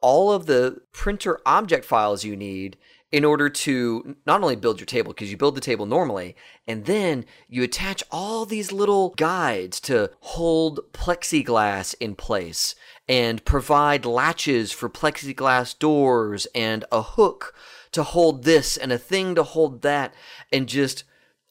all 0.00 0.32
of 0.32 0.46
the 0.46 0.80
printer 0.92 1.40
object 1.46 1.84
files 1.84 2.24
you 2.24 2.36
need 2.36 2.78
in 3.10 3.24
order 3.24 3.48
to 3.48 4.16
not 4.26 4.42
only 4.42 4.56
build 4.56 4.80
your 4.80 4.86
table, 4.86 5.12
because 5.12 5.30
you 5.30 5.36
build 5.36 5.54
the 5.54 5.60
table 5.60 5.86
normally, 5.86 6.36
and 6.66 6.84
then 6.84 7.24
you 7.48 7.62
attach 7.62 8.02
all 8.10 8.44
these 8.44 8.70
little 8.70 9.10
guides 9.10 9.80
to 9.80 10.10
hold 10.20 10.80
plexiglass 10.92 11.94
in 12.00 12.14
place 12.14 12.74
and 13.08 13.44
provide 13.44 14.04
latches 14.04 14.72
for 14.72 14.90
plexiglass 14.90 15.78
doors 15.78 16.46
and 16.54 16.84
a 16.92 17.00
hook 17.02 17.54
to 17.92 18.02
hold 18.02 18.44
this 18.44 18.76
and 18.76 18.92
a 18.92 18.98
thing 18.98 19.34
to 19.34 19.42
hold 19.42 19.82
that, 19.82 20.14
and 20.52 20.68
just 20.68 21.04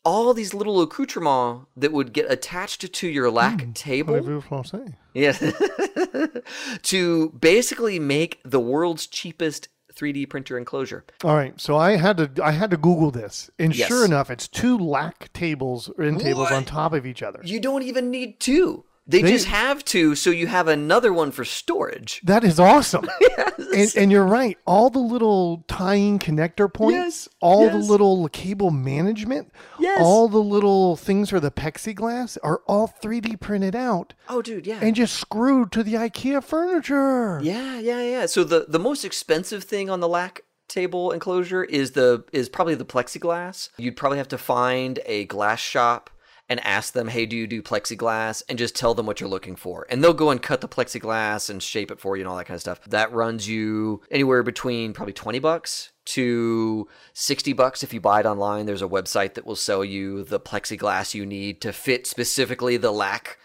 all 0.03 0.33
these 0.33 0.53
little 0.53 0.81
accoutrements 0.81 1.65
that 1.75 1.91
would 1.91 2.13
get 2.13 2.31
attached 2.31 2.93
to 2.93 3.07
your 3.07 3.29
lack 3.29 3.61
hmm. 3.61 3.71
table. 3.73 4.19
Voulez-vous? 4.21 4.93
Yeah. 5.13 5.33
to 6.83 7.29
basically 7.31 7.99
make 7.99 8.39
the 8.45 8.59
world's 8.59 9.05
cheapest 9.05 9.67
3D 9.97 10.29
printer 10.29 10.57
enclosure. 10.57 11.03
All 11.23 11.35
right, 11.35 11.59
so 11.59 11.75
I 11.75 11.97
had 11.97 12.17
to 12.17 12.43
I 12.43 12.51
had 12.51 12.71
to 12.71 12.77
Google 12.77 13.11
this, 13.11 13.49
and 13.59 13.75
Yes. 13.75 13.87
sure 13.87 14.05
enough, 14.05 14.29
it's 14.29 14.47
two 14.47 14.77
lack 14.77 15.33
tables 15.33 15.89
or 15.97 16.05
end 16.05 16.21
tables 16.21 16.51
on 16.51 16.65
top 16.65 16.93
of 16.93 17.05
each 17.05 17.23
other. 17.23 17.41
You 17.43 17.59
don't 17.59 17.83
even 17.83 18.09
need 18.11 18.39
two. 18.39 18.85
They, 19.09 19.21
They- 19.21 19.31
just 19.31 19.45
have 19.47 19.85
to, 19.85 20.15
so 20.15 20.29
you 20.31 20.47
have 20.47 20.67
another 20.67 21.13
one 21.13 21.31
for 21.31 21.45
storage. 21.45 22.19
That 22.25 22.43
is 22.43 22.59
awesome. 22.59 23.07
and, 23.73 23.93
and 23.95 24.11
you're 24.11 24.25
right. 24.25 24.57
All 24.65 24.89
the 24.89 24.99
little 24.99 25.63
tying 25.69 26.19
connector 26.19 26.71
points, 26.71 26.97
Yes, 26.97 27.29
all 27.39 27.69
the 27.69 27.77
little 27.77 28.27
cable 28.27 28.69
management, 28.71 29.51
Yes. 29.79 29.99
all 30.01 30.27
the 30.27 30.41
little 30.43 30.97
things 30.97 31.29
for 31.29 31.39
the 31.39 31.51
plexiglass 31.51 32.37
are 32.43 32.61
all 32.67 32.93
3D 33.01 33.39
printed 33.39 33.75
out 33.75 34.13
Oh, 34.27 34.41
dude, 34.41 34.67
yeah. 34.67 34.79
and 34.81 34.93
just 34.95 35.15
screwed 35.15 35.71
to 35.71 35.83
the 35.83 35.93
IKEA 35.93 36.43
furniture. 36.43 37.39
Yeah, 37.41 37.79
yeah, 37.79 38.01
yeah. 38.01 38.25
So 38.25 38.43
the 38.43 38.65
the 38.67 38.79
most 38.79 39.05
expensive 39.05 39.63
thing 39.63 39.89
on 39.89 39.99
the 39.99 40.07
lack 40.07 40.41
table 40.67 41.11
enclosure 41.13 41.63
is 41.63 41.91
the 41.91 42.25
is 42.33 42.49
probably 42.49 42.75
the 42.75 42.83
plexiglass. 42.85 43.69
You'd 43.77 43.95
probably 43.95 44.17
have 44.17 44.27
to 44.29 44.37
find 44.37 44.99
a 45.05 45.23
glass 45.25 45.59
shop 45.59 46.09
and 46.49 46.65
ask 46.65 46.93
them, 46.93 47.09
"Hey, 47.09 47.25
do 47.25 47.35
you 47.35 47.47
do 47.47 47.61
plexiglass?" 47.61 48.43
and 48.47 48.57
just 48.57 48.75
tell 48.75 48.93
them 48.93 49.05
what 49.05 49.19
you're 49.19 49.29
looking 49.29 49.55
for. 49.55 49.85
And 49.89 50.03
they'll 50.03 50.13
go 50.13 50.29
and 50.29 50.41
cut 50.41 50.61
the 50.61 50.67
plexiglass 50.67 51.49
and 51.49 51.61
shape 51.61 51.91
it 51.91 51.99
for 51.99 52.15
you 52.15 52.21
and 52.21 52.29
all 52.29 52.37
that 52.37 52.45
kind 52.45 52.55
of 52.55 52.61
stuff. 52.61 52.81
That 52.85 53.11
runs 53.11 53.47
you 53.47 54.01
anywhere 54.11 54.43
between 54.43 54.93
probably 54.93 55.13
20 55.13 55.39
bucks 55.39 55.91
to 56.05 56.87
60 57.13 57.53
bucks 57.53 57.83
if 57.83 57.93
you 57.93 57.99
buy 57.99 58.21
it 58.21 58.25
online. 58.25 58.65
There's 58.65 58.81
a 58.81 58.87
website 58.87 59.33
that 59.33 59.45
will 59.45 59.55
sell 59.55 59.83
you 59.83 60.23
the 60.23 60.39
plexiglass 60.39 61.13
you 61.13 61.25
need 61.25 61.61
to 61.61 61.73
fit 61.73 62.07
specifically 62.07 62.77
the 62.77 62.91
lack 62.91 63.37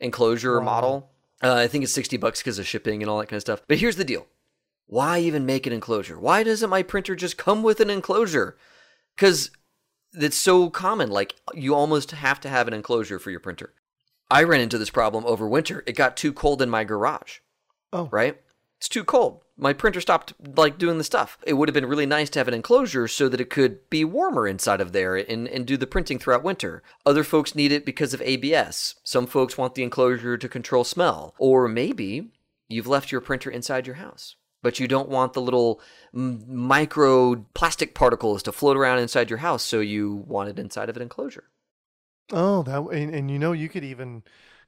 enclosure 0.00 0.60
model. 0.60 1.10
Uh, 1.42 1.54
I 1.54 1.68
think 1.68 1.84
it's 1.84 1.92
60 1.92 2.16
bucks 2.16 2.40
because 2.40 2.58
of 2.58 2.66
shipping 2.66 3.02
and 3.02 3.10
all 3.10 3.18
that 3.18 3.26
kind 3.26 3.36
of 3.36 3.42
stuff. 3.42 3.62
But 3.68 3.78
here's 3.78 3.96
the 3.96 4.04
deal. 4.04 4.26
Why 4.86 5.18
even 5.18 5.44
make 5.44 5.66
an 5.66 5.72
enclosure? 5.72 6.18
Why 6.18 6.42
doesn't 6.42 6.70
my 6.70 6.82
printer 6.82 7.16
just 7.16 7.36
come 7.36 7.62
with 7.62 7.80
an 7.80 7.90
enclosure? 7.90 8.56
Because 9.14 9.50
it's 10.16 10.36
so 10.36 10.70
common. 10.70 11.10
Like, 11.10 11.36
you 11.54 11.74
almost 11.74 12.10
have 12.10 12.40
to 12.40 12.48
have 12.48 12.68
an 12.68 12.74
enclosure 12.74 13.18
for 13.18 13.30
your 13.30 13.40
printer. 13.40 13.72
I 14.30 14.42
ran 14.42 14.60
into 14.60 14.78
this 14.78 14.90
problem 14.90 15.24
over 15.26 15.48
winter. 15.48 15.84
It 15.86 15.92
got 15.92 16.16
too 16.16 16.32
cold 16.32 16.60
in 16.60 16.70
my 16.70 16.84
garage. 16.84 17.38
Oh. 17.92 18.08
Right? 18.10 18.40
It's 18.78 18.88
too 18.88 19.04
cold. 19.04 19.42
My 19.56 19.72
printer 19.72 20.02
stopped 20.02 20.34
like 20.54 20.76
doing 20.76 20.98
the 20.98 21.04
stuff. 21.04 21.38
It 21.46 21.54
would 21.54 21.68
have 21.68 21.74
been 21.74 21.86
really 21.86 22.04
nice 22.04 22.28
to 22.30 22.38
have 22.38 22.48
an 22.48 22.52
enclosure 22.54 23.08
so 23.08 23.28
that 23.28 23.40
it 23.40 23.48
could 23.48 23.88
be 23.88 24.04
warmer 24.04 24.46
inside 24.46 24.82
of 24.82 24.92
there 24.92 25.16
and, 25.16 25.48
and 25.48 25.66
do 25.66 25.78
the 25.78 25.86
printing 25.86 26.18
throughout 26.18 26.42
winter. 26.42 26.82
Other 27.06 27.24
folks 27.24 27.54
need 27.54 27.72
it 27.72 27.86
because 27.86 28.12
of 28.12 28.20
ABS. 28.20 28.96
Some 29.02 29.26
folks 29.26 29.56
want 29.56 29.74
the 29.74 29.82
enclosure 29.82 30.36
to 30.36 30.48
control 30.48 30.84
smell. 30.84 31.34
Or 31.38 31.68
maybe 31.68 32.32
you've 32.68 32.86
left 32.86 33.10
your 33.10 33.22
printer 33.22 33.48
inside 33.48 33.86
your 33.86 33.96
house, 33.96 34.36
but 34.66 34.80
you 34.80 34.88
don't 34.88 35.08
want 35.08 35.32
the 35.32 35.40
little 35.40 35.80
micro 36.12 37.36
plastic 37.54 37.94
particles 37.94 38.42
to 38.42 38.50
float 38.50 38.76
around 38.76 38.98
inside 38.98 39.30
your 39.30 39.38
house, 39.38 39.62
so 39.62 39.78
you 39.78 40.24
want 40.26 40.48
it 40.48 40.58
inside 40.58 40.88
of 40.88 40.96
an 40.96 41.02
enclosure. 41.02 41.44
Oh, 42.32 42.64
that 42.64 42.80
and, 42.80 43.14
and 43.14 43.30
you 43.30 43.38
know 43.38 43.52
you 43.52 43.68
could 43.68 43.84
even 43.84 44.24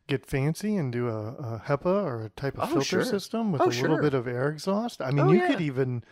get 0.07 0.25
fancy 0.25 0.77
and 0.77 0.93
do 0.93 1.09
a, 1.09 1.33
a 1.33 1.63
HEPA 1.67 1.87
or 2.05 2.23
a 2.27 2.29
type 2.31 2.57
of 2.59 2.63
Oh, 2.63 2.75
filter 2.75 2.85
sure. 2.85 3.05
system 3.05 3.51
with 3.51 3.61
Oh, 3.63 3.65
a 3.67 3.71
little 3.71 3.97
sure. 3.97 4.03
bit 4.03 4.15
of 4.15 4.29
air 4.29 4.49
exhaust. 4.51 5.03
I 5.03 5.11
mean, 5.11 5.29
Oh, 5.29 5.33
you 5.33 5.41
yeah. 5.41 5.49
could 5.49 5.61
even, 5.61 6.05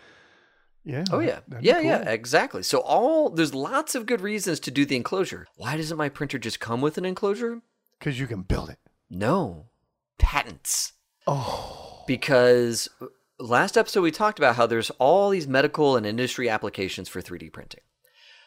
yeah. 0.84 1.04
Oh 1.12 1.20
yeah, 1.20 1.38
that'd 1.46 1.62
be 1.62 1.68
yeah, 1.68 1.78
yeah, 1.80 2.10
exactly. 2.10 2.64
So 2.64 2.80
all 2.80 3.30
there's 3.30 3.54
lots 3.54 3.94
of 3.94 4.04
good 4.06 4.20
reasons 4.20 4.58
to 4.60 4.72
do 4.72 4.84
the 4.84 4.96
enclosure. 4.96 5.46
Why 5.54 5.76
doesn't 5.76 5.96
my 5.96 6.08
printer 6.08 6.38
just 6.40 6.58
come 6.58 6.80
with 6.80 6.98
an 6.98 7.04
enclosure? 7.04 7.62
Because 8.00 8.18
you 8.18 8.26
can 8.26 8.42
build 8.42 8.68
it. 8.70 8.80
No, 9.08 9.66
patents. 10.18 10.92
Oh, 11.28 12.02
Because 12.06 12.88
uh, 13.00 13.06
last 13.38 13.76
episode 13.76 14.02
we 14.02 14.10
talked 14.10 14.38
about 14.38 14.56
how 14.56 14.66
there's 14.66 14.90
all 14.98 15.30
these 15.30 15.46
medical 15.46 15.96
and 15.96 16.06
industry 16.06 16.48
applications 16.48 17.08
for 17.08 17.20
3D 17.20 17.52
printing. 17.52 17.80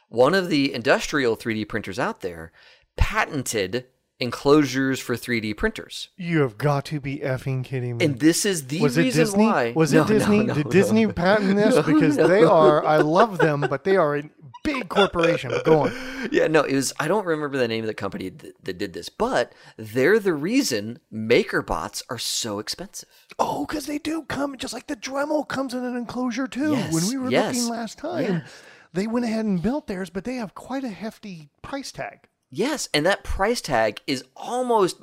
One 0.09 0.33
of 0.33 0.49
the 0.49 0.73
industrial 0.73 1.37
3D 1.37 1.67
printers 1.67 1.99
out 1.99 2.21
there 2.21 2.51
patented 2.97 3.85
enclosures 4.19 4.99
for 4.99 5.15
3D 5.15 5.55
printers. 5.55 6.09
you 6.17 6.41
have 6.41 6.57
got 6.57 6.85
to 6.85 6.99
be 6.99 7.19
effing 7.19 7.63
kidding 7.63 7.97
me. 7.97 8.05
And 8.05 8.19
this 8.19 8.45
is 8.45 8.67
the 8.67 8.81
was 8.81 8.97
it 8.97 9.03
reason 9.03 9.21
Disney? 9.25 9.45
why. 9.45 9.73
Was 9.75 9.93
No, 9.93 10.03
it 10.03 10.07
Disney? 10.07 10.43
no, 10.43 10.53
Did 10.53 10.65
no. 10.65 10.71
Disney 10.71 11.07
patent 11.07 11.55
this? 11.55 11.75
Because 11.85 12.17
they 12.17 12.43
are, 12.43 12.85
I 12.85 12.97
love 12.97 13.37
them, 13.37 13.61
but 13.69 13.83
they 13.85 13.95
are 13.95 14.17
a 14.17 14.29
big 14.63 14.89
corporation. 14.89 15.51
But 15.51 15.63
go 15.63 15.81
on. 15.83 15.93
yeah, 16.31 16.47
no, 16.47 16.63
it 16.63 16.75
was. 16.75 16.91
I 16.99 17.07
don't 17.07 17.25
remember 17.25 17.57
the 17.57 17.67
name 17.67 17.83
of 17.83 17.87
the 17.87 17.93
company 17.93 18.29
th- 18.29 18.53
that 18.63 18.77
did 18.77 18.91
this, 18.93 19.07
but 19.07 19.53
they're 19.77 20.19
the 20.19 20.33
reason 20.33 20.99
MakerBots 21.13 22.03
are 22.09 22.17
so 22.17 22.59
expensive. 22.59 23.07
Oh, 23.39 23.65
because 23.65 23.85
they 23.85 23.99
do 23.99 24.23
come, 24.23 24.57
just 24.57 24.73
like 24.73 24.87
the 24.87 24.95
Dremel 24.97 25.47
comes 25.47 25.73
in 25.73 25.83
an 25.85 25.95
enclosure 25.95 26.47
too. 26.47 26.75
when 26.75 27.07
we 27.07 27.17
were 27.17 27.31
yes, 27.31 27.55
looking 27.55 27.69
last 27.71 27.97
time, 27.97 28.23
yes. 28.41 28.51
they 28.91 29.07
went 29.07 29.25
ahead 29.25 29.45
and 29.45 29.61
built 29.61 29.87
theirs, 29.87 30.09
but 30.09 30.25
they 30.25 30.35
have 30.35 30.53
quite 30.55 30.83
a 30.83 30.89
hefty 30.89 31.49
price 31.61 31.93
tag. 31.93 32.27
Yes, 32.51 32.89
and 32.93 33.05
that 33.05 33.23
price 33.23 33.61
tag 33.61 34.01
is 34.07 34.23
almost 34.35 34.97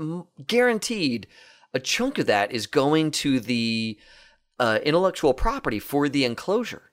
guaranteed. 0.46 1.26
A 1.72 1.78
chunk 1.78 2.18
of 2.18 2.26
that 2.26 2.50
is 2.50 2.66
going 2.66 3.11
to 3.12 3.38
the 3.38 3.98
uh, 4.59 4.80
intellectual 4.82 5.35
property 5.35 5.78
for 5.78 6.09
the 6.09 6.24
enclosure 6.24 6.90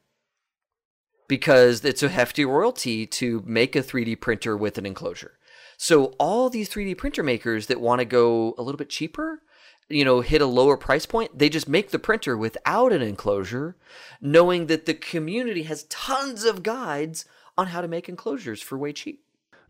because 1.27 1.83
it's 1.83 2.03
a 2.03 2.09
hefty 2.09 2.45
royalty 2.45 3.07
to 3.07 3.41
make 3.45 3.75
a 3.75 3.81
3D 3.81 4.19
printer 4.19 4.55
with 4.55 4.77
an 4.77 4.85
enclosure. 4.85 5.39
So 5.77 6.07
all 6.19 6.49
these 6.49 6.69
3D 6.69 6.97
printer 6.97 7.23
makers 7.23 7.67
that 7.67 7.81
want 7.81 7.99
to 7.99 8.05
go 8.05 8.53
a 8.57 8.61
little 8.61 8.77
bit 8.77 8.89
cheaper, 8.89 9.41
you 9.89 10.05
know, 10.05 10.21
hit 10.21 10.41
a 10.41 10.45
lower 10.45 10.77
price 10.77 11.05
point, 11.05 11.37
they 11.37 11.49
just 11.49 11.67
make 11.67 11.89
the 11.89 11.99
printer 11.99 12.37
without 12.37 12.93
an 12.93 13.01
enclosure, 13.01 13.75
knowing 14.21 14.67
that 14.67 14.85
the 14.85 14.93
community 14.93 15.63
has 15.63 15.83
tons 15.85 16.43
of 16.43 16.63
guides 16.63 17.25
on 17.57 17.67
how 17.67 17.81
to 17.81 17.87
make 17.87 18.07
enclosures 18.07 18.61
for 18.61 18.77
way 18.77 18.93
cheap. 18.93 19.23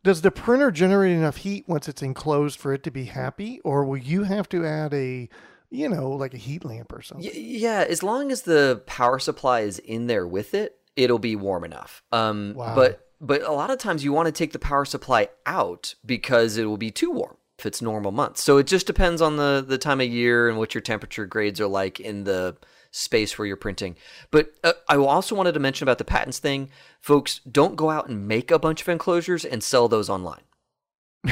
Does 0.04 0.22
the 0.22 0.32
printer 0.32 0.70
generate 0.70 1.14
enough 1.14 1.38
heat 1.38 1.64
once 1.68 1.88
it's 1.88 2.02
enclosed 2.02 2.60
for 2.60 2.74
it 2.74 2.84
to 2.84 2.92
be 2.92 3.06
happy, 3.06 3.60
or 3.64 3.86
will 3.86 3.98
you 3.98 4.24
have 4.24 4.50
to 4.50 4.66
add 4.66 4.94
a, 4.94 5.30
you 5.70 5.88
know, 5.88 6.12
like 6.12 6.34
a 6.34 6.38
heat 6.38 6.66
lamp 6.66 6.92
or 6.92 7.02
something? 7.02 7.32
Yeah, 7.34 7.86
as 7.88 8.04
long 8.04 8.32
as 8.32 8.42
the 8.42 8.84
power 8.86 9.18
supply 9.18 9.62
is 9.62 9.80
in 9.80 10.08
there 10.08 10.28
with 10.28 10.54
it, 10.54 10.78
it'll 10.98 11.20
be 11.20 11.36
warm 11.38 11.64
enough. 11.64 12.04
Um, 12.12 12.54
Wow. 12.56 12.76
But 12.76 13.08
But 13.22 13.44
a 13.44 13.54
lot 13.54 13.70
of 13.72 13.80
times 13.80 14.04
you 14.04 14.12
want 14.12 14.26
to 14.26 14.34
take 14.34 14.52
the 14.52 14.60
power 14.60 14.84
supply 14.84 15.30
out 15.46 15.96
because 16.06 16.58
it 16.58 16.66
will 16.66 16.78
be 16.78 16.92
too 16.92 17.10
warm 17.12 17.38
if 17.58 17.66
it's 17.66 17.82
normal 17.82 18.12
months. 18.12 18.44
So 18.44 18.58
it 18.58 18.68
just 18.68 18.86
depends 18.86 19.22
on 19.22 19.38
the 19.38 19.64
the 19.66 19.78
time 19.78 20.02
of 20.02 20.08
year 20.08 20.50
and 20.50 20.58
what 20.58 20.76
your 20.76 20.82
temperature 20.82 21.26
grades 21.26 21.62
are 21.62 21.68
like 21.68 22.02
in 22.02 22.26
the 22.26 22.58
space 22.94 23.38
where 23.38 23.46
you're 23.46 23.58
printing. 23.58 23.98
But 24.32 24.54
uh, 24.64 24.74
I 24.88 24.96
also 24.96 25.36
wanted 25.36 25.54
to 25.54 25.60
mention 25.60 25.84
about 25.84 25.98
the 25.98 26.06
patents 26.06 26.40
thing. 26.40 26.70
Folks, 27.02 27.40
don't 27.40 27.76
go 27.76 27.90
out 27.90 28.08
and 28.08 28.28
make 28.28 28.52
a 28.52 28.60
bunch 28.60 28.82
of 28.82 28.88
enclosures 28.88 29.44
and 29.44 29.62
sell 29.62 29.90
those 29.90 30.10
online. 30.10 30.42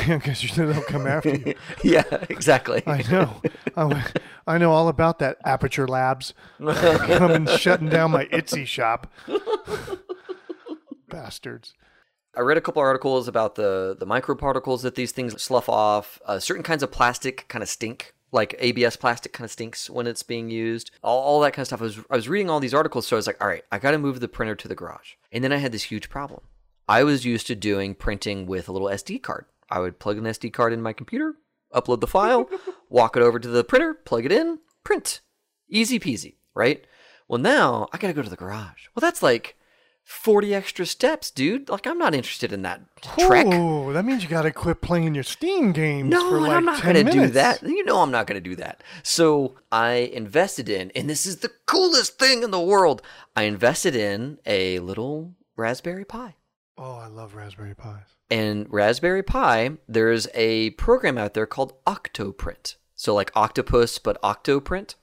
Because 0.07 0.41
they'll 0.55 0.81
come 0.83 1.05
after 1.05 1.35
you. 1.35 1.53
yeah, 1.83 2.03
exactly. 2.29 2.81
I 2.87 3.03
know. 3.11 3.41
I, 3.75 4.05
I 4.47 4.57
know 4.57 4.71
all 4.71 4.87
about 4.87 5.19
that 5.19 5.37
Aperture 5.43 5.85
Labs 5.85 6.33
coming 6.59 7.45
shutting 7.57 7.89
down 7.89 8.11
my 8.11 8.23
Etsy 8.27 8.65
shop. 8.65 9.11
Bastards. 11.09 11.73
I 12.37 12.39
read 12.39 12.57
a 12.57 12.61
couple 12.61 12.81
articles 12.81 13.27
about 13.27 13.55
the 13.55 13.93
the 13.99 14.07
microparticles 14.07 14.81
that 14.83 14.95
these 14.95 15.11
things 15.11 15.41
slough 15.41 15.67
off. 15.67 16.21
Uh, 16.25 16.39
certain 16.39 16.63
kinds 16.63 16.83
of 16.83 16.91
plastic 16.91 17.45
kind 17.49 17.61
of 17.61 17.67
stink, 17.67 18.13
like 18.31 18.55
ABS 18.59 18.95
plastic 18.95 19.33
kind 19.33 19.45
of 19.45 19.51
stinks 19.51 19.89
when 19.89 20.07
it's 20.07 20.23
being 20.23 20.49
used. 20.49 20.91
All, 21.03 21.21
all 21.21 21.39
that 21.41 21.53
kind 21.53 21.63
of 21.63 21.67
stuff. 21.67 21.81
I 21.81 21.85
was 21.85 21.99
I 22.09 22.15
was 22.15 22.29
reading 22.29 22.49
all 22.49 22.59
these 22.59 22.73
articles, 22.73 23.07
so 23.07 23.15
I 23.15 23.19
was 23.19 23.27
like, 23.27 23.41
all 23.41 23.47
right, 23.47 23.63
I 23.71 23.79
got 23.79 23.91
to 23.91 23.97
move 23.97 24.19
the 24.19 24.27
printer 24.27 24.55
to 24.55 24.67
the 24.67 24.75
garage. 24.75 25.13
And 25.31 25.43
then 25.43 25.51
I 25.51 25.57
had 25.57 25.71
this 25.71 25.83
huge 25.83 26.09
problem. 26.09 26.41
I 26.87 27.03
was 27.03 27.25
used 27.25 27.47
to 27.47 27.55
doing 27.55 27.95
printing 27.95 28.47
with 28.47 28.67
a 28.67 28.71
little 28.71 28.87
SD 28.87 29.21
card. 29.21 29.45
I 29.69 29.79
would 29.79 29.99
plug 29.99 30.17
an 30.17 30.25
SD 30.25 30.51
card 30.51 30.73
in 30.73 30.81
my 30.81 30.93
computer, 30.93 31.35
upload 31.73 32.01
the 32.01 32.07
file, 32.07 32.49
walk 32.89 33.15
it 33.15 33.23
over 33.23 33.39
to 33.39 33.47
the 33.47 33.63
printer, 33.63 33.93
plug 33.93 34.25
it 34.25 34.31
in, 34.31 34.59
print. 34.83 35.21
Easy 35.69 35.99
peasy, 35.99 36.35
right? 36.53 36.85
Well, 37.27 37.39
now 37.39 37.87
I 37.93 37.97
got 37.97 38.07
to 38.07 38.13
go 38.13 38.21
to 38.21 38.29
the 38.29 38.35
garage. 38.35 38.87
Well, 38.93 39.01
that's 39.01 39.23
like 39.23 39.55
40 40.03 40.53
extra 40.53 40.85
steps, 40.85 41.31
dude. 41.31 41.69
Like, 41.69 41.87
I'm 41.87 41.97
not 41.97 42.13
interested 42.13 42.51
in 42.51 42.61
that 42.63 42.81
trek. 43.01 43.47
Oh, 43.49 43.93
that 43.93 44.03
means 44.03 44.23
you 44.23 44.29
got 44.29 44.41
to 44.43 44.51
quit 44.51 44.81
playing 44.81 45.15
your 45.15 45.23
Steam 45.23 45.71
games 45.71 46.09
No, 46.09 46.29
for 46.29 46.41
like 46.41 46.51
I'm 46.51 46.65
not 46.65 46.79
10 46.79 46.93
going 46.93 47.05
to 47.05 47.11
do 47.11 47.27
that. 47.27 47.63
You 47.63 47.85
know, 47.85 48.01
I'm 48.01 48.11
not 48.11 48.27
going 48.27 48.41
to 48.41 48.49
do 48.49 48.55
that. 48.57 48.83
So 49.03 49.55
I 49.71 49.93
invested 49.93 50.69
in, 50.69 50.91
and 50.95 51.09
this 51.09 51.25
is 51.25 51.37
the 51.37 51.51
coolest 51.65 52.19
thing 52.19 52.43
in 52.43 52.51
the 52.51 52.59
world. 52.59 53.01
I 53.35 53.43
invested 53.43 53.95
in 53.95 54.39
a 54.45 54.79
little 54.79 55.33
Raspberry 55.55 56.05
Pi. 56.05 56.35
Oh, 56.77 56.95
I 56.95 57.07
love 57.07 57.35
Raspberry 57.35 57.75
Pis. 57.75 58.17
And 58.29 58.65
Raspberry 58.69 59.23
Pi, 59.23 59.71
there's 59.87 60.27
a 60.33 60.71
program 60.71 61.17
out 61.17 61.33
there 61.33 61.45
called 61.45 61.73
Octoprint. 61.85 62.75
So, 62.95 63.13
like 63.13 63.31
octopus, 63.35 63.97
but 63.97 64.21
Octoprint. 64.21 64.95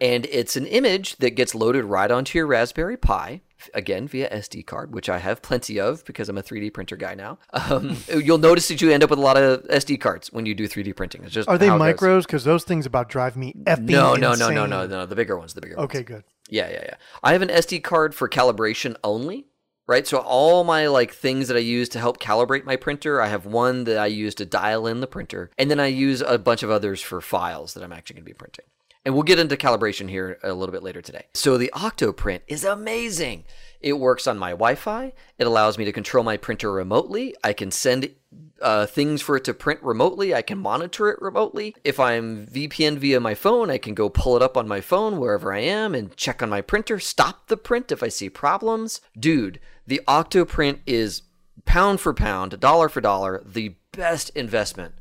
And 0.00 0.26
it's 0.26 0.56
an 0.56 0.66
image 0.66 1.16
that 1.16 1.30
gets 1.30 1.54
loaded 1.54 1.84
right 1.84 2.10
onto 2.10 2.38
your 2.38 2.46
Raspberry 2.46 2.96
Pi, 2.96 3.40
again 3.74 4.06
via 4.08 4.30
SD 4.30 4.66
card, 4.66 4.94
which 4.94 5.08
I 5.08 5.18
have 5.18 5.42
plenty 5.42 5.78
of 5.80 6.04
because 6.04 6.28
I'm 6.28 6.38
a 6.38 6.42
3D 6.42 6.72
printer 6.74 6.96
guy 6.96 7.14
now. 7.14 7.38
Um, 7.52 7.96
you'll 8.08 8.38
notice 8.38 8.68
that 8.68 8.80
you 8.80 8.90
end 8.90 9.02
up 9.04 9.10
with 9.10 9.18
a 9.18 9.22
lot 9.22 9.36
of 9.36 9.62
SD 9.68 10.00
cards 10.00 10.32
when 10.32 10.46
you 10.46 10.54
do 10.54 10.68
3D 10.68 10.94
printing. 10.96 11.24
It's 11.24 11.32
just 11.32 11.48
Are 11.48 11.58
they 11.58 11.68
how 11.68 11.76
it 11.82 11.96
goes. 11.96 12.00
micros? 12.00 12.22
Because 12.26 12.44
those 12.44 12.64
things 12.64 12.86
about 12.86 13.08
drive 13.08 13.36
me 13.36 13.52
effing 13.64 13.90
No, 13.90 14.14
no, 14.14 14.34
no, 14.34 14.48
no, 14.50 14.64
insane. 14.64 14.70
no, 14.70 14.86
no. 14.86 15.06
The 15.06 15.16
bigger 15.16 15.36
ones, 15.38 15.54
the 15.54 15.60
bigger 15.60 15.76
ones. 15.76 15.84
Okay, 15.86 16.02
good. 16.02 16.24
Yeah, 16.48 16.68
yeah, 16.70 16.82
yeah. 16.84 16.94
I 17.22 17.32
have 17.32 17.42
an 17.42 17.48
SD 17.48 17.82
card 17.82 18.14
for 18.14 18.28
calibration 18.28 18.94
only, 19.02 19.46
right? 19.88 20.06
So 20.06 20.18
all 20.18 20.62
my 20.64 20.86
like 20.86 21.12
things 21.12 21.48
that 21.48 21.56
I 21.56 21.60
use 21.60 21.88
to 21.90 21.98
help 21.98 22.20
calibrate 22.20 22.64
my 22.64 22.76
printer, 22.76 23.20
I 23.20 23.28
have 23.28 23.46
one 23.46 23.84
that 23.84 23.98
I 23.98 24.06
use 24.06 24.34
to 24.36 24.46
dial 24.46 24.86
in 24.86 25.00
the 25.00 25.06
printer, 25.06 25.50
and 25.58 25.70
then 25.70 25.80
I 25.80 25.86
use 25.86 26.20
a 26.20 26.38
bunch 26.38 26.62
of 26.62 26.70
others 26.70 27.00
for 27.00 27.20
files 27.20 27.74
that 27.74 27.82
I'm 27.82 27.92
actually 27.92 28.14
going 28.14 28.24
to 28.24 28.30
be 28.30 28.34
printing. 28.34 28.64
And 29.06 29.14
we'll 29.14 29.22
get 29.22 29.38
into 29.38 29.56
calibration 29.56 30.10
here 30.10 30.40
a 30.42 30.52
little 30.52 30.72
bit 30.72 30.82
later 30.82 31.00
today. 31.00 31.26
So 31.32 31.56
the 31.56 31.70
Octoprint 31.76 32.40
is 32.48 32.64
amazing. 32.64 33.44
It 33.80 34.00
works 34.00 34.26
on 34.26 34.36
my 34.36 34.50
Wi-Fi. 34.50 35.12
It 35.38 35.46
allows 35.46 35.78
me 35.78 35.84
to 35.84 35.92
control 35.92 36.24
my 36.24 36.36
printer 36.36 36.72
remotely. 36.72 37.32
I 37.44 37.52
can 37.52 37.70
send 37.70 38.10
uh, 38.60 38.86
things 38.86 39.22
for 39.22 39.36
it 39.36 39.44
to 39.44 39.54
print 39.54 39.80
remotely. 39.84 40.34
I 40.34 40.42
can 40.42 40.58
monitor 40.58 41.08
it 41.08 41.22
remotely. 41.22 41.76
If 41.84 42.00
I'm 42.00 42.48
VPN 42.48 42.98
via 42.98 43.20
my 43.20 43.36
phone, 43.36 43.70
I 43.70 43.78
can 43.78 43.94
go 43.94 44.08
pull 44.08 44.34
it 44.34 44.42
up 44.42 44.56
on 44.56 44.66
my 44.66 44.80
phone 44.80 45.20
wherever 45.20 45.52
I 45.52 45.60
am 45.60 45.94
and 45.94 46.16
check 46.16 46.42
on 46.42 46.50
my 46.50 46.60
printer, 46.60 46.98
stop 46.98 47.46
the 47.46 47.56
print 47.56 47.92
if 47.92 48.02
I 48.02 48.08
see 48.08 48.28
problems. 48.28 49.00
Dude, 49.16 49.60
the 49.86 50.00
Octoprint 50.08 50.80
is 50.84 51.22
pound 51.64 52.00
for 52.00 52.12
pound, 52.12 52.58
dollar 52.58 52.88
for 52.88 53.00
dollar, 53.00 53.40
the 53.46 53.76
best 53.92 54.30
investment 54.30 54.94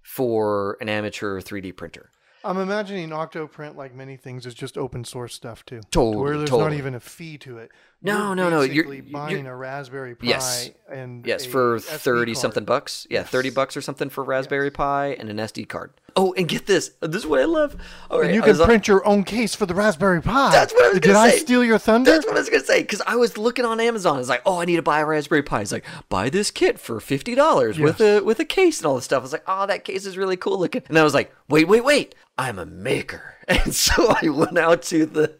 for 0.00 0.78
an 0.80 0.88
amateur 0.88 1.42
3D 1.42 1.76
printer. 1.76 2.10
I'm 2.44 2.58
imagining 2.58 3.10
Octoprint, 3.10 3.76
like 3.76 3.94
many 3.94 4.16
things, 4.16 4.46
is 4.46 4.54
just 4.54 4.78
open 4.78 5.04
source 5.04 5.34
stuff 5.34 5.64
too. 5.64 5.80
Totally, 5.90 6.16
Where 6.22 6.38
there's 6.38 6.50
not 6.50 6.72
even 6.72 6.94
a 6.94 7.00
fee 7.00 7.38
to 7.38 7.58
it. 7.58 7.70
No, 8.02 8.32
no, 8.32 8.48
no, 8.48 8.62
you're- 8.62 8.68
basically 8.68 8.96
you're- 8.96 9.10
buying 9.12 9.46
a 9.46 9.54
Raspberry 9.54 10.14
Pi 10.14 10.26
Yes. 10.26 10.70
and 10.90 11.26
Yes, 11.26 11.44
for 11.44 11.78
30 11.78 12.32
card. 12.32 12.40
something 12.40 12.64
bucks. 12.64 13.06
Yeah, 13.10 13.20
Yes. 13.20 13.28
30 13.28 13.50
bucks 13.50 13.76
or 13.76 13.82
something 13.82 14.08
for 14.08 14.24
Raspberry 14.24 14.70
Pi 14.70 15.08
and 15.18 15.28
an 15.28 15.38
SD 15.38 15.66
card. 15.68 15.92
Oh, 16.16 16.32
and 16.36 16.48
get 16.48 16.66
this. 16.66 16.92
This 17.00 17.22
is 17.22 17.26
what 17.26 17.40
I 17.40 17.44
love. 17.44 17.76
All 18.10 18.18
right, 18.18 18.26
And 18.26 18.34
you 18.34 18.40
can 18.40 18.50
was 18.50 18.60
on- 18.60 18.66
print 18.66 18.88
your 18.88 19.06
own 19.06 19.22
case 19.22 19.54
for 19.54 19.66
the 19.66 19.74
Raspberry 19.74 20.20
Pi. 20.22 20.50
That's 20.50 20.72
what 20.72 20.84
I 20.86 20.88
was 20.88 20.98
gonna 21.00 21.14
say. 21.14 21.30
Did 21.30 21.34
I 21.34 21.38
steal 21.38 21.62
your 21.64 21.78
thunder? 21.78 22.10
That's 22.10 22.26
what 22.26 22.36
I 22.36 22.40
was 22.40 22.48
gonna 22.48 22.64
say 22.64 22.80
because 22.80 23.02
I 23.06 23.16
was 23.16 23.36
looking 23.36 23.64
on 23.66 23.78
Amazon. 23.80 24.18
It's 24.18 24.28
like, 24.30 24.42
oh, 24.46 24.60
I 24.60 24.64
need 24.64 24.76
to 24.76 24.82
buy 24.82 25.00
a 25.00 25.06
Raspberry 25.06 25.42
Pi. 25.42 25.60
It's 25.60 25.70
like, 25.72 25.84
buy 26.08 26.30
this 26.30 26.50
kit 26.50 26.80
for 26.80 27.00
fifty 27.00 27.34
dollars 27.34 27.78
with 27.78 28.00
a 28.00 28.20
with 28.22 28.40
a 28.40 28.44
case 28.46 28.78
and 28.78 28.86
all 28.86 28.96
this 28.96 29.04
stuff. 29.04 29.20
I 29.20 29.22
was 29.22 29.32
like, 29.32 29.44
oh, 29.46 29.66
that 29.66 29.84
case 29.84 30.06
is 30.06 30.16
really 30.16 30.36
cool 30.38 30.58
looking. 30.58 30.82
And 30.88 30.98
I 30.98 31.04
was 31.04 31.14
like, 31.14 31.32
wait, 31.48 31.68
wait, 31.68 31.84
wait, 31.84 32.14
I'm 32.38 32.58
a 32.58 32.66
maker. 32.66 33.34
And 33.50 33.74
so 33.74 34.14
I 34.22 34.28
went 34.28 34.56
out 34.58 34.82
to 34.84 35.06
the 35.06 35.34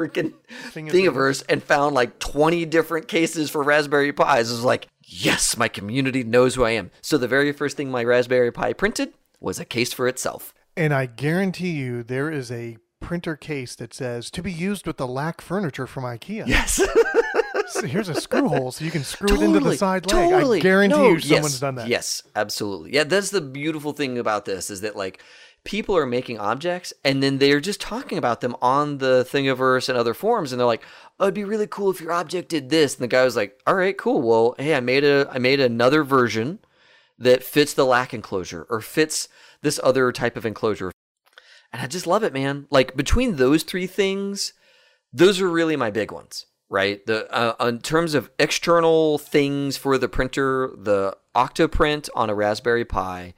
freaking 0.00 0.34
Thingiverse. 0.70 1.42
And 1.48 1.62
found 1.62 1.94
like 1.94 2.18
twenty 2.18 2.64
different 2.64 3.08
cases 3.08 3.50
for 3.50 3.62
Raspberry 3.62 4.12
Pis. 4.12 4.26
I 4.26 4.38
was 4.38 4.64
like, 4.64 4.88
yes, 5.04 5.56
my 5.56 5.68
community 5.68 6.24
knows 6.24 6.54
who 6.54 6.64
I 6.64 6.70
am. 6.70 6.90
So 7.00 7.18
the 7.18 7.28
very 7.28 7.52
first 7.52 7.76
thing 7.76 7.90
my 7.90 8.04
Raspberry 8.04 8.52
Pi 8.52 8.72
printed 8.72 9.12
was 9.40 9.58
a 9.58 9.64
case 9.64 9.92
for 9.92 10.08
itself. 10.08 10.54
And 10.76 10.94
I 10.94 11.06
guarantee 11.06 11.72
you, 11.72 12.02
there 12.02 12.30
is 12.30 12.50
a 12.50 12.78
printer 13.00 13.34
case 13.36 13.74
that 13.76 13.94
says 13.94 14.30
to 14.30 14.42
be 14.42 14.52
used 14.52 14.86
with 14.86 14.98
the 14.98 15.06
lack 15.06 15.40
furniture 15.40 15.86
from 15.86 16.04
IKEA. 16.04 16.46
Yes. 16.46 16.80
So 17.70 17.86
here's 17.86 18.08
a 18.08 18.20
screw 18.20 18.48
hole 18.48 18.72
so 18.72 18.84
you 18.84 18.90
can 18.90 19.04
screw 19.04 19.32
it 19.32 19.40
into 19.42 19.60
the 19.60 19.76
side 19.76 20.04
leg. 20.04 20.30
Totally. 20.30 20.58
I 20.58 20.60
guarantee 20.60 20.96
No, 20.96 21.10
you 21.10 21.20
someone's 21.20 21.52
yes, 21.52 21.60
done 21.60 21.74
that. 21.76 21.88
Yes, 21.88 22.22
absolutely. 22.34 22.92
Yeah, 22.94 23.04
that's 23.04 23.30
the 23.30 23.40
beautiful 23.40 23.92
thing 23.92 24.18
about 24.18 24.44
this 24.44 24.70
is 24.70 24.80
that 24.80 24.96
like 24.96 25.22
people 25.64 25.96
are 25.96 26.06
making 26.06 26.38
objects 26.38 26.92
and 27.04 27.22
then 27.22 27.38
they're 27.38 27.60
just 27.60 27.80
talking 27.80 28.18
about 28.18 28.40
them 28.40 28.56
on 28.62 28.98
the 28.98 29.26
Thingiverse 29.28 29.88
and 29.88 29.98
other 29.98 30.14
forums 30.14 30.52
and 30.52 30.60
they're 30.60 30.66
like, 30.66 30.84
"Oh, 31.18 31.24
it'd 31.24 31.34
be 31.34 31.44
really 31.44 31.66
cool 31.66 31.90
if 31.90 32.00
your 32.00 32.12
object 32.12 32.48
did 32.48 32.70
this." 32.70 32.94
And 32.94 33.02
the 33.02 33.08
guy 33.08 33.24
was 33.24 33.36
like, 33.36 33.60
"All 33.66 33.74
right, 33.74 33.96
cool. 33.96 34.22
Well, 34.22 34.54
hey, 34.58 34.74
I 34.74 34.80
made 34.80 35.04
a 35.04 35.28
I 35.30 35.38
made 35.38 35.60
another 35.60 36.02
version 36.02 36.60
that 37.18 37.44
fits 37.44 37.74
the 37.74 37.84
lack 37.84 38.14
enclosure 38.14 38.66
or 38.70 38.80
fits 38.80 39.28
this 39.62 39.78
other 39.82 40.12
type 40.12 40.36
of 40.36 40.46
enclosure." 40.46 40.92
And 41.72 41.82
I 41.82 41.86
just 41.86 42.06
love 42.06 42.22
it, 42.24 42.32
man. 42.32 42.66
Like 42.70 42.96
between 42.96 43.36
those 43.36 43.62
three 43.62 43.86
things, 43.86 44.54
those 45.12 45.40
are 45.40 45.48
really 45.48 45.76
my 45.76 45.90
big 45.90 46.10
ones, 46.10 46.46
right? 46.68 47.04
The 47.06 47.32
uh, 47.32 47.54
in 47.66 47.80
terms 47.80 48.14
of 48.14 48.30
external 48.38 49.18
things 49.18 49.76
for 49.76 49.98
the 49.98 50.08
printer, 50.08 50.70
the 50.76 51.16
Octoprint 51.34 52.08
on 52.14 52.30
a 52.30 52.34
Raspberry 52.34 52.84
Pi, 52.84 53.34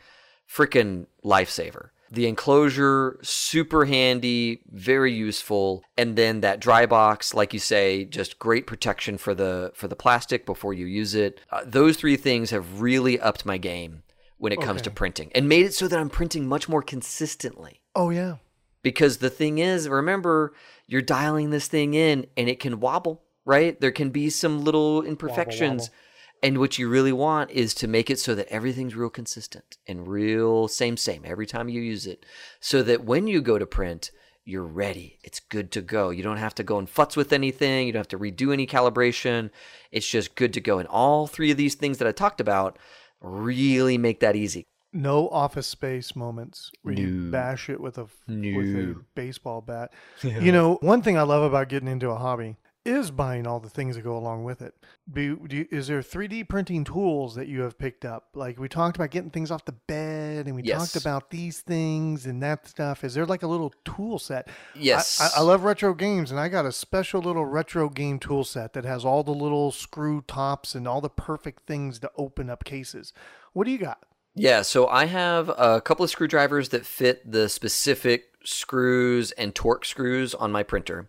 freaking 0.48 1.06
lifesaver. 1.24 1.90
The 2.12 2.26
enclosure 2.26 3.18
super 3.22 3.86
handy, 3.86 4.60
very 4.70 5.12
useful, 5.12 5.82
and 5.96 6.14
then 6.14 6.42
that 6.42 6.60
dry 6.60 6.84
box, 6.84 7.32
like 7.32 7.54
you 7.54 7.58
say, 7.58 8.04
just 8.04 8.38
great 8.38 8.66
protection 8.66 9.16
for 9.16 9.34
the 9.34 9.72
for 9.74 9.88
the 9.88 9.96
plastic 9.96 10.44
before 10.44 10.74
you 10.74 10.84
use 10.84 11.14
it. 11.14 11.40
Uh, 11.50 11.62
those 11.64 11.96
three 11.96 12.16
things 12.16 12.50
have 12.50 12.82
really 12.82 13.18
upped 13.18 13.46
my 13.46 13.56
game 13.56 14.02
when 14.36 14.52
it 14.52 14.60
comes 14.60 14.82
to 14.82 14.90
printing 14.90 15.30
and 15.34 15.48
made 15.48 15.64
it 15.64 15.72
so 15.72 15.88
that 15.88 15.98
I'm 15.98 16.10
printing 16.10 16.48
much 16.48 16.68
more 16.68 16.82
consistently 16.82 17.80
Oh 17.94 18.10
yeah. 18.10 18.36
because 18.82 19.18
the 19.18 19.30
thing 19.30 19.58
is 19.58 19.88
remember 19.88 20.52
you're 20.88 21.00
dialing 21.00 21.50
this 21.50 21.68
thing 21.68 21.94
in 21.94 22.26
and 22.36 22.48
it 22.48 22.58
can 22.58 22.80
wobble 22.80 23.22
right 23.44 23.80
there 23.80 23.92
can 23.92 24.10
be 24.10 24.30
some 24.30 24.64
little 24.64 25.02
imperfections 25.02 25.82
wobble. 25.82 25.94
And 26.42 26.58
what 26.58 26.78
you 26.78 26.88
really 26.88 27.12
want 27.12 27.50
is 27.50 27.74
to 27.74 27.86
make 27.86 28.10
it 28.10 28.18
so 28.18 28.34
that 28.34 28.48
everything's 28.48 28.96
real 28.96 29.10
consistent 29.10 29.78
and 29.86 30.08
real 30.08 30.68
same 30.68 30.96
same 30.96 31.22
every 31.24 31.46
time 31.46 31.68
you 31.68 31.80
use 31.80 32.06
it 32.06 32.24
so 32.60 32.82
that 32.82 33.04
when 33.04 33.26
you 33.26 33.40
go 33.40 33.58
to 33.58 33.66
print 33.66 34.10
you're 34.44 34.64
ready. 34.64 35.18
It's 35.22 35.40
good 35.40 35.70
to 35.72 35.80
go. 35.80 36.10
You 36.10 36.22
don't 36.22 36.38
have 36.38 36.54
to 36.56 36.62
go 36.62 36.78
and 36.78 36.92
futz 36.92 37.16
with 37.16 37.32
anything. 37.32 37.86
You 37.86 37.92
don't 37.92 38.00
have 38.00 38.08
to 38.08 38.18
redo 38.18 38.52
any 38.52 38.66
calibration. 38.66 39.50
It's 39.90 40.08
just 40.08 40.34
good 40.34 40.52
to 40.54 40.60
go. 40.60 40.78
And 40.78 40.88
all 40.88 41.26
three 41.26 41.50
of 41.50 41.56
these 41.56 41.74
things 41.74 41.98
that 41.98 42.08
i 42.08 42.12
talked 42.12 42.40
about 42.40 42.78
really 43.20 43.98
make 43.98 44.20
that 44.20 44.36
easy. 44.36 44.66
No 44.92 45.28
office 45.30 45.66
space 45.66 46.14
moments 46.14 46.70
where 46.82 46.92
you 46.92 47.30
bash 47.30 47.70
it 47.70 47.80
with 47.80 47.96
a 47.96 48.08
with 48.28 48.76
a 48.76 48.96
baseball 49.14 49.62
bat. 49.62 49.92
You 50.22 50.52
know, 50.52 50.74
one 50.82 51.00
thing 51.02 51.16
I 51.16 51.22
love 51.22 51.42
about 51.42 51.68
getting 51.70 51.88
into 51.88 52.10
a 52.10 52.16
hobby 52.16 52.56
is 52.84 53.10
buying 53.10 53.46
all 53.46 53.60
the 53.60 53.70
things 53.70 53.96
that 53.96 54.02
go 54.02 54.16
along 54.16 54.44
with 54.44 54.60
it. 54.62 54.74
Be, 55.12 55.34
do 55.34 55.66
is 55.70 55.86
there 55.86 56.00
3D 56.00 56.48
printing 56.48 56.84
tools 56.84 57.34
that 57.36 57.46
you 57.48 57.60
have 57.62 57.78
picked 57.78 58.04
up? 58.04 58.28
Like 58.34 58.58
we 58.58 58.68
talked 58.68 58.96
about 58.96 59.10
getting 59.10 59.30
things 59.30 59.50
off 59.50 59.64
the 59.64 59.72
bed, 59.72 60.46
and 60.46 60.56
we 60.56 60.62
Yes. 60.62 60.92
talked 60.92 61.02
about 61.04 61.30
these 61.30 61.60
things 61.60 62.26
and 62.26 62.42
that 62.42 62.66
stuff. 62.66 63.04
Is 63.04 63.14
there 63.14 63.26
like 63.26 63.42
a 63.42 63.46
little 63.46 63.72
tool 63.84 64.18
set? 64.18 64.48
Yes. 64.74 65.20
I, 65.20 65.40
I 65.40 65.42
love 65.42 65.64
retro 65.64 65.94
games, 65.94 66.30
and 66.30 66.40
I 66.40 66.48
got 66.48 66.66
a 66.66 66.72
special 66.72 67.20
little 67.22 67.46
retro 67.46 67.88
game 67.88 68.18
tool 68.18 68.44
set 68.44 68.72
that 68.72 68.84
has 68.84 69.04
all 69.04 69.22
the 69.22 69.32
little 69.34 69.70
screw 69.70 70.22
tops 70.26 70.74
and 70.74 70.88
all 70.88 71.00
the 71.00 71.10
perfect 71.10 71.66
things 71.66 71.98
to 72.00 72.10
open 72.16 72.50
up 72.50 72.64
cases. 72.64 73.12
What 73.52 73.64
do 73.64 73.70
you 73.70 73.78
got? 73.78 74.02
Yeah, 74.34 74.62
so 74.62 74.88
I 74.88 75.04
have 75.04 75.50
a 75.58 75.80
couple 75.82 76.04
of 76.04 76.10
screwdrivers 76.10 76.70
that 76.70 76.86
fit 76.86 77.30
the 77.30 77.48
specific 77.50 78.24
screws 78.44 79.30
and 79.32 79.54
torque 79.54 79.84
screws 79.84 80.34
on 80.34 80.50
my 80.50 80.62
printer. 80.62 81.08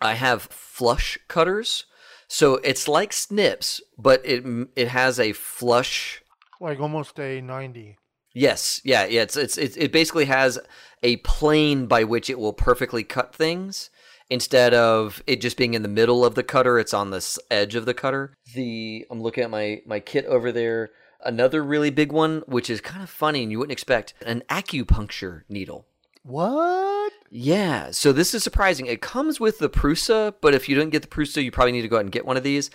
I 0.00 0.14
have 0.14 0.42
flush 0.42 1.18
cutters. 1.28 1.84
So 2.28 2.56
it's 2.56 2.88
like 2.88 3.12
snips, 3.12 3.80
but 3.96 4.24
it 4.24 4.44
it 4.76 4.88
has 4.88 5.18
a 5.18 5.32
flush 5.32 6.22
Like 6.60 6.80
almost 6.80 7.18
a 7.18 7.40
90. 7.40 7.96
Yes, 8.34 8.80
yeah, 8.84 9.06
yeah. 9.06 9.22
It's 9.22 9.36
it's 9.36 9.56
it, 9.58 9.76
it 9.76 9.92
basically 9.92 10.26
has 10.26 10.58
a 11.02 11.16
plane 11.18 11.86
by 11.86 12.04
which 12.04 12.28
it 12.28 12.38
will 12.38 12.52
perfectly 12.52 13.02
cut 13.02 13.34
things 13.34 13.90
instead 14.30 14.74
of 14.74 15.22
it 15.26 15.40
just 15.40 15.56
being 15.56 15.74
in 15.74 15.82
the 15.82 15.88
middle 15.88 16.24
of 16.24 16.34
the 16.34 16.42
cutter. 16.42 16.78
It's 16.78 16.94
on 16.94 17.10
the 17.10 17.38
edge 17.50 17.74
of 17.74 17.86
the 17.86 17.94
cutter. 17.94 18.34
The 18.54 19.06
I'm 19.10 19.22
looking 19.22 19.44
at 19.44 19.50
my 19.50 19.80
my 19.86 20.00
kit 20.00 20.26
over 20.26 20.52
there. 20.52 20.90
Another 21.24 21.64
really 21.64 21.90
big 21.90 22.12
one, 22.12 22.42
which 22.46 22.70
is 22.70 22.80
kind 22.80 23.02
of 23.02 23.10
funny 23.10 23.42
and 23.42 23.50
you 23.50 23.58
wouldn't 23.58 23.72
expect, 23.72 24.14
an 24.24 24.44
acupuncture 24.48 25.42
needle. 25.48 25.87
What? 26.22 27.12
Yeah, 27.30 27.90
so 27.90 28.12
this 28.12 28.34
is 28.34 28.42
surprising. 28.42 28.86
It 28.86 29.00
comes 29.00 29.38
with 29.40 29.58
the 29.58 29.70
Prusa, 29.70 30.34
but 30.40 30.54
if 30.54 30.68
you 30.68 30.76
don't 30.76 30.90
get 30.90 31.02
the 31.02 31.08
Prusa, 31.08 31.42
you 31.42 31.50
probably 31.50 31.72
need 31.72 31.82
to 31.82 31.88
go 31.88 31.96
out 31.96 32.02
and 32.02 32.12
get 32.12 32.26
one 32.26 32.36
of 32.36 32.42
these. 32.42 32.70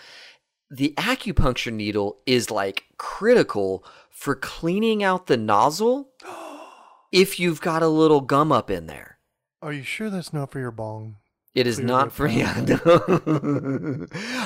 The 0.69 0.93
acupuncture 0.97 1.71
needle 1.71 2.19
is 2.25 2.49
like 2.49 2.86
critical 2.97 3.86
for 4.10 4.36
cleaning 4.36 5.03
out 5.03 5.27
the 5.27 5.38
nozzle 5.38 6.10
if 7.12 7.39
you've 7.39 7.62
got 7.62 7.84
a 7.84 7.88
little 7.88 8.21
gum 8.21 8.51
up 8.51 8.69
in 8.71 8.88
there. 8.88 9.19
Are 9.62 9.73
you 9.73 9.84
sure 9.84 10.10
that's 10.10 10.34
not 10.34 10.51
for 10.51 10.60
your 10.60 10.71
bong? 10.71 11.17
It 11.56 11.68
is 11.68 11.78
not 11.80 12.16
that. 12.16 12.50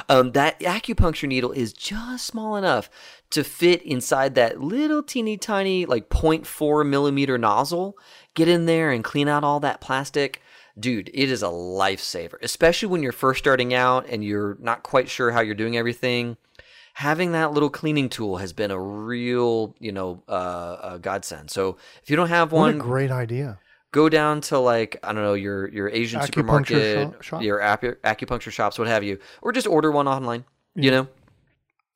um, 0.09 0.31
that 0.33 0.59
acupuncture 0.59 1.27
needle 1.27 1.53
is 1.53 1.71
just 1.71 2.25
small 2.27 2.57
enough 2.57 2.89
to 3.29 3.45
fit 3.45 3.81
inside 3.83 4.35
that 4.35 4.59
little 4.59 5.01
teeny 5.01 5.37
tiny 5.37 5.85
like 5.85 6.09
0.4 6.09 6.85
millimeter 6.85 7.37
nozzle. 7.37 7.97
Get 8.33 8.49
in 8.49 8.65
there 8.65 8.91
and 8.91 9.05
clean 9.05 9.29
out 9.29 9.45
all 9.45 9.61
that 9.61 9.79
plastic. 9.79 10.41
Dude, 10.77 11.09
it 11.13 11.31
is 11.31 11.41
a 11.41 11.47
lifesaver, 11.47 12.35
especially 12.41 12.89
when 12.89 13.01
you're 13.01 13.13
first 13.13 13.39
starting 13.39 13.73
out 13.73 14.05
and 14.09 14.23
you're 14.23 14.57
not 14.59 14.83
quite 14.83 15.09
sure 15.09 15.31
how 15.31 15.39
you're 15.39 15.55
doing 15.55 15.77
everything. 15.77 16.35
Having 16.95 17.31
that 17.31 17.53
little 17.53 17.69
cleaning 17.69 18.09
tool 18.09 18.37
has 18.37 18.53
been 18.53 18.69
a 18.69 18.79
real, 18.79 19.75
you 19.79 19.91
know, 19.91 20.23
uh, 20.27 20.97
godsend. 20.97 21.51
So 21.51 21.77
if 22.03 22.09
you 22.09 22.15
don't 22.15 22.29
have 22.29 22.51
one, 22.51 22.75
a 22.75 22.79
great 22.79 23.11
idea. 23.11 23.59
Go 23.91 24.09
down 24.09 24.41
to 24.41 24.59
like 24.59 24.97
I 25.03 25.13
don't 25.13 25.23
know 25.23 25.33
your 25.33 25.67
your 25.69 25.89
Asian 25.89 26.21
supermarket, 26.21 27.11
shop- 27.13 27.21
shop? 27.21 27.41
your 27.41 27.59
acu- 27.59 27.95
acupuncture 28.03 28.51
shops, 28.51 28.77
what 28.79 28.87
have 28.87 29.03
you, 29.03 29.19
or 29.41 29.51
just 29.51 29.67
order 29.67 29.91
one 29.91 30.07
online. 30.07 30.45
You 30.75 30.91
know, 30.91 31.07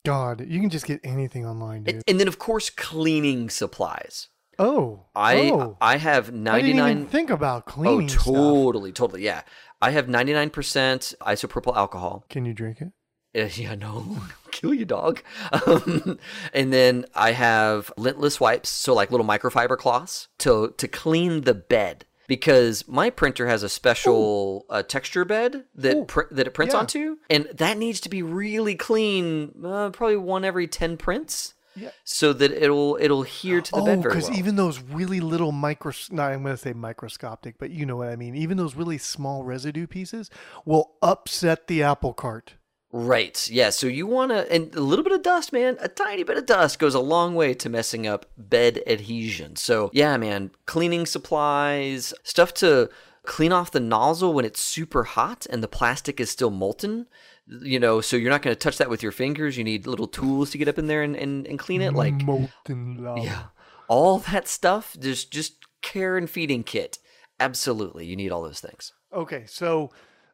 God, 0.06 0.46
you 0.48 0.60
can 0.60 0.70
just 0.70 0.86
get 0.88 1.00
anything 1.04 1.46
online, 1.46 1.84
dude. 1.84 1.96
and, 1.96 2.04
and 2.08 2.20
then 2.20 2.28
of 2.28 2.40
course 2.40 2.70
cleaning 2.70 3.50
supplies. 3.50 4.30
oh, 4.58 5.06
I 5.16 5.52
oh. 5.52 5.78
I 5.80 5.98
have 5.98 6.32
ninety 6.34 6.74
nine. 6.74 7.06
think 7.06 7.30
about 7.30 7.64
Oh, 7.68 7.72
cleaning 7.72 8.10
stuff. 8.10 8.24
totally, 8.26 8.92
totally, 8.92 9.24
yeah. 9.24 9.42
I 9.82 9.92
have 9.92 10.10
ninety 10.10 10.34
nine 10.34 10.50
percent 10.50 11.14
isopropyl 11.22 11.76
alcohol. 11.76 12.26
Can 12.30 12.46
you 12.46 12.54
drink 12.54 12.82
it? 12.82 12.92
Uh, 13.36 13.48
yeah, 13.56 13.76
no, 13.76 14.18
kill 14.52 14.74
you, 14.74 14.86
dog. 14.86 15.22
Um, 15.66 16.20
and 16.54 16.72
then 16.74 17.06
I 17.16 17.32
have 17.32 17.92
lintless 17.98 18.40
wipes, 18.40 18.70
so 18.70 18.94
like 18.94 19.12
little 19.12 19.26
microfiber 19.26 19.78
cloths 19.78 20.28
to 20.40 20.74
to 20.78 20.88
clean 20.88 21.42
the 21.42 21.54
bed 21.54 22.06
because 22.28 22.88
my 22.88 23.10
printer 23.10 23.48
has 23.48 23.62
a 23.64 23.70
special 23.70 24.66
uh, 24.70 24.84
texture 24.84 25.26
bed 25.26 25.66
that 25.76 26.08
pr- 26.08 26.32
that 26.32 26.48
it 26.48 26.54
prints 26.54 26.74
Yeah. 26.74 26.80
onto, 26.80 27.18
and 27.30 27.46
that 27.54 27.78
needs 27.78 28.00
to 28.02 28.10
be 28.10 28.22
really 28.24 28.76
clean, 28.76 29.52
uh, 29.66 29.90
probably 29.92 30.18
one 30.18 30.46
every 30.46 30.68
ten 30.68 30.96
prints, 30.98 31.54
Yeah. 31.76 31.90
so 32.04 32.32
that 32.34 32.52
it'll 32.52 32.98
it'll 33.02 33.24
adhere 33.24 33.62
to 33.62 33.72
the 33.72 33.78
oh, 33.78 33.86
bed 33.86 34.02
very 34.04 34.14
because 34.16 34.30
well. 34.30 34.40
even 34.40 34.56
those 34.56 34.80
really 34.82 35.20
little 35.22 35.52
micro, 35.52 35.92
not 36.12 36.32
I'm 36.32 36.44
going 36.44 36.54
to 36.56 36.62
say 36.62 36.74
microscopic, 36.74 37.56
but 37.58 37.72
you 37.72 37.86
know 37.86 37.98
what 37.98 38.10
I 38.10 38.16
mean. 38.18 38.36
Even 38.36 38.58
those 38.58 38.76
really 38.76 38.98
small 38.98 39.44
residue 39.44 39.88
pieces 39.88 40.30
will 40.66 40.94
upset 41.02 41.68
the 41.68 41.84
apple 41.84 42.14
cart. 42.14 42.54
Right. 42.94 43.50
Yeah. 43.50 43.70
So 43.70 43.88
you 43.88 44.06
want 44.06 44.32
to, 44.32 44.52
and 44.52 44.74
a 44.76 44.82
little 44.82 45.04
bit 45.04 45.14
of 45.14 45.22
dust, 45.22 45.54
man, 45.54 45.78
a 45.80 45.88
tiny 45.88 46.24
bit 46.24 46.38
of 46.38 46.46
dust 46.46 46.78
goes 46.78 46.94
a 46.94 47.00
long 47.00 47.36
way 47.36 47.54
to 47.54 47.70
messing 47.70 48.06
up 48.06 48.26
bed 48.38 48.82
adhesion. 48.86 49.56
So, 49.56 49.90
yeah, 49.94 50.18
man, 50.18 50.52
cleaning 50.66 51.06
supplies, 51.06 52.14
stuff 52.24 52.54
to 52.56 52.90
clean 53.24 53.54
off 53.54 53.72
the 53.72 53.80
nozzle 53.80 54.34
when 54.34 54.46
it's 54.46 54.60
super 54.60 55.04
hot 55.04 55.46
and 55.50 55.64
the 55.64 55.68
plastic 55.68 56.20
is 56.20 56.30
still 56.30 56.50
molten. 56.50 57.08
You 57.48 57.80
know, 57.80 58.02
so 58.02 58.16
you're 58.18 58.30
not 58.30 58.42
going 58.42 58.56
to 58.56 58.60
touch 58.60 58.78
that 58.78 58.90
with 58.90 59.04
your 59.04 59.12
fingers. 59.12 59.58
You 59.58 59.64
need 59.64 59.88
little 59.88 60.08
tools 60.08 60.52
to 60.52 60.58
get 60.58 60.68
up 60.68 60.78
in 60.78 60.88
there 60.88 61.04
and, 61.04 61.16
and, 61.16 61.48
and 61.48 61.58
clean 61.58 61.82
it. 61.82 61.94
Like, 61.94 62.14
molten 62.24 63.04
lava. 63.04 63.22
yeah, 63.22 63.44
all 63.88 64.20
that 64.20 64.48
stuff, 64.48 64.96
just, 65.00 65.32
just 65.32 65.56
care 65.82 66.18
and 66.18 66.30
feeding 66.30 66.64
kit. 66.64 67.00
Absolutely. 67.40 68.06
You 68.06 68.16
need 68.16 68.32
all 68.32 68.44
those 68.44 68.60
things. 68.60 68.94
Okay, 69.14 69.44
so 69.48 69.92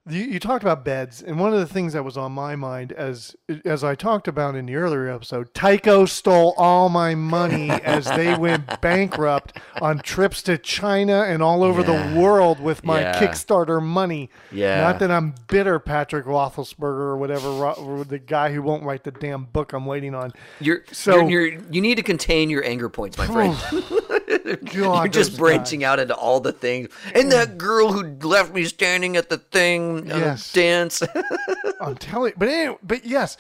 you, 0.10 0.24
you 0.24 0.40
talked 0.40 0.64
about 0.64 0.84
beds, 0.86 1.22
and 1.22 1.40
one 1.40 1.54
of 1.54 1.60
the 1.60 1.66
things 1.66 1.94
that 1.94 2.04
was 2.04 2.18
on 2.18 2.32
my 2.32 2.56
mind, 2.56 2.92
as 2.94 3.36
as 3.66 3.84
I 3.84 3.96
talked 3.96 4.28
about 4.28 4.56
in 4.56 4.66
the 4.66 4.76
earlier 4.76 5.10
episode, 5.10 5.54
Tiko 5.54 6.08
stole 6.08 6.54
all 6.58 6.90
my 6.90 7.16
money 7.16 7.70
as 7.84 8.06
they 8.06 8.36
went 8.36 8.82
bankrupt 8.82 9.58
on 9.82 10.00
trips 10.00 10.42
to 10.44 10.58
China 10.58 11.24
and 11.24 11.42
all 11.44 11.64
over 11.64 11.82
Yeah. 11.82 12.14
the 12.14 12.20
world 12.20 12.60
with 12.60 12.84
my 12.84 13.02
Yeah. 13.02 13.20
Kickstarter 13.22 13.82
money. 13.84 14.30
Yeah. 14.52 14.82
Not 14.82 15.00
that 15.00 15.12
I'm 15.12 15.36
bitter, 15.48 15.80
Patrick 15.80 16.26
Roethlisberger 16.26 16.82
or 16.84 17.18
whatever, 17.18 17.48
or 17.50 18.04
the 18.04 18.20
guy 18.20 18.52
who 18.54 18.62
won't 18.62 18.84
write 18.84 19.04
the 19.04 19.12
damn 19.12 19.44
book 19.46 19.74
I'm 19.74 19.86
waiting 19.86 20.16
on. 20.16 20.32
You're 20.60 20.84
So- 20.92 21.28
you're, 21.28 21.46
you're 21.46 21.62
you 21.72 21.82
need 21.82 21.96
to 21.96 22.04
contain 22.04 22.50
your 22.50 22.64
anger 22.66 22.90
points, 22.90 23.18
my 23.18 23.28
friend. 23.28 23.56
God, 24.74 24.74
you're 25.04 25.08
just 25.08 25.38
branching 25.38 25.84
out 25.84 26.00
into 26.00 26.16
all 26.16 26.40
the 26.40 26.52
things. 26.52 26.90
And 27.14 27.32
that 27.32 27.58
girl 27.58 27.92
who 27.92 28.04
left 28.28 28.54
me 28.54 28.64
standing 28.66 29.18
at 29.18 29.30
the 29.30 29.38
thing 29.38 30.12
on 30.12 30.20
Yes. 30.20 30.52
dance. 30.54 31.02
I'm 31.82 31.96
telling 31.96 32.34
but 32.38 32.48
anyway, 32.50 32.78
but 32.84 33.06
yes, 33.06 33.38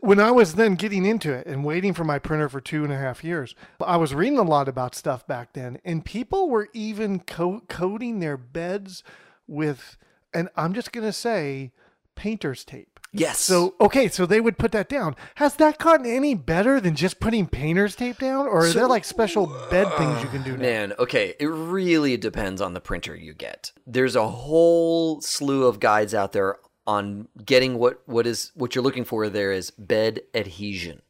when 0.00 0.20
I 0.20 0.30
was 0.30 0.54
then 0.54 0.74
getting 0.74 1.04
into 1.06 1.32
it 1.32 1.46
and 1.46 1.64
waiting 1.64 1.94
for 1.94 2.04
my 2.04 2.18
printer 2.18 2.48
for 2.48 2.60
two 2.60 2.84
and 2.84 2.92
a 2.92 2.96
half 2.98 3.22
years, 3.24 3.54
I 3.80 3.96
was 3.96 4.14
reading 4.14 4.38
a 4.38 4.42
lot 4.42 4.68
about 4.68 4.94
stuff 4.94 5.26
back 5.26 5.52
then, 5.52 5.78
and 5.84 6.04
people 6.04 6.48
were 6.50 6.68
even 6.72 7.20
co- 7.20 7.62
coating 7.68 8.18
their 8.20 8.36
beds 8.36 9.02
with, 9.46 9.96
and 10.34 10.48
I'm 10.56 10.74
just 10.74 10.92
gonna 10.92 11.12
say, 11.12 11.72
painter's 12.14 12.64
tape. 12.64 12.97
Yes. 13.12 13.38
So 13.40 13.74
okay, 13.80 14.08
so 14.08 14.26
they 14.26 14.40
would 14.40 14.58
put 14.58 14.72
that 14.72 14.88
down. 14.88 15.16
Has 15.36 15.54
that 15.56 15.78
gotten 15.78 16.06
any 16.06 16.34
better 16.34 16.80
than 16.80 16.94
just 16.94 17.20
putting 17.20 17.46
painter's 17.46 17.96
tape 17.96 18.18
down, 18.18 18.46
or 18.46 18.64
are 18.64 18.68
So- 18.68 18.78
there 18.80 18.88
like 18.88 19.04
special 19.04 19.46
bed 19.70 19.92
things 19.96 20.22
you 20.22 20.28
can 20.28 20.42
do 20.42 20.52
now? 20.52 20.62
Man, 20.62 20.92
okay, 20.98 21.34
it 21.38 21.46
really 21.46 22.16
depends 22.16 22.60
on 22.60 22.74
the 22.74 22.80
printer 22.80 23.14
you 23.16 23.34
get. 23.34 23.72
There's 23.86 24.16
a 24.16 24.28
whole 24.28 25.20
slew 25.20 25.66
of 25.66 25.80
guides 25.80 26.14
out 26.14 26.32
there 26.32 26.58
on 26.86 27.28
getting 27.44 27.78
what 27.78 28.02
what 28.06 28.26
is 28.26 28.50
what 28.54 28.74
you're 28.74 28.84
looking 28.84 29.04
for 29.04 29.28
there 29.28 29.52
is 29.52 29.70
bed 29.70 30.20
adhesion, 30.34 31.02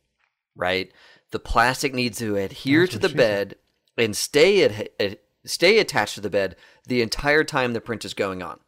right? 0.57 0.91
The 1.31 1.39
plastic 1.39 1.95
needs 1.95 2.19
to 2.19 2.37
adhere 2.37 2.81
That's 2.81 2.93
to 2.95 2.99
the 2.99 3.09
she 3.09 3.17
said. 3.17 3.49
bed 3.49 3.57
and 3.97 4.17
stay 4.17 4.63
at, 4.65 4.89
ad 4.99 5.19
stay 5.45 5.79
attached 5.79 6.15
to 6.17 6.21
the 6.21 6.31
bed 6.31 6.57
the 6.87 7.01
entire 7.03 7.45
time 7.45 7.73
the 7.75 7.81
print 7.81 8.05
is 8.05 8.13
going 8.15 8.43
on. 8.43 8.59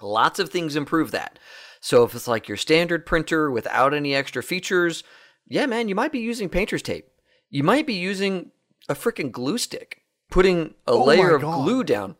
Lots 0.00 0.38
of 0.40 0.48
things 0.48 0.74
improve 0.74 1.10
that. 1.12 1.38
So 1.84 2.04
if 2.04 2.14
it's 2.14 2.28
like 2.28 2.46
your 2.46 2.56
standard 2.56 3.04
printer 3.04 3.50
without 3.50 3.92
any 3.92 4.14
extra 4.14 4.40
features, 4.40 5.02
yeah, 5.48 5.66
man, 5.66 5.88
you 5.88 5.96
might 5.96 6.12
be 6.12 6.20
using 6.20 6.48
painter's 6.48 6.80
tape. 6.80 7.08
You 7.50 7.64
might 7.64 7.88
be 7.88 7.94
using 7.94 8.52
a 8.88 8.94
freaking 8.94 9.32
glue 9.32 9.58
stick, 9.58 10.02
putting 10.30 10.74
a 10.86 10.92
Oh 10.92 11.02
layer 11.04 11.34
of 11.34 11.42
God. 11.42 11.64
glue 11.64 11.82
down. 11.82 12.14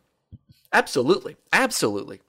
Absolutely. 0.72 1.37
Absolutely. 1.53 2.20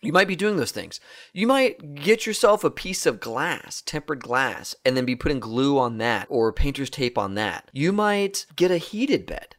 You 0.00 0.12
might 0.12 0.26
be 0.26 0.34
doing 0.34 0.56
those 0.56 0.72
things. 0.72 1.00
You 1.34 1.46
might 1.46 1.96
get 1.96 2.26
yourself 2.26 2.64
a 2.64 2.70
piece 2.70 3.04
of 3.04 3.20
glass, 3.20 3.82
tempered 3.84 4.22
glass, 4.22 4.74
and 4.86 4.96
then 4.96 5.04
be 5.04 5.14
putting 5.14 5.38
glue 5.38 5.78
on 5.78 5.98
that 5.98 6.26
or 6.30 6.50
painter's 6.50 6.90
tape 6.90 7.18
on 7.18 7.34
that. 7.34 7.70
You 7.74 7.92
might 7.92 8.46
get 8.56 8.70
a 8.70 8.78
heated 8.78 9.26
bed. 9.26 9.54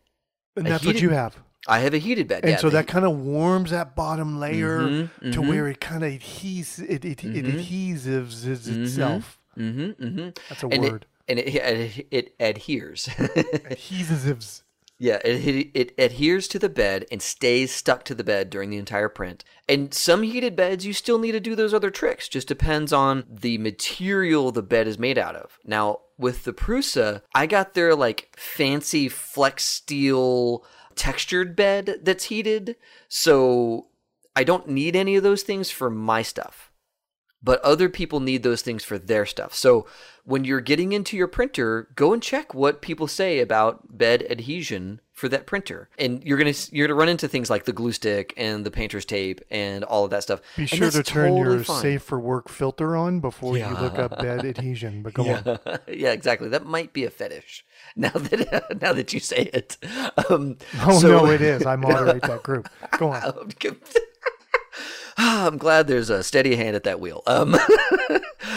And 0.55 0.65
that's 0.65 0.85
what 0.85 1.01
you 1.01 1.11
have. 1.11 1.37
I 1.67 1.79
have 1.79 1.93
a 1.93 1.97
heated 1.97 2.27
bed. 2.27 2.43
And 2.43 2.51
yeah, 2.51 2.57
so 2.57 2.69
that 2.69 2.87
kind 2.87 3.05
of 3.05 3.17
warms 3.19 3.71
that 3.71 3.95
bottom 3.95 4.39
layer 4.39 4.79
Mhm, 4.81 5.09
to 5.31 5.41
mhm. 5.41 5.47
where 5.47 5.67
it 5.67 5.79
kind 5.79 6.03
of 6.03 6.11
adhes 6.11 6.79
it, 6.79 7.05
it, 7.05 7.23
it 7.23 7.45
Mhm. 7.45 7.55
adhesives 7.55 8.45
itself. 8.45 9.39
Mm-hmm, 9.57 10.03
mm-hmm. 10.03 10.29
That's 10.49 10.63
a 10.63 10.67
and 10.67 10.81
word. 10.81 11.05
It, 11.27 11.29
and 11.29 11.39
it, 11.39 11.55
it, 11.55 12.07
it 12.11 12.35
adheres. 12.39 13.05
Adhesives. 13.69 14.63
Yeah, 14.99 15.19
it, 15.25 15.71
it 15.73 15.93
adheres 15.97 16.47
to 16.49 16.59
the 16.59 16.69
bed 16.69 17.05
and 17.11 17.21
stays 17.21 17.73
stuck 17.73 18.03
to 18.05 18.15
the 18.15 18.23
bed 18.23 18.49
during 18.49 18.69
the 18.69 18.77
entire 18.77 19.09
print. 19.09 19.43
And 19.67 19.93
some 19.93 20.23
heated 20.23 20.55
beds, 20.55 20.85
you 20.85 20.93
still 20.93 21.17
need 21.19 21.33
to 21.33 21.39
do 21.39 21.55
those 21.55 21.73
other 21.73 21.89
tricks. 21.89 22.29
Just 22.29 22.47
depends 22.47 22.93
on 22.93 23.23
the 23.29 23.57
material 23.57 24.51
the 24.51 24.61
bed 24.61 24.87
is 24.87 24.97
made 24.99 25.17
out 25.17 25.35
of. 25.35 25.57
Now, 25.65 25.99
with 26.17 26.43
the 26.45 26.53
Prusa, 26.53 27.21
I 27.35 27.47
got 27.47 27.73
their 27.73 27.95
like 27.95 28.33
fancy 28.37 29.09
flex 29.09 29.65
steel 29.65 30.63
textured 30.95 31.55
bed 31.55 31.99
that's 32.03 32.25
heated. 32.25 32.75
So 33.07 33.87
I 34.35 34.43
don't 34.43 34.67
need 34.67 34.95
any 34.95 35.15
of 35.15 35.23
those 35.23 35.43
things 35.43 35.69
for 35.69 35.89
my 35.89 36.21
stuff. 36.21 36.71
But 37.41 37.61
other 37.61 37.89
people 37.89 38.19
need 38.19 38.43
those 38.43 38.61
things 38.61 38.83
for 38.83 38.97
their 38.97 39.25
stuff. 39.25 39.53
So 39.53 39.85
when 40.25 40.43
you're 40.45 40.61
getting 40.61 40.93
into 40.93 41.17
your 41.17 41.27
printer, 41.27 41.89
go 41.95 42.13
and 42.13 42.21
check 42.23 42.53
what 42.53 42.81
people 42.81 43.07
say 43.07 43.39
about 43.39 43.97
bed 43.97 44.25
adhesion 44.29 45.01
for 45.11 45.27
that 45.29 45.45
printer. 45.45 45.89
And 45.99 46.23
you're 46.23 46.37
gonna 46.37 46.53
you're 46.71 46.87
gonna 46.87 46.97
run 46.97 47.09
into 47.09 47.27
things 47.27 47.49
like 47.49 47.65
the 47.65 47.73
glue 47.73 47.91
stick 47.91 48.33
and 48.37 48.65
the 48.65 48.71
painter's 48.71 49.05
tape 49.05 49.41
and 49.51 49.83
all 49.83 50.05
of 50.05 50.11
that 50.11 50.23
stuff. 50.23 50.39
Be 50.55 50.63
And 50.63 50.69
sure 50.69 50.91
to 50.91 51.03
turn 51.03 51.31
totally 51.35 51.55
your 51.57 51.63
fine. 51.65 51.81
safe 51.81 52.03
for 52.03 52.19
work 52.19 52.47
filter 52.49 52.95
on 52.95 53.19
before 53.19 53.57
you 53.57 53.67
look 53.67 53.99
up 53.99 54.17
bed 54.17 54.45
adhesion. 54.45 55.03
But 55.03 55.13
go 55.13 55.23
on. 55.29 55.43
yeah. 55.45 55.77
yeah, 55.87 56.11
exactly. 56.11 56.47
That 56.49 56.65
might 56.65 56.93
be 56.93 57.03
a 57.05 57.09
fetish. 57.09 57.65
Now 57.95 58.09
that 58.09 58.81
now 58.81 58.93
that 58.93 59.13
you 59.13 59.19
say 59.19 59.51
it. 59.53 59.77
Um, 60.29 60.57
Oh 60.81 60.97
so- 60.99 61.09
no, 61.09 61.25
it 61.29 61.41
is. 61.41 61.63
I 61.65 61.75
moderate 61.75 62.23
that 62.23 62.41
group. 62.41 62.67
Go 62.97 63.09
on. 63.09 63.51
I'm 65.15 65.57
glad 65.59 65.85
there's 65.87 66.09
a 66.09 66.23
steady 66.23 66.55
hand 66.55 66.75
at 66.75 66.85
that 66.85 66.99
wheel. 66.99 67.21
Um, 67.27 67.55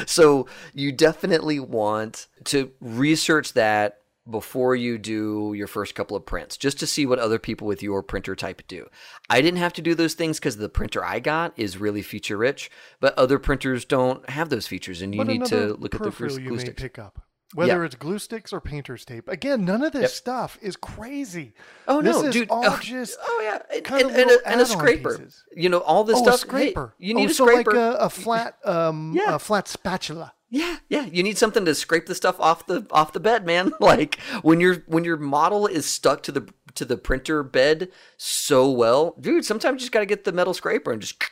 so 0.06 0.46
you 0.74 0.92
definitely 0.92 1.60
want 1.60 2.26
to 2.44 2.70
research 2.80 3.52
that 3.54 4.00
before 4.28 4.74
you 4.74 4.98
do 4.98 5.54
your 5.56 5.68
first 5.68 5.94
couple 5.94 6.16
of 6.16 6.26
prints, 6.26 6.56
just 6.56 6.80
to 6.80 6.86
see 6.86 7.06
what 7.06 7.20
other 7.20 7.38
people 7.38 7.66
with 7.66 7.82
your 7.82 8.02
printer 8.02 8.34
type 8.34 8.60
do. 8.66 8.88
I 9.30 9.40
didn't 9.40 9.60
have 9.60 9.72
to 9.74 9.82
do 9.82 9.94
those 9.94 10.14
things 10.14 10.40
because 10.40 10.56
the 10.56 10.68
printer 10.68 11.04
I 11.04 11.20
got 11.20 11.52
is 11.56 11.78
really 11.78 12.02
feature 12.02 12.36
rich, 12.36 12.70
but 12.98 13.16
other 13.16 13.38
printers 13.38 13.84
don't 13.84 14.28
have 14.28 14.48
those 14.48 14.66
features, 14.66 15.00
and 15.00 15.14
you 15.14 15.18
What 15.18 15.28
need 15.28 15.44
to 15.46 15.74
look 15.74 15.94
at 15.94 16.02
the 16.02 16.10
glue, 16.10 16.38
you 16.40 16.52
may 16.52 16.58
sticks. 16.58 16.82
pick 16.82 16.98
up. 16.98 17.22
Whether 17.54 17.84
it's 17.84 17.94
glue 17.94 18.18
sticks 18.18 18.52
or 18.52 18.60
painter's 18.60 19.04
tape. 19.04 19.28
Again, 19.28 19.64
none 19.64 19.82
of 19.82 19.92
this 19.92 20.02
Yep. 20.02 20.10
stuff 20.10 20.58
is 20.60 20.76
crazy. 20.76 21.54
Oh 21.86 22.02
this 22.02 22.20
no, 22.20 22.32
dude! 22.32 22.50
all 22.50 22.64
oh, 22.66 22.78
just 22.82 23.16
oh 23.22 23.40
yeah, 23.42 23.58
and, 23.74 23.84
kind 23.84 24.02
and, 24.02 24.10
of 24.10 24.16
and, 24.16 24.30
a, 24.30 24.48
and 24.48 24.60
a 24.60 24.66
scraper. 24.66 25.16
pieces. 25.16 25.44
You 25.54 25.68
know 25.68 25.78
all 25.78 26.02
this 26.02 26.16
oh, 26.18 26.22
stuff. 26.22 26.34
a 26.34 26.38
scraper. 26.38 26.94
Hey, 26.98 27.06
you 27.06 27.14
need 27.14 27.28
oh, 27.28 27.30
a 27.30 27.34
so 27.34 27.46
scraper. 27.46 27.70
like 27.70 27.78
a, 27.78 27.96
a 27.98 28.10
flat, 28.10 28.56
um, 28.64 29.12
Yeah. 29.14 29.36
a 29.36 29.38
flat 29.38 29.68
spatula. 29.68 30.32
Yeah, 30.48 30.76
yeah. 30.88 31.06
You 31.06 31.22
need 31.22 31.38
something 31.38 31.64
to 31.64 31.74
scrape 31.74 32.06
the 32.06 32.14
stuff 32.14 32.38
off 32.40 32.66
the 32.66 32.86
off 32.90 33.12
the 33.12 33.20
bed, 33.20 33.46
man. 33.46 33.72
Like 33.80 34.18
when 34.42 34.60
your 34.60 34.76
when 34.86 35.04
your 35.04 35.16
model 35.16 35.66
is 35.66 35.86
stuck 35.86 36.22
to 36.24 36.32
the 36.32 36.48
to 36.74 36.84
the 36.84 36.96
printer 36.96 37.42
bed 37.44 37.90
so 38.16 38.68
well, 38.70 39.14
dude. 39.20 39.44
Sometimes 39.44 39.74
you 39.76 39.80
just 39.80 39.92
got 39.92 40.00
to 40.00 40.06
get 40.06 40.24
the 40.24 40.32
metal 40.32 40.52
scraper 40.54 40.92
and 40.92 41.00
just 41.00 41.22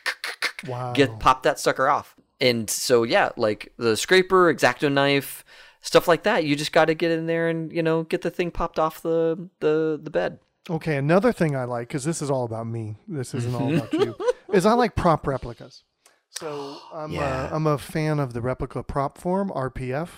Wow. 0.67 0.93
get 0.93 1.19
pop 1.19 1.43
that 1.43 1.59
sucker 1.59 1.87
off. 1.87 2.15
And 2.41 2.69
so 2.69 3.03
yeah, 3.03 3.29
like 3.37 3.71
the 3.77 3.95
scraper, 3.95 4.53
exacto 4.53 4.91
knife, 4.91 5.45
stuff 5.85 6.07
like 6.07 6.23
that. 6.23 6.43
You 6.43 6.55
just 6.57 6.73
got 6.73 6.85
to 6.85 6.93
get 6.93 7.11
in 7.11 7.27
there 7.27 7.47
and 7.47 7.71
you 7.71 7.81
know 7.83 8.03
get 8.03 8.21
the 8.23 8.29
thing 8.31 8.51
popped 8.51 8.79
off 8.79 9.01
the 9.01 9.49
the 9.61 9.97
the 10.01 10.09
bed. 10.09 10.39
Okay, 10.69 10.97
another 10.97 11.31
thing 11.31 11.55
I 11.55 11.63
like 11.65 11.87
because 11.87 12.03
this 12.03 12.21
is 12.21 12.29
all 12.31 12.43
about 12.43 12.65
me. 12.67 12.97
This 13.07 13.33
isn't 13.35 13.53
all 13.55 13.73
about 13.73 13.93
you. 13.93 14.15
Is 14.53 14.65
I 14.65 14.73
like 14.73 14.95
prop 14.95 15.27
replicas. 15.27 15.83
So 16.31 16.77
I'm 16.93 17.11
Yeah. 17.11 17.49
a, 17.51 17.55
I'm 17.55 17.67
a 17.67 17.77
fan 17.77 18.19
of 18.19 18.33
the 18.33 18.41
Replica 18.41 18.81
Prop 18.83 19.17
Forum 19.19 19.49
RPF, 19.49 20.09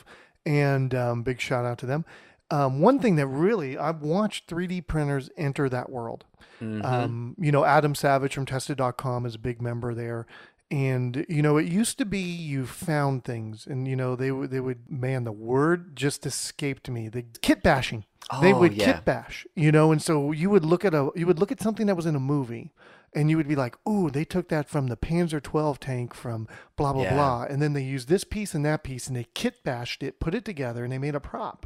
and 0.45 0.95
um, 0.95 1.23
big 1.23 1.41
shout 1.41 1.65
out 1.65 1.77
to 1.79 1.85
them. 1.85 2.05
Um, 2.49 2.79
one 2.79 2.99
thing 2.99 3.15
that 3.17 3.27
really 3.27 3.77
I've 3.77 4.01
watched 4.01 4.47
3D 4.47 4.87
printers 4.87 5.29
enter 5.37 5.67
that 5.69 5.89
world. 5.89 6.23
Um, 6.61 7.35
you 7.37 7.51
know, 7.51 7.63
Adam 7.65 7.93
Savage 7.93 8.33
from 8.33 8.45
Tested.com 8.45 9.25
is 9.25 9.35
a 9.35 9.39
big 9.39 9.61
member 9.61 9.93
there. 9.93 10.25
And 10.71 11.25
you 11.29 11.41
know, 11.41 11.57
it 11.57 11.67
used 11.67 11.97
to 11.99 12.05
be 12.05 12.19
you 12.19 12.65
found 12.65 13.23
things, 13.23 13.65
and 13.65 13.87
you 13.87 13.95
know 13.95 14.17
they 14.17 14.31
would 14.31 14.51
they 14.51 14.59
would 14.59 14.89
man 14.91 15.23
the 15.23 15.31
word 15.31 15.95
just 15.95 16.25
escaped 16.25 16.89
me. 16.89 17.07
The 17.07 17.23
kit 17.41 17.63
bashing, 17.63 18.03
they 18.41 18.51
Oh, 18.51 18.59
would 18.59 18.73
yeah. 18.73 18.85
kit 18.93 19.05
bash, 19.05 19.47
you 19.55 19.71
know, 19.71 19.93
and 19.93 20.01
so 20.01 20.33
you 20.33 20.49
would 20.49 20.65
look 20.65 20.83
at 20.83 20.93
a 20.93 21.09
you 21.15 21.25
would 21.25 21.39
look 21.39 21.53
at 21.53 21.61
something 21.61 21.85
that 21.85 21.95
was 21.95 22.05
in 22.05 22.15
a 22.15 22.19
movie, 22.19 22.73
and 23.15 23.29
you 23.29 23.37
would 23.37 23.47
be 23.47 23.55
like, 23.55 23.77
"Ooh, 23.87 24.09
they 24.09 24.25
took 24.25 24.49
that 24.49 24.67
from 24.67 24.87
the 24.87 24.97
Panzer 24.97 25.41
12 25.41 25.79
tank 25.79 26.13
from 26.13 26.49
blah 26.75 26.91
blah 26.91 27.03
Yeah. 27.03 27.13
blah," 27.13 27.43
and 27.43 27.61
then 27.61 27.71
they 27.71 27.83
used 27.83 28.09
this 28.09 28.25
piece 28.25 28.53
and 28.53 28.65
that 28.65 28.83
piece, 28.83 29.07
and 29.07 29.15
they 29.15 29.27
kit 29.33 29.63
bashed 29.63 30.03
it, 30.03 30.19
put 30.19 30.35
it 30.35 30.43
together, 30.43 30.83
and 30.83 30.91
they 30.91 30.97
made 30.99 31.15
a 31.15 31.21
prop. 31.21 31.65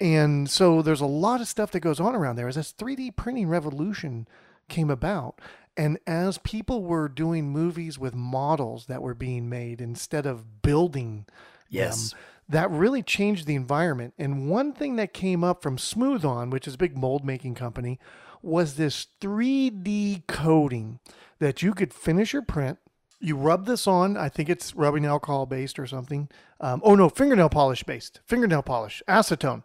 And 0.00 0.50
so 0.50 0.82
there's 0.82 1.00
a 1.00 1.06
lot 1.06 1.40
of 1.40 1.48
stuff 1.48 1.70
that 1.70 1.80
goes 1.80 2.00
on 2.00 2.14
around 2.14 2.36
there 2.36 2.48
as 2.48 2.56
this 2.56 2.72
3D 2.72 3.16
printing 3.16 3.48
revolution 3.48 4.28
came 4.68 4.90
about. 4.90 5.40
And 5.76 5.98
as 6.06 6.38
people 6.38 6.82
were 6.82 7.08
doing 7.08 7.50
movies 7.50 7.98
with 7.98 8.14
models 8.14 8.86
that 8.86 9.02
were 9.02 9.14
being 9.14 9.48
made 9.48 9.80
instead 9.80 10.26
of 10.26 10.62
building 10.62 11.26
Yes. 11.68 12.10
them, 12.10 12.18
that 12.48 12.70
really 12.70 13.02
changed 13.02 13.46
the 13.46 13.54
environment. 13.54 14.14
And 14.18 14.48
one 14.48 14.72
thing 14.72 14.96
that 14.96 15.12
came 15.12 15.42
up 15.42 15.62
from 15.62 15.78
Smooth 15.78 16.24
On, 16.24 16.48
which 16.50 16.68
is 16.68 16.74
a 16.74 16.78
big 16.78 16.96
mold 16.96 17.24
making 17.24 17.54
company, 17.54 17.98
was 18.42 18.76
this 18.76 19.08
3D 19.20 20.22
coding 20.26 21.00
that 21.38 21.62
you 21.62 21.74
could 21.74 21.92
finish 21.92 22.32
your 22.32 22.42
print. 22.42 22.78
You 23.20 23.36
rub 23.36 23.66
this 23.66 23.86
on. 23.86 24.16
I 24.16 24.28
think 24.28 24.48
it's 24.48 24.74
rubbing 24.74 25.06
alcohol 25.06 25.46
based 25.46 25.78
or 25.78 25.86
something. 25.86 26.28
Um, 26.60 26.80
oh 26.84 26.94
no, 26.94 27.08
fingernail 27.08 27.48
polish 27.48 27.82
based. 27.82 28.20
Fingernail 28.26 28.62
polish, 28.62 29.02
acetone. 29.08 29.62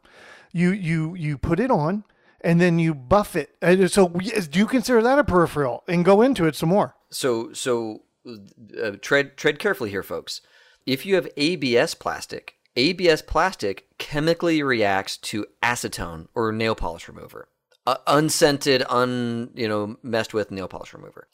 You 0.51 0.71
you 0.71 1.15
you 1.15 1.37
put 1.37 1.59
it 1.59 1.71
on, 1.71 2.03
and 2.41 2.59
then 2.59 2.79
you 2.79 2.93
buff 2.93 3.35
it. 3.35 3.55
And 3.61 3.89
so, 3.91 4.09
do 4.09 4.59
you 4.59 4.67
consider 4.67 5.01
that 5.01 5.19
a 5.19 5.23
peripheral? 5.23 5.83
And 5.87 6.03
go 6.05 6.21
into 6.21 6.45
it 6.45 6.55
some 6.55 6.69
more. 6.69 6.95
So 7.09 7.53
so 7.53 8.03
uh, 8.27 8.91
tread 9.01 9.37
tread 9.37 9.59
carefully 9.59 9.89
here, 9.89 10.03
folks. 10.03 10.41
If 10.85 11.05
you 11.05 11.15
have 11.15 11.29
ABS 11.37 11.93
plastic, 11.93 12.55
ABS 12.75 13.21
plastic 13.21 13.87
chemically 13.97 14.63
reacts 14.63 15.17
to 15.17 15.45
acetone 15.61 16.27
or 16.33 16.51
nail 16.51 16.75
polish 16.75 17.07
remover, 17.07 17.47
uh, 17.85 17.97
unscented, 18.07 18.83
un 18.89 19.51
you 19.53 19.67
know 19.67 19.97
messed 20.01 20.33
with 20.33 20.51
nail 20.51 20.67
polish 20.67 20.93
remover. 20.93 21.27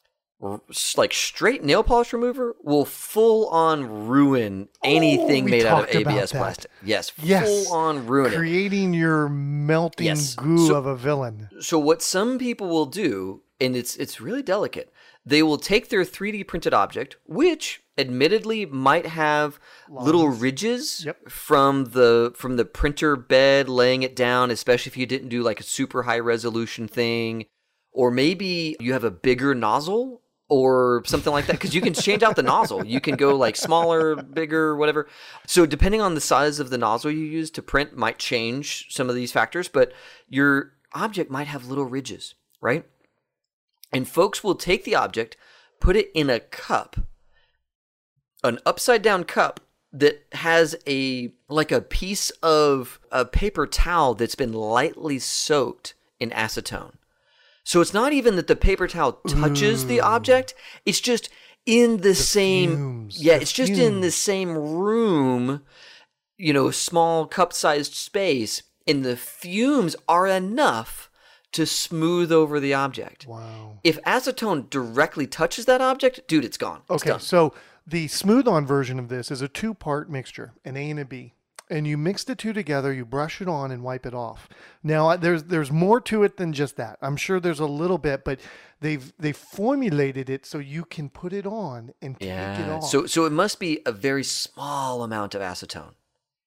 Like 0.96 1.12
straight 1.12 1.64
nail 1.64 1.82
polish 1.82 2.12
remover 2.12 2.54
will 2.62 2.84
full 2.84 3.48
on 3.48 4.06
ruin 4.06 4.68
oh, 4.72 4.78
anything 4.84 5.44
Oh, 5.44 5.48
made 5.48 5.66
out 5.66 5.88
of 5.88 5.94
ABS 5.96 6.30
plastic. 6.30 6.70
Yes, 6.82 7.10
Yes, 7.20 7.66
full 7.66 7.74
on 7.76 8.06
ruin 8.06 8.32
it. 8.32 8.36
creating 8.36 8.94
your 8.94 9.28
melting 9.28 10.06
Yes. 10.06 10.36
goo 10.36 10.68
So- 10.68 10.76
of 10.76 10.86
a 10.86 10.94
villain. 10.96 11.48
So 11.60 11.78
what 11.78 12.02
some 12.02 12.38
people 12.38 12.68
will 12.68 12.86
do, 12.86 13.42
and 13.60 13.74
it's 13.74 13.96
it's 13.96 14.20
really 14.20 14.42
delicate, 14.42 14.92
they 15.26 15.42
will 15.42 15.58
take 15.58 15.88
their 15.88 16.04
3D 16.04 16.44
printed 16.44 16.72
object, 16.72 17.16
which 17.26 17.82
admittedly 17.98 18.64
might 18.64 19.06
have 19.06 19.58
little 19.90 20.28
ridges 20.28 21.04
Yep. 21.04 21.30
from 21.30 21.86
the 21.86 22.32
from 22.36 22.56
the 22.56 22.64
printer 22.64 23.16
bed 23.16 23.68
laying 23.68 24.04
it 24.04 24.14
down, 24.14 24.52
especially 24.52 24.90
if 24.90 24.96
you 24.96 25.04
didn't 25.04 25.30
do 25.30 25.42
like 25.42 25.58
a 25.58 25.64
super 25.64 26.04
high 26.04 26.20
resolution 26.20 26.86
thing, 26.86 27.46
or 27.92 28.12
maybe 28.12 28.76
you 28.78 28.92
have 28.92 29.02
a 29.02 29.10
bigger 29.10 29.52
nozzle 29.52 30.22
or 30.48 31.02
something 31.04 31.32
like 31.32 31.46
that 31.46 31.52
because 31.52 31.74
you 31.74 31.80
can 31.80 31.94
change 31.94 32.22
out 32.22 32.36
the 32.36 32.42
nozzle. 32.42 32.84
You 32.84 33.00
can 33.00 33.16
go 33.16 33.36
like 33.36 33.56
smaller 33.56 34.16
bigger 34.16 34.76
whatever. 34.76 35.08
So 35.46 35.66
depending 35.66 36.00
on 36.00 36.14
the 36.14 36.20
size 36.20 36.58
of 36.58 36.70
the 36.70 36.78
nozzle 36.78 37.10
you 37.10 37.24
use 37.24 37.50
to 37.52 37.62
print 37.62 37.96
might 37.96 38.18
change 38.18 38.86
some 38.90 39.08
of 39.08 39.14
these 39.14 39.32
factors 39.32 39.68
but 39.68 39.92
your 40.28 40.72
object 40.94 41.30
might 41.30 41.46
have 41.46 41.66
little 41.66 41.84
ridges 41.84 42.34
right? 42.60 42.84
And 43.92 44.08
folks 44.08 44.42
will 44.42 44.54
take 44.54 44.84
the 44.84 44.94
object 44.94 45.36
put 45.80 45.96
it 45.96 46.10
in 46.14 46.30
a 46.30 46.40
cup 46.40 46.96
an 48.42 48.58
upside 48.64 49.02
down 49.02 49.24
cup 49.24 49.60
that 49.92 50.26
has 50.32 50.76
a 50.86 51.32
like 51.48 51.72
a 51.72 51.80
piece 51.80 52.30
of 52.42 53.00
a 53.10 53.24
paper 53.24 53.66
towel 53.66 54.14
that's 54.14 54.34
been 54.34 54.52
lightly 54.52 55.18
soaked 55.18 55.94
in 56.20 56.30
acetone 56.30 56.94
so 57.68 57.82
it's 57.82 57.92
not 57.92 58.14
even 58.14 58.36
that 58.36 58.46
the 58.46 58.56
paper 58.56 58.88
towel 58.88 59.12
touches 59.28 59.84
the 59.84 59.98
mm. 59.98 60.02
object, 60.02 60.54
it's 60.86 61.00
just 61.00 61.28
in 61.66 61.98
the, 61.98 62.14
same 62.14 62.70
fumes, 62.70 63.22
Yeah, 63.22 63.36
the 63.36 63.42
it's 63.42 63.52
just 63.52 63.72
in 63.72 64.00
the 64.00 64.10
same 64.10 64.56
room, 64.56 65.60
you 66.38 66.54
know, 66.54 66.70
small 66.70 67.26
cup-sized 67.26 67.92
space, 67.92 68.62
and 68.86 69.04
the 69.04 69.18
fumes 69.18 69.94
are 70.08 70.26
enough 70.26 71.10
to 71.52 71.66
smooth 71.66 72.32
over 72.32 72.58
the 72.58 72.72
object. 72.72 73.26
Wow. 73.26 73.80
If 73.84 74.02
acetone 74.04 74.70
directly 74.70 75.26
touches 75.26 75.66
that 75.66 75.82
object, 75.82 76.26
dude, 76.26 76.46
it's 76.46 76.56
gone. 76.56 76.80
It's 76.88 77.02
Okay, 77.02 77.10
done. 77.10 77.20
so 77.20 77.52
the 77.86 78.08
smooth 78.08 78.48
on 78.48 78.64
version 78.64 78.98
of 78.98 79.10
this 79.10 79.30
is 79.30 79.42
a 79.42 79.48
two 79.48 79.74
part 79.74 80.08
mixture, 80.08 80.54
an 80.64 80.78
A 80.78 80.90
and 80.90 81.00
a 81.00 81.04
B. 81.04 81.34
And 81.70 81.86
you 81.86 81.98
mix 81.98 82.24
the 82.24 82.34
two 82.34 82.52
together, 82.52 82.92
you 82.92 83.04
brush 83.04 83.40
it 83.40 83.48
on 83.48 83.70
and 83.70 83.82
wipe 83.82 84.06
it 84.06 84.14
off. 84.14 84.48
Now 84.82 85.16
there's 85.16 85.44
there's 85.44 85.70
more 85.70 86.00
to 86.02 86.22
it 86.22 86.36
than 86.36 86.52
just 86.52 86.76
that. 86.76 86.98
I'm 87.02 87.16
sure 87.16 87.40
there's 87.40 87.60
a 87.60 87.66
little 87.66 87.98
bit, 87.98 88.24
but 88.24 88.40
they've 88.80 89.12
they 89.18 89.32
formulated 89.32 90.30
it 90.30 90.46
so 90.46 90.58
you 90.58 90.84
can 90.84 91.10
put 91.10 91.32
it 91.32 91.46
on 91.46 91.92
and 92.00 92.18
take 92.18 92.28
it 92.30 92.68
off. 92.70 92.84
So 92.88 93.06
so 93.06 93.24
it 93.26 93.32
must 93.32 93.60
be 93.60 93.80
a 93.86 93.92
very 93.92 94.24
small 94.24 95.02
amount 95.02 95.34
of 95.34 95.42
acetone. 95.42 95.92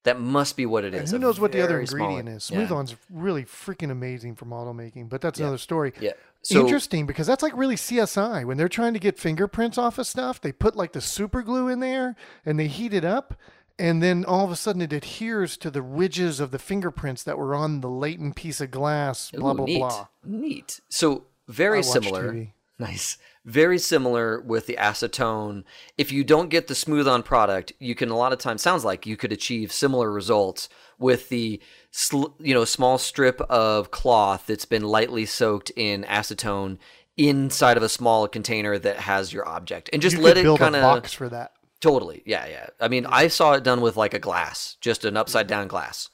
That 0.04 0.20
must 0.20 0.58
be 0.58 0.66
what 0.66 0.84
it 0.84 0.96
uh, 0.96 0.98
is. 0.98 1.14
And 1.14 1.22
who 1.22 1.28
knows 1.28 1.40
what 1.40 1.52
the 1.52 1.62
other 1.62 1.76
very 1.76 1.86
small- 1.88 2.10
ingredient 2.10 2.36
is? 2.36 2.50
Yeah. 2.50 2.58
Smooth 2.58 2.72
on's 2.72 2.96
really 3.12 3.44
freaking 3.46 3.92
amazing 3.92 4.36
for 4.36 4.46
model 4.46 4.74
making, 4.74 5.10
but 5.10 5.22
that's 5.22 5.40
Yeah. 5.40 5.46
another 5.46 5.60
story. 5.60 5.94
Yeah. 6.00 6.14
So 6.42 6.60
Interesting 6.62 7.06
because 7.06 7.28
that's 7.28 7.44
like 7.44 7.56
really 7.56 7.76
CSI. 7.76 8.44
When 8.46 8.58
they're 8.58 8.68
trying 8.68 8.94
to 8.94 9.00
get 9.00 9.20
fingerprints 9.20 9.78
off 9.78 10.00
of 10.00 10.08
stuff, 10.08 10.42
they 10.42 10.52
put 10.52 10.76
like 10.76 10.94
the 10.94 11.02
super 11.02 11.44
glue 11.44 11.68
in 11.68 11.82
there 11.82 12.16
and 12.44 12.60
they 12.60 12.66
heat 12.66 12.96
it 12.96 13.06
up. 13.06 13.36
And 13.80 14.02
then 14.02 14.26
all 14.26 14.46
of 14.46 14.52
a 14.52 14.56
sudden 14.56 14.82
it 14.82 14.94
adheres 14.94 15.58
to 15.58 15.72
the 15.72 15.82
ridges 15.82 16.40
of 16.40 16.52
the 16.52 16.60
fingerprints 16.60 17.24
that 17.24 17.38
were 17.38 17.56
on 17.56 17.82
the 17.82 17.90
latent 17.90 18.36
piece 18.36 18.62
of 18.62 18.72
glass, 18.72 19.32
blah, 19.32 19.52
Ooh, 19.52 19.56
blah, 19.56 19.66
neat. 19.66 19.80
blah. 19.80 20.08
Neat. 20.24 20.80
So 20.90 21.26
very 21.48 21.84
similar. 21.84 22.34
TV. 22.34 22.52
Nice. 22.80 23.20
Very 23.46 23.78
similar 23.78 24.42
with 24.42 24.66
the 24.66 24.76
acetone. 24.80 25.66
If 26.00 26.12
you 26.12 26.24
don't 26.24 26.50
get 26.50 26.66
the 26.66 26.74
smooth 26.74 27.08
on 27.08 27.22
product, 27.22 27.74
you 27.78 27.94
can 27.94 28.10
a 28.10 28.18
lot 28.18 28.34
of 28.34 28.40
times 28.40 28.64
sounds 28.64 28.84
like 28.84 29.06
you 29.06 29.16
could 29.16 29.32
achieve 29.32 29.72
similar 29.72 30.12
results 30.12 30.68
with 30.98 31.30
the 31.30 31.62
sl- 31.92 32.34
you 32.40 32.56
know 32.56 32.66
small 32.66 32.98
strip 32.98 33.40
of 33.42 33.92
cloth 33.92 34.46
that's 34.48 34.66
been 34.66 34.82
lightly 34.82 35.28
soaked 35.28 35.72
in 35.76 36.04
acetone 36.06 36.80
inside 37.18 37.78
of 37.78 37.84
a 37.84 37.90
small 37.90 38.28
container 38.28 38.80
that 38.80 38.98
has 38.98 39.32
your 39.32 39.48
object 39.48 39.92
and 39.94 40.02
just 40.02 40.16
you 40.16 40.24
let 40.24 40.38
it 40.38 40.58
kind 40.58 40.76
of 40.76 40.82
box 40.82 41.14
for 41.14 41.30
that. 41.30 41.52
Totally. 41.82 42.22
Yeah, 42.26 42.46
yeah. 42.46 42.68
I 42.80 42.88
mean, 42.88 43.06
I 43.08 43.28
saw 43.28 43.54
it 43.54 43.64
done 43.64 43.82
with 43.82 43.98
like 43.98 44.14
a 44.14 44.20
glass, 44.20 44.78
just 44.82 45.04
an 45.04 45.18
upside 45.18 45.48
down 45.48 45.68
glass. 45.68 46.10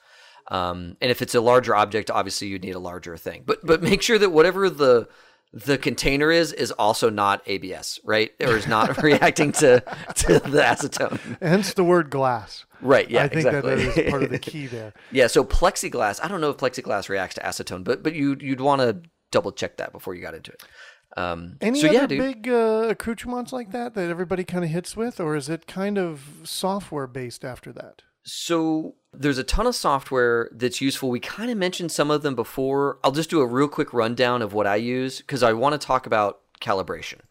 Um, 0.50 0.96
and 1.02 1.12
if 1.12 1.22
it's 1.22 1.36
a 1.36 1.42
larger 1.42 1.76
object, 1.76 2.10
obviously 2.10 2.48
you 2.48 2.58
need 2.58 2.76
a 2.76 2.80
larger 2.80 3.18
thing. 3.18 3.44
But 3.46 3.66
but 3.66 3.84
make 3.84 4.02
sure 4.02 4.18
that 4.18 4.30
whatever 4.30 4.70
the 4.70 5.10
the 5.52 5.78
container 5.78 6.32
is 6.32 6.54
is 6.54 6.72
also 6.72 7.10
not 7.10 7.42
ABS, 7.48 8.00
right? 8.06 8.32
Or 8.42 8.56
is 8.56 8.68
not 8.68 9.02
reacting 9.04 9.52
to 9.54 9.82
to 10.16 10.40
the 10.40 10.62
acetone. 10.62 11.20
Hence 11.42 11.74
the 11.74 11.84
word 11.84 12.10
glass. 12.10 12.66
Right. 12.80 13.10
Yeah. 13.10 13.24
I 13.24 13.28
think 13.28 13.46
exactly. 13.46 13.76
that 13.76 13.98
is 13.98 14.10
part 14.10 14.24
of 14.24 14.30
the 14.30 14.40
key 14.52 14.68
there. 14.68 14.94
yeah. 15.12 15.28
So 15.28 15.44
plexiglass. 15.44 16.24
I 16.24 16.30
don't 16.30 16.40
know 16.40 16.52
if 16.52 16.58
plexiglass 16.58 17.10
reacts 17.10 17.36
to 17.36 17.42
acetone, 17.42 17.84
but 17.84 18.04
but 18.04 18.14
you 18.14 18.38
you'd 18.40 18.62
want 18.62 18.82
to 18.82 19.02
double 19.32 19.52
check 19.52 19.78
that 19.78 19.92
before 19.92 20.16
you 20.16 20.22
got 20.22 20.34
into 20.34 20.52
it. 20.52 20.64
Um, 21.18 21.58
Any 21.62 21.82
so 21.82 21.88
other 21.88 21.98
yeah, 21.98 22.06
big 22.06 22.48
uh, 22.48 22.88
accoutrements 22.90 23.52
like 23.52 23.72
that 23.72 23.96
that 23.96 24.10
everybody 24.10 24.44
kind 24.44 24.64
of 24.64 24.70
hits 24.70 24.96
with, 24.96 25.20
or 25.20 25.36
is 25.36 25.50
it 25.50 25.66
kind 25.66 25.98
of 25.98 26.42
software 26.44 27.08
based 27.08 27.44
after 27.44 27.74
that? 27.74 28.04
So 28.24 28.96
there's 29.14 29.40
a 29.40 29.44
ton 29.44 29.66
of 29.66 29.76
software 29.76 30.50
that's 30.54 30.80
useful. 30.80 31.10
We 31.10 31.20
kind 31.20 31.50
of 31.50 31.58
mentioned 31.58 31.92
some 31.92 32.12
of 32.12 32.22
them 32.22 32.36
before. 32.36 33.00
I'll 33.04 33.12
just 33.12 33.32
do 33.32 33.40
a 33.40 33.48
real 33.48 33.68
quick 33.68 33.94
rundown 33.94 34.44
of 34.44 34.54
what 34.54 34.68
I 34.68 34.76
use 34.76 35.18
because 35.18 35.42
I 35.42 35.54
want 35.54 35.80
to 35.80 35.84
talk 35.84 36.06
about 36.06 36.42
calibration. 36.62 37.22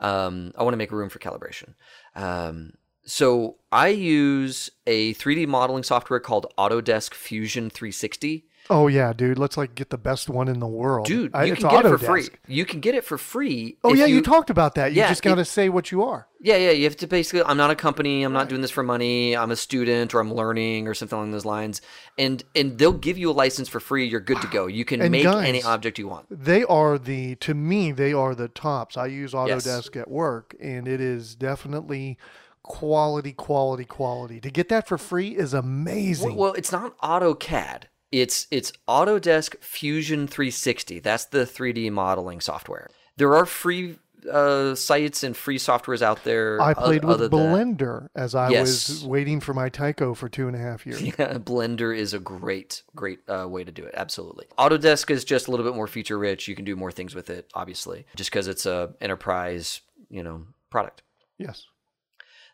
Um, 0.00 0.52
I 0.56 0.62
want 0.62 0.74
to 0.74 0.78
make 0.78 0.92
room 0.92 1.08
for 1.08 1.18
calibration. 1.18 1.74
Um, 2.14 2.74
so 3.04 3.56
I 3.72 3.88
use 3.88 4.70
a 4.86 5.14
3D 5.14 5.48
modeling 5.48 5.82
software 5.82 6.20
called 6.20 6.52
Autodesk 6.56 7.14
Fusion 7.14 7.68
360. 7.68 8.44
Oh 8.70 8.86
yeah, 8.86 9.12
dude. 9.12 9.38
Let's 9.38 9.56
like 9.56 9.74
get 9.74 9.90
the 9.90 9.98
best 9.98 10.28
one 10.28 10.48
in 10.48 10.58
the 10.60 10.66
world, 10.66 11.06
Dude, 11.06 11.34
I- 11.34 11.44
you 11.44 11.54
can 11.56 11.68
get 11.70 11.84
it 11.86 11.88
for 11.88 11.98
free. 11.98 12.28
You 12.46 12.64
can 12.64 12.80
get 12.80 12.94
it 12.94 13.04
for 13.04 13.16
free. 13.16 13.78
Oh 13.82 13.94
yeah, 13.94 14.04
you, 14.06 14.20
talked 14.20 14.50
about 14.50 14.74
that. 14.74 14.92
You 14.92 14.98
Yeah, 14.98 15.08
just 15.08 15.22
got 15.22 15.36
to 15.36 15.44
say 15.44 15.68
what 15.68 15.90
you 15.90 16.02
are. 16.02 16.26
Yeah, 16.40 16.56
yeah. 16.56 16.70
You 16.70 16.84
have 16.84 16.96
to 16.98 17.06
basically. 17.06 17.42
I'm 17.42 17.56
not 17.56 17.70
a 17.70 17.74
company. 17.74 18.22
I'm 18.22 18.32
not 18.32 18.48
doing 18.48 18.60
this 18.60 18.70
for 18.70 18.82
money. 18.82 19.36
I'm 19.36 19.50
a 19.50 19.56
student, 19.56 20.14
or 20.14 20.20
I'm 20.20 20.32
learning, 20.32 20.86
or 20.86 20.94
something 20.94 21.16
along 21.16 21.30
those 21.32 21.44
lines. 21.44 21.80
And 22.18 22.44
and 22.54 22.78
they'll 22.78 22.92
give 22.92 23.16
you 23.18 23.30
a 23.30 23.32
license 23.32 23.68
for 23.68 23.80
free. 23.80 24.06
You're 24.06 24.20
good 24.20 24.40
to 24.42 24.46
go. 24.48 24.66
You 24.66 24.84
can 24.84 25.00
And 25.00 25.10
make 25.12 25.24
guys- 25.24 25.48
any 25.48 25.62
object 25.62 25.98
you 25.98 26.06
want. 26.08 26.26
They 26.30 26.64
are 26.64 26.98
the 26.98 27.36
to 27.36 27.54
me 27.54 27.92
they 27.92 28.12
are 28.12 28.34
the 28.34 28.48
tops. 28.48 28.96
I 28.96 29.06
use 29.06 29.32
Autodesk 29.32 29.96
at 30.00 30.10
work, 30.10 30.54
and 30.60 30.86
it 30.86 31.00
is 31.00 31.34
definitely 31.34 32.18
quality, 32.62 33.32
quality, 33.32 33.84
quality. 33.84 34.40
To 34.40 34.50
get 34.50 34.68
that 34.68 34.86
for 34.86 34.98
free 34.98 35.30
is 35.30 35.54
amazing. 35.54 36.34
Well, 36.36 36.52
it's 36.52 36.70
not 36.70 36.98
AutoCAD. 36.98 37.84
It's 38.10 38.46
it's 38.50 38.72
Autodesk 38.88 39.58
Fusion 39.62 40.26
360. 40.26 41.00
That's 41.00 41.26
the 41.26 41.40
3D 41.44 41.90
modeling 41.92 42.40
software. 42.40 42.88
There 43.16 43.34
are 43.34 43.44
free 43.44 43.96
uh, 44.30 44.74
sites 44.74 45.22
and 45.22 45.36
free 45.36 45.58
softwares 45.58 46.02
out 46.02 46.24
there. 46.24 46.60
I 46.60 46.74
played 46.74 47.04
with 47.04 47.14
other 47.16 47.28
than- 47.28 47.38
Blender 47.38 48.08
as 48.16 48.34
I 48.34 48.50
Yes. 48.50 48.88
was 48.88 49.04
waiting 49.04 49.40
for 49.40 49.54
my 49.54 49.70
Tiko 49.70 50.16
for 50.16 50.28
two 50.28 50.46
and 50.48 50.56
a 50.56 50.58
half 50.58 50.86
years. 50.86 51.00
Yeah, 51.18 51.34
Blender 51.38 51.96
is 51.96 52.14
a 52.14 52.18
great, 52.18 52.82
great 52.96 53.20
uh, 53.28 53.46
way 53.48 53.62
to 53.64 53.70
do 53.70 53.84
it. 53.84 53.94
Absolutely. 53.96 54.46
Autodesk 54.58 55.10
is 55.10 55.24
just 55.24 55.46
a 55.46 55.50
little 55.50 55.64
bit 55.64 55.74
more 55.74 55.86
feature 55.86 56.18
rich. 56.18 56.48
You 56.48 56.56
can 56.56 56.64
do 56.64 56.76
more 56.76 56.90
things 56.92 57.14
with 57.14 57.30
it, 57.30 57.48
obviously, 57.54 58.06
just 58.16 58.30
because 58.30 58.48
it's 58.48 58.66
a 58.66 58.94
enterprise, 59.00 59.82
you 60.10 60.22
know, 60.22 60.46
product. 60.70 61.02
Yes. 61.38 61.66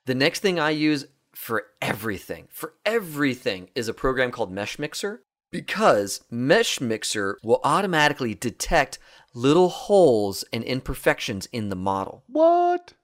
The 0.07 0.15
next 0.15 0.41
thing 0.41 0.59
I 0.59 0.71
use 0.71 1.07
for 1.35 1.65
everything, 1.81 2.47
for 2.51 2.75
everything, 2.85 3.71
is 3.75 3.89
a 3.89 3.95
program 3.95 4.31
called 4.31 4.53
Mesh 4.53 4.79
Mixer 4.79 5.23
because 5.55 6.21
Mesh 6.33 6.81
Mixer 6.81 7.39
will 7.45 7.61
automatically 7.63 8.35
detect 8.35 8.99
little 9.35 9.69
holes 9.69 10.45
and 10.53 10.65
imperfections 10.65 11.47
in 11.53 11.69
the 11.69 11.77
model. 11.77 12.25
What? 12.27 12.95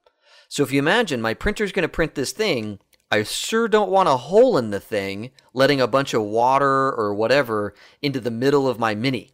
So 0.49 0.61
if 0.61 0.73
you 0.73 0.79
imagine 0.79 1.21
my 1.21 1.33
printer's 1.33 1.71
going 1.71 1.83
to 1.83 1.87
print 1.87 2.15
this 2.15 2.33
thing, 2.33 2.79
I 3.09 3.23
sure 3.23 3.69
don't 3.69 3.89
want 3.89 4.09
a 4.09 4.17
hole 4.17 4.57
in 4.57 4.71
the 4.71 4.81
thing, 4.81 5.31
letting 5.53 5.79
a 5.79 5.87
bunch 5.87 6.13
of 6.13 6.23
water 6.23 6.91
or 6.91 7.13
whatever 7.13 7.73
into 8.01 8.19
the 8.19 8.29
middle 8.29 8.67
of 8.67 8.77
my 8.77 8.95
mini. 8.95 9.31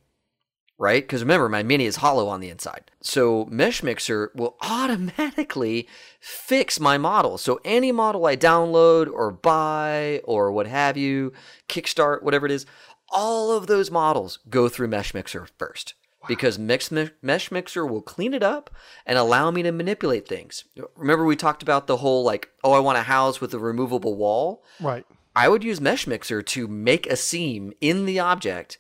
Right? 0.79 1.01
Because 1.01 1.23
remember, 1.23 1.49
my 1.49 1.63
mini 1.63 1.85
is 1.85 1.95
hollow 1.95 2.27
on 2.27 2.39
the 2.39 2.49
inside. 2.49 2.91
So 3.01 3.45
Mesh 3.45 3.81
Mixer 3.81 4.31
will 4.35 4.57
automatically 4.61 5.87
fix 6.19 6.79
my 6.79 6.99
model. 6.99 7.39
So 7.39 7.59
any 7.65 7.91
model 7.91 8.27
I 8.27 8.35
download 8.35 9.11
or 9.11 9.31
buy 9.31 10.21
or 10.23 10.51
what 10.51 10.67
have 10.67 10.95
you, 10.95 11.33
Kickstart, 11.67 12.21
whatever 12.21 12.45
it 12.45 12.51
is, 12.51 12.67
all 13.09 13.51
of 13.51 13.67
those 13.67 13.91
models 13.91 14.39
go 14.49 14.69
through 14.69 14.87
Mesh 14.87 15.13
Mixer 15.13 15.47
first 15.57 15.93
because 16.27 16.59
Mix, 16.59 16.91
Mesh 17.21 17.51
Mixer 17.51 17.85
will 17.85 18.01
clean 18.01 18.33
it 18.33 18.43
up 18.43 18.69
and 19.05 19.17
allow 19.17 19.49
me 19.51 19.63
to 19.63 19.71
manipulate 19.71 20.27
things. 20.27 20.65
Remember, 20.95 21.25
we 21.25 21.35
talked 21.35 21.63
about 21.63 21.87
the 21.87 21.97
whole 21.97 22.23
like, 22.23 22.49
oh, 22.63 22.73
I 22.73 22.79
want 22.79 22.97
a 22.97 23.03
house 23.03 23.39
with 23.39 23.53
a 23.53 23.59
removable 23.59 24.15
wall. 24.15 24.63
Right. 24.79 25.05
I 25.35 25.47
would 25.47 25.63
use 25.63 25.79
Mesh 25.79 26.07
Mixer 26.07 26.41
to 26.41 26.67
make 26.67 27.07
a 27.07 27.15
seam 27.15 27.73
in 27.79 28.05
the 28.05 28.19
object. 28.19 28.79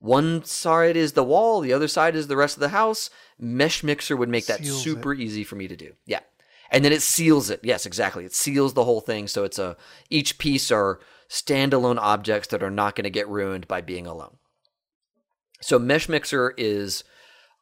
One 0.00 0.44
side 0.44 0.96
is 0.96 1.12
the 1.12 1.24
wall, 1.24 1.60
the 1.60 1.72
other 1.72 1.88
side 1.88 2.14
is 2.14 2.28
the 2.28 2.36
rest 2.36 2.56
of 2.56 2.60
the 2.60 2.68
house. 2.70 3.10
Mesh 3.38 3.82
Mixer 3.82 4.16
would 4.16 4.28
make 4.28 4.46
that 4.46 4.64
Seals 4.64 4.82
super 4.82 5.12
easy 5.12 5.44
for 5.44 5.56
me 5.56 5.68
to 5.68 5.76
do. 5.76 5.92
Yeah. 6.06 6.20
And 6.70 6.84
then 6.84 6.92
it 6.92 7.02
seals 7.02 7.50
it. 7.50 7.60
Yes, 7.62 7.86
exactly. 7.86 8.24
It 8.24 8.34
seals 8.34 8.74
the 8.74 8.84
whole 8.84 9.00
thing 9.00 9.26
so 9.28 9.44
it's 9.44 9.58
a 9.58 9.76
each 10.10 10.38
piece 10.38 10.70
are 10.70 11.00
standalone 11.28 11.98
objects 11.98 12.48
that 12.48 12.62
are 12.62 12.70
not 12.70 12.94
going 12.94 13.04
to 13.04 13.10
get 13.10 13.28
ruined 13.28 13.68
by 13.68 13.80
being 13.80 14.06
alone. 14.06 14.36
So 15.60 15.78
Mesh 15.78 16.08
Mixer 16.08 16.54
is 16.56 17.04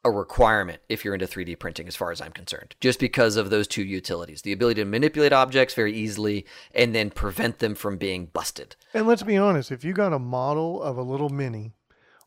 a 0.05 0.11
requirement 0.11 0.79
if 0.87 1.03
you're 1.03 1.15
into 1.15 1.25
3D 1.25 1.57
printing, 1.59 1.87
as 1.87 1.95
far 1.95 2.11
as 2.11 2.21
I'm 2.21 2.31
concerned, 2.31 2.75
just 2.79 2.99
because 2.99 3.35
of 3.35 3.49
those 3.49 3.67
two 3.67 3.83
utilities 3.83 4.41
the 4.43 4.53
ability 4.53 4.81
to 4.81 4.85
manipulate 4.85 5.33
objects 5.33 5.73
very 5.73 5.93
easily 5.93 6.45
and 6.73 6.93
then 6.93 7.09
prevent 7.09 7.59
them 7.59 7.75
from 7.75 7.97
being 7.97 8.27
busted. 8.27 8.75
And 8.93 9.07
let's 9.07 9.23
be 9.23 9.35
honest, 9.35 9.71
if 9.71 9.83
you 9.83 9.93
got 9.93 10.13
a 10.13 10.19
model 10.19 10.81
of 10.81 10.97
a 10.97 11.01
little 11.01 11.29
mini 11.29 11.71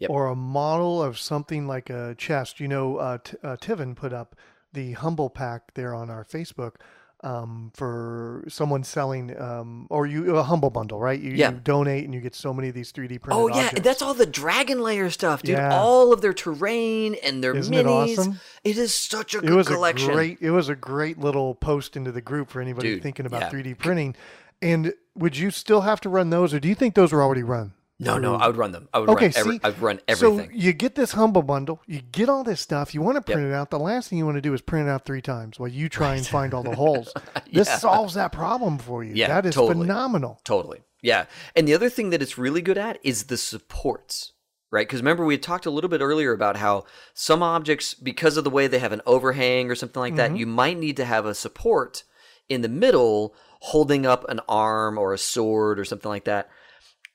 Yep. 0.00 0.10
or 0.10 0.28
a 0.28 0.34
model 0.34 1.02
of 1.02 1.18
something 1.18 1.66
like 1.66 1.90
a 1.90 2.14
chest, 2.16 2.58
you 2.58 2.68
know, 2.68 2.96
uh, 2.96 3.18
T- 3.22 3.36
uh, 3.44 3.56
Tiven 3.56 3.94
put 3.94 4.14
up 4.14 4.34
the 4.72 4.92
Humble 4.92 5.30
Pack 5.30 5.74
there 5.74 5.94
on 5.94 6.10
our 6.10 6.24
Facebook 6.24 6.76
um, 7.22 7.70
for 7.74 8.44
someone 8.48 8.82
selling, 8.82 9.38
um, 9.38 9.86
or 9.90 10.06
you 10.06 10.36
a 10.36 10.42
Humble 10.42 10.70
Bundle, 10.70 10.98
right? 10.98 11.20
You, 11.20 11.32
Yeah. 11.32 11.50
you 11.50 11.58
donate 11.58 12.04
and 12.04 12.14
you 12.14 12.20
get 12.22 12.34
so 12.34 12.54
many 12.54 12.68
of 12.70 12.74
these 12.74 12.92
3D 12.92 13.20
printed 13.20 13.32
Oh, 13.42 13.48
yeah. 13.48 13.66
objects. 13.66 13.80
That's 13.82 14.00
all 14.00 14.14
the 14.14 14.24
Dragon 14.24 14.80
Layer 14.80 15.10
stuff, 15.10 15.42
dude. 15.42 15.56
Yeah. 15.58 15.78
All 15.78 16.14
of 16.14 16.22
their 16.22 16.32
terrain 16.32 17.16
and 17.22 17.44
their 17.44 17.54
Isn't 17.54 17.74
it 17.74 17.84
minis. 17.84 18.16
awesome? 18.18 18.40
It 18.64 18.78
is 18.78 18.94
such 18.94 19.34
a 19.34 19.40
good 19.40 19.50
it 19.50 19.54
was 19.54 19.66
collection. 19.68 20.08
a 20.10 20.14
great 20.14 20.38
it 20.40 20.50
was 20.50 20.70
a 20.70 20.74
great 20.74 21.18
little 21.18 21.54
post 21.54 21.94
into 21.94 22.10
the 22.10 22.22
group 22.22 22.48
for 22.48 22.62
anybody 22.62 22.94
Dude, 22.94 23.02
thinking 23.02 23.26
about 23.26 23.42
yeah. 23.42 23.50
3D 23.50 23.74
printing. 23.78 24.14
And 24.62 24.94
would 25.14 25.36
you 25.36 25.50
still 25.50 25.82
have 25.82 26.00
to 26.02 26.08
run 26.08 26.30
those, 26.30 26.54
or 26.54 26.60
do 26.60 26.68
you 26.68 26.74
think 26.74 26.94
those 26.94 27.12
are 27.12 27.22
already 27.22 27.42
run? 27.42 27.74
No, 28.00 28.18
no, 28.18 28.34
um, 28.34 28.42
I 28.42 28.46
would 28.46 28.56
run 28.56 28.72
them. 28.72 28.88
I 28.94 28.98
would 28.98 29.10
Okay, 29.10 29.26
run 29.26 29.32
every, 29.36 29.52
see, 29.56 29.60
I'd 29.62 29.78
run 29.78 30.00
everything. 30.08 30.50
So 30.50 30.56
you 30.56 30.72
get 30.72 30.94
this 30.94 31.12
humble 31.12 31.42
bundle, 31.42 31.82
you 31.86 32.00
get 32.00 32.28
all 32.28 32.42
this 32.42 32.60
stuff, 32.60 32.94
you 32.94 33.02
want 33.02 33.16
to 33.16 33.20
print 33.22 33.46
it 33.46 33.52
out. 33.52 33.70
The 33.70 33.78
last 33.78 34.08
thing 34.08 34.18
you 34.18 34.24
want 34.24 34.38
to 34.38 34.40
do 34.40 34.54
is 34.54 34.60
print 34.62 34.88
it 34.88 34.90
out 34.90 35.04
three 35.04 35.20
times 35.20 35.60
while 35.60 35.68
you 35.68 35.88
try 35.88 36.14
and 36.16 36.26
find 36.26 36.54
all 36.54 36.62
the 36.62 36.74
holes. 36.74 37.12
This 37.52 37.68
Yeah. 37.68 37.76
solves 37.78 38.14
that 38.14 38.32
problem 38.32 38.78
for 38.78 39.04
you. 39.04 39.14
Yeah, 39.14 39.28
that 39.28 39.46
is 39.46 39.54
totally. 39.54 39.86
phenomenal. 39.86 40.40
Totally. 40.44 40.80
Yeah. 41.02 41.26
And 41.54 41.68
the 41.68 41.74
other 41.74 41.90
thing 41.90 42.10
that 42.10 42.22
it's 42.22 42.38
really 42.38 42.62
good 42.62 42.78
at 42.78 42.98
is 43.02 43.24
the 43.24 43.36
supports, 43.36 44.32
right? 44.70 44.86
Because 44.86 45.00
remember, 45.00 45.24
we 45.24 45.34
had 45.34 45.42
talked 45.42 45.66
a 45.66 45.70
little 45.70 45.90
bit 45.90 46.00
earlier 46.00 46.32
about 46.32 46.56
how 46.56 46.84
some 47.14 47.42
objects, 47.42 47.94
because 47.94 48.36
of 48.36 48.44
the 48.44 48.50
way 48.50 48.66
they 48.66 48.78
have 48.78 48.92
an 48.92 49.02
overhang 49.06 49.70
or 49.70 49.74
something 49.74 50.00
like 50.00 50.16
that, 50.16 50.30
mm-hmm. 50.30 50.36
you 50.38 50.46
might 50.46 50.78
need 50.78 50.96
to 50.96 51.04
have 51.04 51.26
a 51.26 51.34
support 51.34 52.04
in 52.48 52.62
the 52.62 52.68
middle 52.68 53.34
holding 53.60 54.06
up 54.06 54.28
an 54.30 54.40
arm 54.48 54.96
or 54.96 55.12
a 55.12 55.18
sword 55.18 55.78
or 55.78 55.84
something 55.84 56.08
like 56.08 56.24
that. 56.24 56.48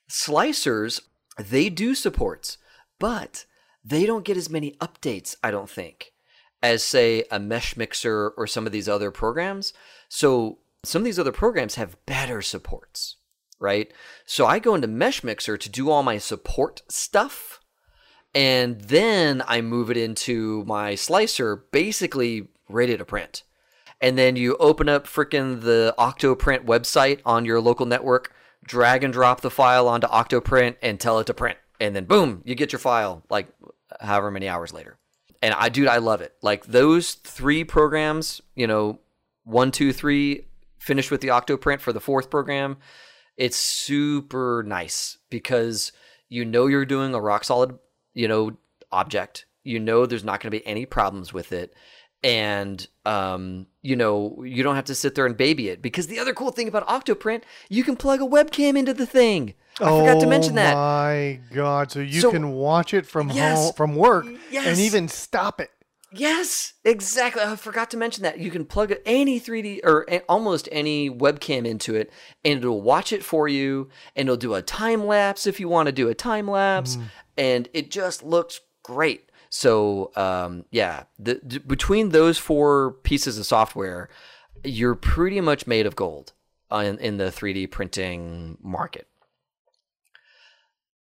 Slicers, 0.10 1.02
they 1.38 1.70
do 1.70 1.96
supports, 1.96 2.58
but 3.00 3.46
they 3.84 4.06
don't 4.06 4.26
get 4.26 4.38
as 4.38 4.50
many 4.50 4.72
updates, 4.74 5.36
I 5.44 5.52
don't 5.52 5.70
think, 5.70 6.14
as 6.62 6.84
say 6.84 7.26
a 7.32 7.40
mesh 7.40 7.76
mixer 7.78 8.30
or 8.38 8.48
some 8.48 8.66
of 8.66 8.72
these 8.72 8.90
other 8.90 9.12
programs. 9.12 9.74
So 10.10 10.60
some 10.86 11.02
of 11.02 11.06
these 11.06 11.20
other 11.20 11.32
programs 11.32 11.76
have 11.76 12.04
better 12.06 12.42
supports, 12.42 13.18
right? 13.60 13.92
So 14.26 14.46
I 14.46 14.60
go 14.60 14.76
into 14.76 14.88
Mesh 14.88 15.24
Mixer 15.24 15.58
to 15.58 15.70
do 15.70 15.90
all 15.90 16.04
my 16.04 16.18
support 16.18 16.84
stuff. 16.88 17.60
And 18.34 18.82
then 18.82 19.42
I 19.48 19.62
move 19.62 19.90
it 19.90 19.98
into 19.98 20.64
my 20.66 20.96
slicer, 20.96 21.56
basically 21.72 22.50
ready 22.68 22.98
to 22.98 23.06
print. 23.06 23.44
And 24.02 24.18
then 24.18 24.36
you 24.36 24.58
open 24.58 24.90
up 24.90 25.08
freaking 25.08 25.62
the 25.62 25.96
Octoprint 25.98 26.66
website 26.66 27.22
on 27.26 27.46
your 27.46 27.62
local 27.62 27.86
network, 27.86 28.34
drag 28.68 29.04
and 29.04 29.14
drop 29.14 29.42
the 29.42 29.52
file 29.52 29.88
onto 29.88 30.08
Octoprint 30.08 30.76
and 30.82 31.00
tell 31.00 31.20
it 31.20 31.28
to 31.28 31.34
print. 31.34 31.58
And 31.80 31.96
then 31.96 32.06
boom, 32.06 32.42
you 32.46 32.56
get 32.56 32.72
your 32.72 32.80
file 32.80 33.24
like 33.30 33.48
however 34.00 34.32
many 34.32 34.48
hours 34.48 34.74
later. 34.74 34.98
And 35.42 35.54
I, 35.54 35.70
dude, 35.70 35.88
I 35.88 35.98
love 35.98 36.22
it. 36.22 36.34
Like 36.42 36.66
those 36.66 37.16
three 37.16 37.64
programs, 37.64 38.42
you 38.56 38.68
know, 38.68 39.00
one, 39.44 39.72
two, 39.72 39.94
three, 39.94 40.48
finished 40.80 41.12
with 41.12 41.22
the 41.22 41.28
Octoprint 41.30 41.82
for 41.82 41.94
the 41.94 42.00
fourth 42.00 42.30
program. 42.30 42.78
It's 43.38 43.58
super 43.58 44.64
nice 44.66 45.18
because 45.30 45.92
you 46.30 46.46
know 46.46 46.68
you're 46.68 46.86
doing 46.86 47.14
a 47.14 47.22
rock 47.22 47.44
solid, 47.44 47.78
you 48.14 48.28
know, 48.28 48.58
object. 48.92 49.46
You 49.64 49.80
know 49.80 50.06
there's 50.06 50.24
not 50.24 50.40
going 50.40 50.52
to 50.52 50.58
be 50.58 50.66
any 50.66 50.86
problems 50.86 51.34
with 51.34 51.52
it. 51.52 51.74
And 52.26 52.86
um, 53.06 53.68
you 53.84 53.96
know, 53.96 54.44
you 54.44 54.64
don't 54.64 54.76
have 54.76 54.86
to 54.86 54.96
sit 54.96 55.14
there 55.14 55.28
and 55.28 55.38
baby 55.38 55.70
it 55.70 55.82
because 55.82 56.08
the 56.08 56.18
other 56.18 56.34
cool 56.34 56.50
thing 56.50 56.68
about 56.68 56.88
Octoprint, 56.88 57.44
you 57.70 57.84
can 57.84 57.96
plug 57.96 58.20
a 58.20 58.26
webcam 58.26 58.76
into 58.76 58.96
the 58.96 59.06
thing. 59.06 59.54
I 59.80 59.86
forgot 59.86 60.20
to 60.22 60.28
mention 60.28 60.56
that. 60.56 60.74
Oh 60.74 60.78
my 60.80 61.40
god! 61.54 61.92
So 61.92 62.00
you 62.00 62.22
So- 62.22 62.32
can 62.32 62.52
watch 62.54 62.94
it 62.96 63.06
from 63.06 63.30
Yes. 63.30 63.58
home, 63.58 63.74
from 63.74 63.96
work, 63.96 64.26
Yes. 64.50 64.66
and 64.66 64.80
even 64.80 65.08
stop 65.08 65.62
it. 65.62 65.70
Yes, 66.12 66.74
exactly. 66.84 67.44
I 67.44 67.56
forgot 67.58 67.92
to 67.92 67.98
mention 67.98 68.24
that. 68.24 68.40
You 68.40 68.50
can 68.50 68.64
plug 68.66 68.94
any 69.06 69.38
3D 69.40 69.82
or 69.84 70.06
a- 70.10 70.22
almost 70.30 70.68
any 70.72 71.10
webcam 71.10 71.68
into 71.68 71.94
it 71.94 72.10
and 72.46 72.60
it'll 72.60 72.82
watch 72.82 73.12
it 73.12 73.22
for 73.24 73.50
you 73.50 73.90
and 74.16 74.28
it'll 74.30 74.38
do 74.38 74.54
a 74.54 74.62
time 74.62 75.06
lapse 75.06 75.46
if 75.46 75.60
you 75.60 75.68
want 75.68 75.88
to 75.88 75.92
do 75.92 76.08
a 76.08 76.16
time 76.16 76.48
lapse 76.50 76.98
and 77.38 77.68
it 77.74 77.92
just 77.92 78.24
looks 78.24 78.62
great. 78.82 79.30
So, 79.50 80.12
um, 80.16 80.66
yeah, 80.72 81.04
the, 81.18 81.36
d- 81.36 81.60
between 81.60 82.10
those 82.10 82.38
four 82.38 82.92
pieces 83.04 83.38
of 83.38 83.46
software, 83.46 84.10
you're 84.64 84.96
pretty 84.96 85.42
much 85.42 85.68
made 85.68 85.86
of 85.86 85.96
gold 85.96 86.34
in, 86.72 86.98
in 87.00 87.18
the 87.18 87.26
3D 87.26 87.72
printing 87.72 88.58
market. 88.62 89.08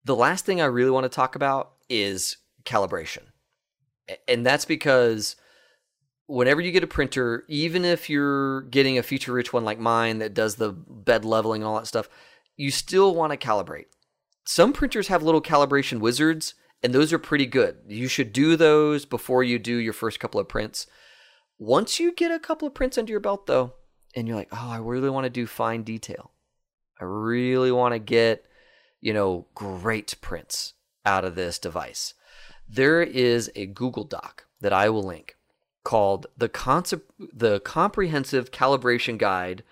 The 0.04 0.16
last 0.16 0.46
thing 0.46 0.62
I 0.62 0.66
really 0.66 0.91
want 0.91 1.06
to 1.06 1.10
talk 1.10 1.36
about 1.36 1.74
is 1.89 2.38
calibration. 2.64 3.24
And 4.28 4.46
that's 4.46 4.66
because 4.66 5.36
whenever 6.28 6.62
you 6.62 6.72
get 6.72 6.84
a 6.84 6.88
printer, 6.88 7.43
even 7.48 7.86
if 7.86 8.10
you're 8.10 8.62
getting 8.64 8.98
a 8.98 9.04
feature 9.04 9.34
rich 9.34 9.54
one 9.54 9.66
like 9.66 9.80
mine 9.80 10.20
that 10.20 10.34
does 10.34 10.56
the 10.56 10.72
bed 10.72 11.26
leveling 11.26 11.62
and 11.62 11.68
all 11.68 11.78
that 11.80 11.88
stuff, 11.88 12.10
you 12.56 12.72
still 12.72 13.16
want 13.16 13.32
to 13.32 13.48
calibrate. 13.48 13.86
Some 14.43 14.74
printers 14.74 15.08
have 15.08 15.24
little 15.24 15.41
calibration 15.41 16.00
wizards, 16.00 16.54
and 16.86 16.93
those 16.93 17.11
are 17.11 17.17
pretty 17.17 17.47
good. 17.47 17.77
You 17.88 18.07
should 18.07 18.31
do 18.31 18.55
those 18.55 19.05
before 19.05 19.43
you 19.43 19.57
do 19.57 19.75
your 19.75 19.91
first 19.91 20.19
couple 20.19 20.39
of 20.39 20.47
prints. 20.47 20.86
Once 21.57 21.99
you 21.99 22.13
get 22.13 22.29
a 22.29 22.38
couple 22.38 22.67
of 22.67 22.75
prints 22.75 22.95
under 22.95 23.09
your 23.09 23.19
belt, 23.19 23.47
though, 23.47 23.73
and 24.15 24.27
you're 24.27 24.38
like, 24.38 24.49
oh, 24.51 24.69
I 24.69 24.77
really 24.77 25.09
want 25.09 25.23
to 25.23 25.31
do 25.31 25.47
fine 25.47 25.81
detail, 25.81 26.29
I 27.01 27.05
really 27.05 27.71
want 27.71 27.93
to 27.93 27.99
get, 27.99 28.45
you 29.01 29.15
know, 29.15 29.47
great 29.55 30.13
prints 30.21 30.73
out 31.07 31.25
of 31.25 31.33
this 31.33 31.57
device. 31.57 32.13
There 32.69 33.01
is 33.01 33.51
a 33.55 33.65
Google 33.65 34.03
Doc 34.03 34.45
that 34.61 34.71
I 34.71 34.89
will 34.89 35.01
link 35.01 35.38
called 35.83 36.27
the 36.38 36.49
concept 36.49 37.11
the 37.17 37.61
comprehensive 37.61 38.51
calibration 38.51 39.17
guide 39.17 39.63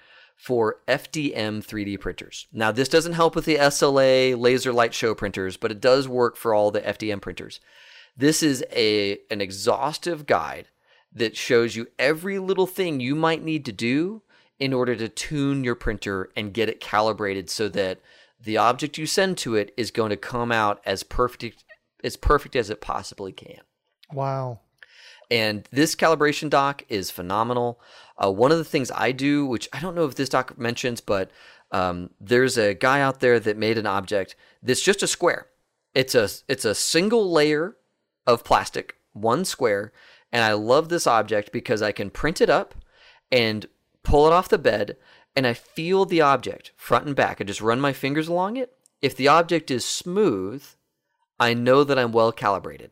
for 0.43 0.81
FDM 0.89 1.65
3D 1.65 1.97
printers. 2.01 2.47
Now 2.51 2.73
this 2.73 2.89
doesn't 2.89 3.13
help 3.13 3.33
with 3.33 3.45
the 3.45 3.55
SLA 3.55 4.37
laser 4.37 4.73
light 4.73 4.93
show 4.93 5.15
printers, 5.15 5.55
but 5.55 5.71
it 5.71 5.79
does 5.79 6.05
work 6.05 6.35
for 6.35 6.53
all 6.53 6.69
the 6.69 6.81
FDM 6.81 7.21
printers. 7.21 7.61
This 8.17 8.43
is 8.43 8.61
a 8.69 9.19
an 9.31 9.39
exhaustive 9.39 10.25
guide 10.25 10.67
that 11.13 11.37
shows 11.37 11.77
you 11.77 11.87
every 11.97 12.39
little 12.39 12.67
thing 12.67 12.99
you 12.99 13.15
might 13.15 13.41
need 13.41 13.63
to 13.63 13.71
do 13.71 14.21
in 14.59 14.73
order 14.73 14.97
to 14.97 15.07
tune 15.07 15.63
your 15.63 15.75
printer 15.75 16.29
and 16.35 16.53
get 16.53 16.67
it 16.67 16.81
calibrated 16.81 17.49
so 17.49 17.69
that 17.69 18.01
the 18.37 18.57
object 18.57 18.97
you 18.97 19.05
send 19.05 19.37
to 19.37 19.55
it 19.55 19.73
is 19.77 19.91
going 19.91 20.09
to 20.09 20.17
come 20.17 20.51
out 20.51 20.81
as 20.85 21.03
perfect 21.03 21.63
as 22.03 22.17
perfect 22.17 22.57
as 22.57 22.69
it 22.69 22.81
possibly 22.81 23.31
can. 23.31 23.61
Wow. 24.11 24.59
And 25.33 25.67
this 25.71 25.95
calibration 25.95 26.47
doc 26.47 26.83
is 26.89 27.09
phenomenal. 27.09 27.81
Uh, 28.23 28.31
one 28.31 28.51
of 28.51 28.59
the 28.59 28.63
things 28.63 28.91
I 28.93 29.11
do, 29.11 29.47
which 29.47 29.67
I 29.73 29.79
don't 29.79 29.95
know 29.95 30.05
if 30.05 30.13
this 30.13 30.29
doc 30.29 30.59
mentions, 30.59 31.01
but 31.01 31.31
um, 31.71 32.11
there's 32.21 32.55
a 32.55 32.75
guy 32.75 33.01
out 33.01 33.19
there 33.19 33.39
that 33.39 33.57
made 33.57 33.79
an 33.79 33.87
object 33.87 34.35
that's 34.61 34.83
just 34.83 35.01
a 35.01 35.07
square. 35.07 35.47
It's 35.95 36.13
a 36.13 36.29
it's 36.47 36.65
a 36.65 36.75
single 36.75 37.31
layer 37.31 37.75
of 38.27 38.43
plastic, 38.43 38.97
one 39.13 39.43
square, 39.43 39.91
and 40.31 40.43
I 40.43 40.53
love 40.53 40.89
this 40.89 41.07
object 41.07 41.51
because 41.51 41.81
I 41.81 41.91
can 41.91 42.11
print 42.11 42.39
it 42.39 42.51
up 42.51 42.75
and 43.31 43.65
pull 44.03 44.27
it 44.27 44.33
off 44.33 44.49
the 44.49 44.59
bed, 44.59 44.97
and 45.35 45.47
I 45.47 45.55
feel 45.55 46.05
the 46.05 46.21
object 46.21 46.73
front 46.75 47.07
and 47.07 47.15
back. 47.15 47.41
I 47.41 47.43
just 47.43 47.59
run 47.59 47.81
my 47.81 47.91
fingers 47.91 48.27
along 48.27 48.57
it. 48.57 48.71
If 49.01 49.15
the 49.15 49.29
object 49.29 49.71
is 49.71 49.83
smooth, 49.83 50.63
I 51.39 51.55
know 51.55 51.83
that 51.83 51.97
I'm 51.97 52.11
well 52.11 52.31
calibrated. 52.31 52.91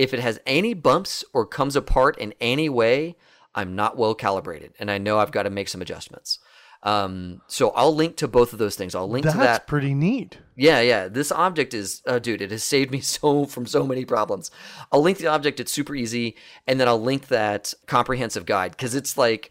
If 0.00 0.14
it 0.14 0.20
has 0.20 0.40
any 0.46 0.72
bumps 0.72 1.24
or 1.34 1.44
comes 1.44 1.76
apart 1.76 2.16
in 2.16 2.32
any 2.40 2.70
way, 2.70 3.16
I'm 3.54 3.76
not 3.76 3.98
well 3.98 4.14
calibrated, 4.14 4.72
and 4.78 4.90
I 4.90 4.96
know 4.96 5.18
I've 5.18 5.30
got 5.30 5.42
to 5.42 5.50
make 5.50 5.68
some 5.68 5.82
adjustments. 5.82 6.38
Um, 6.82 7.42
so 7.48 7.68
I'll 7.72 7.94
link 7.94 8.16
to 8.16 8.26
both 8.26 8.54
of 8.54 8.58
those 8.58 8.76
things. 8.76 8.94
I'll 8.94 9.10
link 9.10 9.24
That's 9.24 9.34
to 9.34 9.40
that. 9.40 9.44
That's 9.44 9.64
pretty 9.66 9.92
neat. 9.92 10.38
Yeah, 10.56 10.80
yeah. 10.80 11.08
This 11.08 11.30
object 11.30 11.74
is, 11.74 12.00
uh, 12.06 12.18
dude, 12.18 12.40
it 12.40 12.50
has 12.50 12.64
saved 12.64 12.90
me 12.90 13.00
so 13.02 13.44
from 13.44 13.66
so 13.66 13.86
many 13.86 14.06
problems. 14.06 14.50
I'll 14.90 15.02
link 15.02 15.18
the 15.18 15.26
object; 15.26 15.60
it's 15.60 15.70
super 15.70 15.94
easy, 15.94 16.34
and 16.66 16.80
then 16.80 16.88
I'll 16.88 17.02
link 17.02 17.28
that 17.28 17.74
comprehensive 17.84 18.46
guide 18.46 18.70
because 18.70 18.94
it's 18.94 19.18
like, 19.18 19.50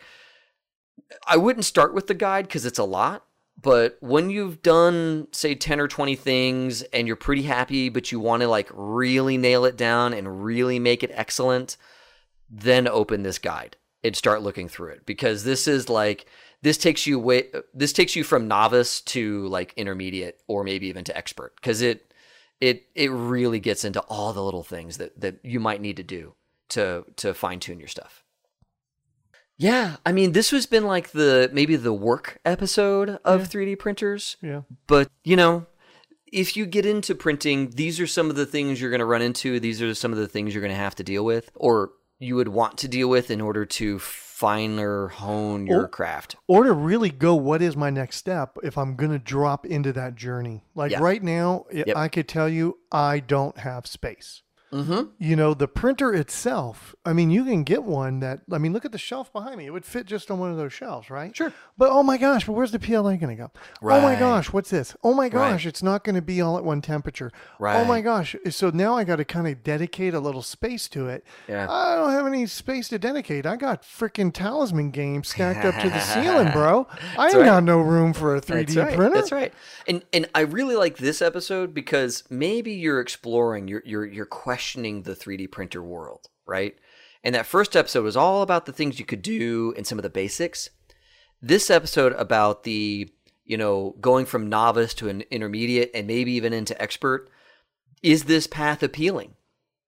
I 1.27 1.37
wouldn't 1.37 1.65
start 1.65 1.93
with 1.93 2.07
the 2.07 2.15
guide 2.15 2.47
because 2.47 2.65
it's 2.65 2.79
a 2.79 2.83
lot. 2.85 3.23
But 3.61 3.97
when 3.99 4.29
you've 4.29 4.61
done, 4.61 5.27
say, 5.31 5.55
10 5.55 5.79
or 5.79 5.87
20 5.87 6.15
things 6.15 6.81
and 6.83 7.07
you're 7.07 7.15
pretty 7.15 7.41
happy, 7.41 7.89
but 7.89 8.11
you 8.11 8.19
want 8.19 8.41
to 8.41 8.47
like 8.47 8.69
really 8.73 9.37
nail 9.37 9.65
it 9.65 9.75
down 9.75 10.13
and 10.13 10.43
really 10.43 10.79
make 10.79 11.03
it 11.03 11.11
excellent, 11.13 11.75
then 12.49 12.87
open 12.87 13.23
this 13.23 13.39
guide 13.39 13.75
and 14.03 14.15
start 14.15 14.41
looking 14.41 14.69
through 14.69 14.91
it 14.91 15.05
because 15.05 15.43
this 15.43 15.67
is 15.67 15.89
like, 15.89 16.25
this 16.61 16.77
takes 16.77 17.05
you 17.05 17.19
way, 17.19 17.47
this 17.73 17.91
takes 17.91 18.15
you 18.15 18.23
from 18.23 18.47
novice 18.47 19.01
to 19.01 19.47
like 19.47 19.73
intermediate 19.75 20.39
or 20.47 20.63
maybe 20.63 20.87
even 20.87 21.03
to 21.03 21.17
expert 21.17 21.53
because 21.55 21.81
it, 21.81 22.13
it, 22.61 22.87
it 22.95 23.11
really 23.11 23.59
gets 23.59 23.83
into 23.83 23.99
all 24.01 24.31
the 24.31 24.43
little 24.43 24.63
things 24.63 24.97
that, 24.97 25.19
that 25.19 25.39
you 25.43 25.59
might 25.59 25.81
need 25.81 25.97
to 25.97 26.03
do 26.03 26.33
to, 26.69 27.03
to 27.17 27.33
fine 27.33 27.59
tune 27.59 27.79
your 27.79 27.87
stuff. 27.87 28.23
Yeah, 29.61 29.97
I 30.05 30.13
mean, 30.13 30.31
this 30.31 30.51
has 30.51 30.65
been 30.65 30.85
like 30.85 31.11
the 31.11 31.49
maybe 31.53 31.75
the 31.75 31.91
work 31.93 32.39
episode 32.45 33.19
of 33.25 33.49
3D 33.49 33.77
printers, 33.77 34.37
Yeah. 34.41 34.61
but 34.87 35.09
you 35.25 35.35
know, 35.35 35.65
if 36.31 36.55
you 36.55 36.65
get 36.65 36.85
into 36.85 37.13
printing, 37.13 37.71
these 37.71 37.99
are 37.99 38.07
some 38.07 38.29
of 38.29 38.37
the 38.37 38.45
things 38.45 38.79
you're 38.79 38.89
going 38.89 38.99
to 38.99 39.05
run 39.05 39.21
into. 39.21 39.59
These 39.59 39.81
are 39.81 39.93
some 39.93 40.13
of 40.13 40.17
the 40.17 40.27
things 40.29 40.53
you're 40.53 40.61
going 40.61 40.71
to 40.71 40.77
have 40.79 40.95
to 40.95 41.03
deal 41.03 41.25
with, 41.25 41.51
or 41.55 41.91
you 42.19 42.35
would 42.37 42.47
want 42.49 42.77
to 42.77 42.87
deal 42.87 43.09
with 43.09 43.29
in 43.31 43.41
order 43.41 43.65
to 43.65 43.99
finer 43.99 45.07
hone 45.09 45.67
your 45.67 45.83
Or- 45.83 45.87
craft. 45.89 46.35
Or 46.47 46.63
to 46.63 46.71
really 46.71 47.09
go, 47.09 47.35
what 47.35 47.61
is 47.61 47.75
my 47.75 47.89
next 47.89 48.15
step 48.17 48.57
if 48.63 48.77
I'm 48.77 48.95
going 48.95 49.11
to 49.11 49.19
drop 49.19 49.65
into 49.65 49.91
that 49.93 50.15
journey? 50.15 50.63
Like 50.75 50.91
Yeah. 50.91 50.99
right 51.01 51.21
now, 51.21 51.65
Yep. 51.73 51.97
I 51.97 52.07
could 52.07 52.27
tell 52.29 52.47
you 52.47 52.77
I 52.91 53.19
don't 53.19 53.57
have 53.57 53.87
space. 53.87 54.41
Mm-hmm. 54.71 55.01
You 55.17 55.35
know, 55.35 55.53
the 55.53 55.67
printer 55.67 56.13
itself, 56.13 56.95
I 57.05 57.13
mean, 57.13 57.31
you 57.31 57.43
can 57.43 57.63
get 57.63 57.83
one 57.83 58.19
that, 58.19 58.41
I 58.51 58.57
mean, 58.59 58.71
look 58.71 58.85
at 58.85 58.91
the 58.91 58.97
shelf 58.99 59.33
behind 59.33 59.57
me. 59.57 59.65
It 59.65 59.71
would 59.71 59.85
fit 59.85 60.05
just 60.05 60.29
on 60.29 60.37
one 60.39 60.51
of 60.51 60.57
those 60.57 60.71
shelves, 60.73 61.09
right? 61.09 61.35
Sure. 61.35 61.51
But 61.77 61.89
oh 61.91 62.03
my 62.03 62.17
gosh, 62.17 62.45
but 62.45 62.53
where's 62.53 62.71
the 62.71 62.77
PLA 62.79 63.15
going 63.15 63.29
to 63.29 63.35
go? 63.35 63.51
Oh 63.81 63.99
my 64.01 64.15
gosh, 64.15 64.53
what's 64.53 64.69
this? 64.69 64.95
Oh 65.03 65.13
my 65.13 65.23
Right. 65.23 65.31
gosh, 65.31 65.65
it's 65.65 65.81
not 65.81 66.03
going 66.03 66.15
to 66.15 66.21
be 66.21 66.39
all 66.41 66.57
at 66.57 66.63
one 66.63 66.81
temperature. 66.81 67.31
Oh 67.59 67.83
my 67.85 68.01
gosh. 68.01 68.35
So 68.51 68.69
now 68.69 68.95
I 68.95 69.03
got 69.03 69.15
to 69.15 69.25
kind 69.25 69.47
of 69.47 69.63
dedicate 69.63 70.13
a 70.13 70.19
little 70.19 70.41
space 70.43 70.87
to 70.89 71.07
it. 71.07 71.25
Yeah. 71.47 71.65
I 71.69 71.95
don't 71.95 72.11
have 72.11 72.27
any 72.27 72.45
space 72.45 72.89
to 72.89 72.99
dedicate. 72.99 73.45
I 73.47 73.55
got 73.55 73.81
freaking 73.83 74.31
talisman 74.33 74.91
games 74.91 75.29
stacked 75.29 75.65
up 75.65 75.81
to 75.81 75.89
the 75.89 75.99
ceiling, 75.99 76.51
bro. 76.53 76.87
I 77.17 77.27
ain't 77.27 77.35
right. 77.37 77.45
got 77.45 77.63
no 77.63 77.79
room 77.79 78.13
for 78.13 78.35
a 78.35 78.41
3D 78.41 78.67
That's 78.67 78.75
right. 78.75 78.95
printer. 78.95 79.15
That's 79.15 79.31
right. 79.31 79.53
And 79.87 80.03
and 80.13 80.29
I 80.35 80.41
really 80.41 80.75
like 80.75 80.97
this 80.97 81.21
episode 81.21 81.73
because 81.73 82.23
maybe 82.29 82.71
you're 82.73 82.99
exploring, 83.01 83.67
you're 83.67 83.81
you're 83.85 84.05
you're 84.05 84.25
questioning 84.25 84.58
the 85.03 85.15
3D 85.15 85.51
printer 85.51 85.81
world, 85.81 86.27
right? 86.45 86.77
And 87.23 87.35
that 87.35 87.45
first 87.45 87.75
episode 87.75 88.03
was 88.03 88.15
all 88.15 88.41
about 88.41 88.65
the 88.65 88.71
things 88.71 88.99
you 88.99 89.05
could 89.05 89.21
do 89.21 89.73
and 89.75 89.85
some 89.85 89.99
of 89.99 90.03
the 90.03 90.09
basics. 90.09 90.69
This 91.41 91.69
episode 91.69 92.13
about 92.13 92.63
the, 92.63 93.11
you 93.45 93.57
know, 93.57 93.95
going 93.99 94.25
from 94.25 94.49
novice 94.49 94.93
to 94.95 95.09
an 95.09 95.23
intermediate 95.31 95.91
and 95.93 96.07
maybe 96.07 96.31
even 96.33 96.53
into 96.53 96.81
expert, 96.81 97.29
is 98.01 98.23
this 98.23 98.47
path 98.47 98.81
appealing? 98.83 99.35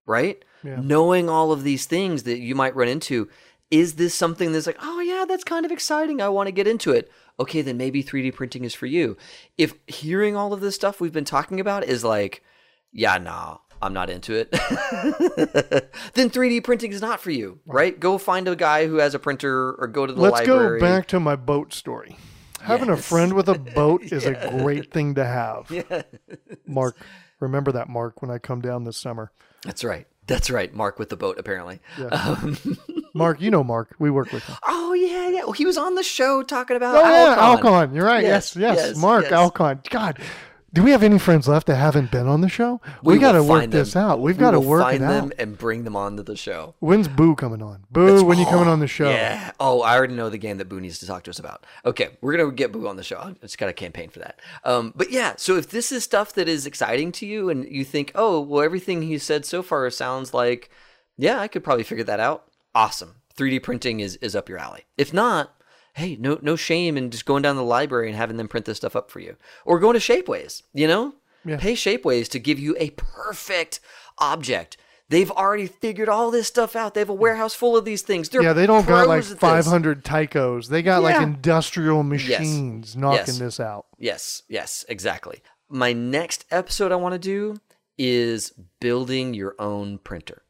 Right? 0.06 0.44
Yeah. 0.64 0.80
Knowing 0.82 1.30
all 1.30 1.52
of 1.52 1.64
these 1.64 1.86
things 1.86 2.24
that 2.24 2.40
you 2.40 2.56
might 2.56 2.76
run 2.76 2.88
into, 2.88 3.30
Is 3.72 3.96
this 3.96 4.14
something 4.14 4.52
that's 4.52 4.68
like, 4.68 4.78
oh 4.82 5.00
yeah, 5.00 5.24
that's 5.26 5.46
kind 5.46 5.66
of 5.66 5.72
exciting. 5.72 6.22
I 6.22 6.28
want 6.28 6.48
to 6.48 6.52
get 6.52 6.68
into 6.68 6.92
it. 6.92 7.10
Okay, 7.40 7.62
then 7.62 7.78
maybe 7.78 8.04
3D 8.04 8.36
printing 8.36 8.66
is 8.66 8.76
for 8.76 8.86
you. 8.86 9.16
If 9.58 9.74
hearing 9.88 10.36
all 10.36 10.52
of 10.52 10.60
this 10.60 10.76
stuff 10.76 11.00
we've 11.00 11.14
been 11.14 11.24
talking 11.24 11.62
about 11.62 11.86
is 11.86 12.04
like, 12.04 12.44
yeah, 12.92 13.18
nah, 13.18 13.60
I'm 13.82 13.94
not 13.94 14.10
into 14.10 14.34
it, 14.36 14.52
then 16.14 16.30
3D 16.30 16.64
printing 16.64 16.92
is 16.92 17.02
not 17.02 17.20
for 17.20 17.32
you, 17.32 17.60
right? 17.66 18.00
Go 18.00 18.18
find 18.18 18.48
a 18.48 18.56
guy 18.56 18.88
who 18.88 18.98
has 18.98 19.14
a 19.16 19.20
printer 19.20 19.74
or 19.74 19.88
go 19.88 20.06
to 20.06 20.14
the 20.14 20.22
Let's 20.22 20.40
library. 20.40 20.80
go 20.80 20.86
back 20.86 21.08
to 21.08 21.20
my 21.20 21.36
boat 21.36 21.74
story. 21.74 22.18
Having 22.62 22.90
a 22.90 22.98
friend 22.98 23.34
with 23.34 23.50
a 23.50 23.58
boat 23.58 24.04
is 24.12 24.26
a 24.26 24.34
great 24.60 24.92
thing 24.92 25.16
to 25.16 25.26
have. 25.26 25.72
Yeah. 25.72 26.04
Mark, 26.68 26.96
remember 27.40 27.72
that, 27.72 27.90
Mark, 27.90 28.22
when 28.22 28.30
I 28.30 28.38
come 28.38 28.62
down 28.62 28.84
this 28.84 28.98
summer. 28.98 29.32
That's 29.64 29.84
right. 29.84 30.06
That's 30.28 30.52
right. 30.52 30.72
Mark 30.74 31.00
with 31.00 31.10
the 31.10 31.18
boat, 31.18 31.40
apparently. 31.40 31.80
Um, 32.12 32.58
Mark, 33.16 33.42
you 33.42 33.50
know 33.50 33.64
Mark. 33.64 33.96
We 33.98 34.12
work 34.12 34.32
with 34.32 34.44
him. 34.44 34.56
oh, 34.68 34.94
yeah, 34.94 35.28
yeah. 35.30 35.42
Well, 35.44 35.52
he 35.54 35.66
was 35.66 35.78
on 35.78 35.96
the 35.96 36.04
show 36.04 36.44
talking 36.44 36.78
about 36.78 36.96
Oh, 36.96 37.00
yeah, 37.02 37.36
Alcon. 37.38 37.74
Alcon. 37.74 37.96
You're 37.96 38.06
right. 38.06 38.24
Yes, 38.24 38.56
Yes, 38.56 38.78
yes. 38.78 38.88
yes, 38.90 38.98
Mark, 38.98 39.24
yes. 39.24 39.32
Alcon. 39.34 39.82
God, 39.90 40.20
do 40.74 40.84
we 40.84 40.92
have 40.92 41.04
any 41.04 41.20
friends 41.20 41.48
left 41.48 41.68
that 41.68 41.76
haven't 41.76 42.12
been 42.12 42.28
on 42.28 42.42
the 42.42 42.48
show? 42.50 42.80
We, 43.04 43.14
will 43.16 43.22
got 43.22 43.32
to 43.34 43.44
work 43.44 43.70
this 43.72 43.94
them. 43.94 44.04
out. 44.06 44.22
We've 44.22 44.38
We 44.38 44.40
got 44.40 44.52
to 44.52 44.60
work 44.60 44.82
find 44.84 44.98
it 44.98 45.00
them 45.00 45.26
out. 45.26 45.34
and 45.38 45.58
bring 45.58 45.84
them 45.84 45.96
onto 45.96 46.24
the 46.24 46.36
show. 46.38 46.76
When's 46.80 47.08
Boo 47.08 47.36
coming 47.36 47.62
on? 47.62 47.86
Boo, 47.92 48.24
when 48.24 48.38
you 48.40 48.46
coming 48.46 48.68
on 48.68 48.80
the 48.80 48.88
show? 48.88 49.10
Yeah. 49.10 49.52
Oh, 49.60 49.82
I 49.82 49.96
already 49.98 50.16
know 50.16 50.30
the 50.30 50.38
game 50.38 50.58
that 50.60 50.70
Boo 50.70 50.80
needs 50.80 51.00
to 51.00 51.08
talk 51.08 51.24
to 51.24 51.30
us 51.30 51.40
about. 51.40 51.66
Okay, 51.86 52.12
we're 52.22 52.38
gonna 52.38 52.52
get 52.52 52.72
Boo 52.72 52.88
on 52.88 52.96
the 52.96 53.04
show. 53.04 53.18
I 53.20 53.34
just 53.42 53.58
got 53.58 53.70
a 53.70 53.74
campaign 53.74 54.10
for 54.10 54.20
that. 54.20 54.40
Um, 54.64 54.94
but 54.96 55.12
yeah, 55.12 55.34
so 55.38 55.58
if 55.58 55.70
this 55.70 55.92
is 55.92 56.04
stuff 56.04 56.34
that 56.34 56.48
is 56.48 56.66
exciting 56.66 57.12
to 57.14 57.26
you, 57.26 57.50
and 57.50 57.66
you 57.66 57.84
think, 57.84 58.12
oh, 58.16 58.40
well, 58.40 58.64
everything 58.64 59.02
he 59.02 59.18
said 59.18 59.46
so 59.46 59.62
far 59.62 59.90
sounds 59.90 60.34
like, 60.34 60.70
yeah, 61.18 61.40
I 61.40 61.48
could 61.48 61.64
probably 61.64 61.84
figure 61.84 62.06
that 62.06 62.20
out. 62.20 62.46
Awesome. 62.74 63.16
3D 63.38 63.62
printing 63.64 64.00
is 64.00 64.16
is 64.18 64.36
up 64.36 64.48
your 64.50 64.58
alley. 64.58 64.86
If 64.98 65.14
not, 65.14 65.54
hey, 65.94 66.16
no 66.20 66.40
no 66.42 66.56
shame 66.56 66.98
in 66.98 67.10
just 67.12 67.26
going 67.26 67.42
down 67.44 67.56
the 67.56 67.64
library 67.64 68.08
and 68.08 68.18
having 68.18 68.38
them 68.38 68.48
print 68.48 68.66
this 68.66 68.78
stuff 68.78 68.96
up 68.96 69.10
for 69.12 69.20
you, 69.20 69.36
or 69.66 69.80
going 69.80 70.00
to 70.00 70.00
Shapeways. 70.00 70.64
You 70.74 70.88
know, 70.88 71.14
Yeah. 71.46 71.58
pay 71.58 71.74
Shapeways 71.74 72.28
to 72.30 72.40
give 72.40 72.60
you 72.60 72.76
a 72.80 72.92
perfect 72.92 73.80
object. 74.18 74.78
They've 75.10 75.30
already 75.32 75.68
figured 75.68 76.08
all 76.08 76.32
this 76.32 76.48
stuff 76.48 76.74
out. 76.74 76.94
They 76.94 77.02
have 77.02 77.10
a 77.10 77.14
warehouse 77.14 77.54
full 77.54 77.76
of 77.76 77.84
these 77.84 78.02
things. 78.02 78.30
They're 78.30 78.42
Yeah, 78.42 78.54
they 78.54 78.66
don't 78.66 78.88
got 78.88 79.08
like 79.10 79.18
pros 79.24 79.32
at 79.32 79.40
this. 79.42 79.66
500 79.66 80.06
Tikos. 80.06 80.68
They 80.70 80.82
got 80.82 81.04
like 81.04 81.20
industrial 81.22 82.04
machines 82.04 82.96
knocking 82.96 83.26
Yes. 83.28 83.38
this 83.40 83.60
out. 83.60 83.88
Yes, 83.98 84.44
yes, 84.48 84.86
exactly. 84.88 85.44
My 85.68 85.92
next 85.92 86.46
episode 86.50 86.94
I 86.94 86.96
want 86.96 87.12
to 87.14 87.20
do 87.20 87.58
is 87.98 88.54
building 88.80 89.34
your 89.34 89.54
own 89.60 89.98
printer. 89.98 90.44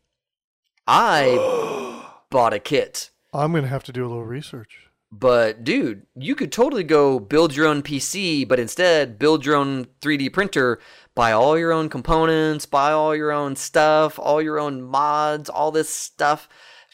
I 0.87 2.05
bought 2.29 2.53
a 2.53 2.59
kit, 2.59 3.09
I'm 3.33 3.51
going 3.51 3.63
to 3.63 3.69
have 3.69 3.83
to 3.85 3.91
do 3.91 4.05
a 4.05 4.09
little 4.09 4.25
research. 4.25 4.87
But 5.11 5.63
dude, 5.63 6.05
you 6.15 6.35
could 6.35 6.51
totally 6.51 6.83
go 6.83 7.19
build 7.19 7.55
your 7.55 7.67
own 7.67 7.83
PC, 7.83 8.47
but 8.47 8.59
instead 8.59 9.19
build 9.19 9.45
your 9.45 9.55
own 9.55 9.85
3D 10.01 10.31
printer, 10.31 10.79
buy 11.15 11.33
all 11.33 11.57
your 11.57 11.73
own 11.73 11.89
components, 11.89 12.65
buy 12.65 12.91
all 12.91 13.13
your 13.13 13.31
own 13.31 13.57
stuff, 13.57 14.17
all 14.17 14.41
your 14.41 14.57
own 14.57 14.81
mods, 14.81 15.49
all 15.49 15.71
this 15.71 15.89
stuff, 15.89 16.47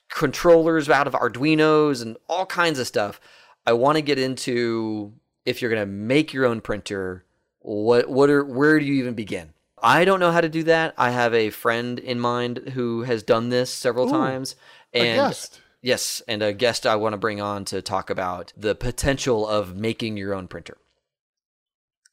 controllers 0.09 0.89
out 0.89 1.05
of 1.05 1.13
Arduinos 1.13 2.01
and 2.01 2.17
all 2.27 2.47
kinds 2.47 2.79
of 2.79 2.87
stuff. 2.87 3.19
I 3.67 3.73
want 3.73 3.97
to 3.97 4.01
get 4.01 4.17
into 4.17 5.13
if 5.45 5.61
you're 5.61 5.71
going 5.71 5.81
to 5.81 5.85
make 5.85 6.33
your 6.33 6.45
own 6.45 6.61
printer, 6.61 7.23
what 7.59 8.09
what 8.09 8.29
are 8.29 8.43
where 8.43 8.79
do 8.79 8.85
you 8.85 8.95
even 8.95 9.13
begin? 9.13 9.53
I 9.81 10.05
don't 10.05 10.19
know 10.19 10.31
how 10.31 10.41
to 10.41 10.49
do 10.49 10.63
that. 10.63 10.95
I 10.97 11.11
have 11.11 11.35
a 11.35 11.51
friend 11.51 11.99
in 11.99 12.19
mind 12.19 12.71
who 12.73 13.03
has 13.03 13.21
done 13.21 13.49
this 13.49 13.69
several 13.69 14.07
Ooh, 14.07 14.11
times 14.11 14.55
A 14.93 14.99
and 14.99 15.15
guest. 15.17 15.61
Yes, 15.81 16.21
and 16.27 16.41
a 16.41 16.53
guest 16.53 16.85
I 16.85 16.95
want 16.95 17.13
to 17.13 17.17
bring 17.17 17.39
on 17.39 17.65
to 17.65 17.81
talk 17.81 18.09
about 18.09 18.51
the 18.57 18.75
potential 18.75 19.47
of 19.47 19.75
making 19.75 20.17
your 20.17 20.33
own 20.33 20.47
printer. 20.47 20.77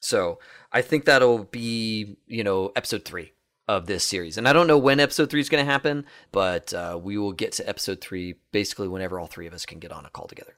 So 0.01 0.39
I 0.71 0.83
think 0.83 1.07
that'll 1.07 1.45
be, 1.45 2.19
you 2.27 2.45
know, 2.45 2.73
episode 2.77 3.05
three 3.05 3.33
of 3.67 3.87
this 3.87 4.07
series. 4.07 4.37
And 4.37 4.47
I 4.47 4.53
don't 4.53 4.67
know 4.67 4.77
when 4.77 5.01
episode 5.01 5.31
three 5.31 5.41
is 5.41 5.49
going 5.49 5.65
to 5.65 5.71
happen, 5.71 6.05
but 6.31 6.75
uh, 6.75 7.01
we 7.03 7.17
will 7.17 7.33
get 7.33 7.53
to 7.53 7.69
episode 7.69 8.03
three 8.03 8.35
basically 8.53 8.87
whenever 8.87 9.19
all 9.19 9.27
three 9.27 9.47
of 9.47 9.55
us 9.55 9.65
can 9.65 9.79
get 9.79 9.93
on 9.93 10.05
a 10.05 10.11
call 10.11 10.27
together. 10.27 10.57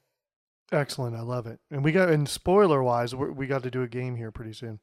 Excellent. 0.73 1.15
I 1.15 1.21
love 1.21 1.47
it. 1.47 1.61
And 1.71 1.85
we 1.85 1.93
got, 1.93 2.09
and 2.09 2.29
spoiler 2.29 2.83
wise, 2.83 3.15
we 3.15 3.47
got 3.47 3.63
to 3.63 3.71
do 3.71 3.83
a 3.83 3.89
game 3.89 4.17
here 4.17 4.33
pretty 4.33 4.53
soon. 4.53 4.81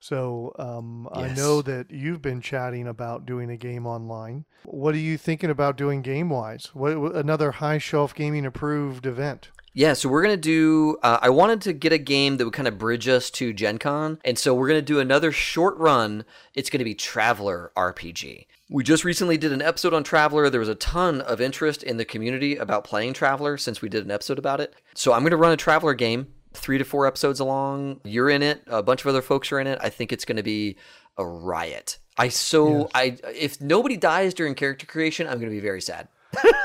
So 0.00 0.52
um, 0.58 1.08
I 1.12 1.28
know 1.28 1.62
that 1.62 1.90
you've 1.90 2.22
been 2.22 2.40
chatting 2.40 2.86
about 2.86 3.26
doing 3.26 3.50
a 3.50 3.56
game 3.56 3.86
online. 3.86 4.44
What 4.64 4.94
are 4.94 4.98
you 4.98 5.16
thinking 5.18 5.50
about 5.50 5.76
doing 5.76 6.02
game 6.02 6.30
wise? 6.30 6.70
What, 6.74 7.00
what- 7.00 7.14
another 7.16 7.52
high 7.52 7.78
shelf 7.78 8.14
gaming 8.14 8.46
approved 8.46 9.06
event? 9.06 9.50
Yeah, 9.72 9.92
so 9.92 10.08
we're 10.08 10.22
gonna 10.22 10.38
do. 10.38 10.96
Uh, 11.02 11.18
I 11.20 11.28
wanted 11.28 11.60
to 11.62 11.74
get 11.74 11.92
a 11.92 11.98
game 11.98 12.38
that 12.38 12.46
would 12.46 12.54
kind 12.54 12.66
of 12.66 12.78
bridge 12.78 13.06
us 13.08 13.28
to 13.32 13.52
Gen 13.52 13.76
Con, 13.76 14.18
and 14.24 14.38
so 14.38 14.54
we're 14.54 14.68
gonna 14.68 14.80
do 14.80 15.00
another 15.00 15.30
short 15.32 15.76
run. 15.76 16.24
It's 16.54 16.70
gonna 16.70 16.82
be 16.84 16.94
Traveller 16.94 17.72
RPG. 17.76 18.46
We 18.70 18.82
just 18.82 19.04
recently 19.04 19.36
did 19.36 19.52
an 19.52 19.60
episode 19.60 19.92
on 19.92 20.02
Traveller. 20.02 20.48
There 20.48 20.60
was 20.60 20.70
a 20.70 20.74
ton 20.76 21.20
of 21.20 21.42
interest 21.42 21.82
in 21.82 21.98
the 21.98 22.06
community 22.06 22.56
about 22.56 22.84
playing 22.84 23.12
Traveller 23.12 23.58
since 23.58 23.82
we 23.82 23.90
did 23.90 24.02
an 24.06 24.10
episode 24.10 24.38
about 24.38 24.62
it. 24.62 24.72
So 24.94 25.12
I'm 25.12 25.22
gonna 25.24 25.36
run 25.36 25.52
a 25.52 25.58
Traveller 25.58 25.92
game, 25.92 26.28
three 26.56 26.78
to 26.78 26.84
four 26.84 27.06
episodes 27.06 27.40
along. 27.40 28.00
You're 28.04 28.30
in 28.30 28.42
it. 28.42 28.62
A 28.66 28.82
bunch 28.82 29.02
of 29.02 29.06
other 29.06 29.22
folks 29.22 29.52
are 29.52 29.60
in 29.60 29.66
it. 29.66 29.78
I 29.82 29.90
think 29.90 30.12
it's 30.12 30.24
gonna 30.24 30.42
be 30.42 30.76
a 31.16 31.24
riot. 31.26 31.98
I 32.18 32.28
so 32.28 32.88
I 32.94 33.18
if 33.34 33.60
nobody 33.60 33.96
dies 33.96 34.34
during 34.34 34.54
character 34.54 34.86
creation, 34.86 35.26
I'm 35.26 35.38
gonna 35.38 35.50
be 35.50 35.60
very 35.60 35.80
sad. 35.80 36.08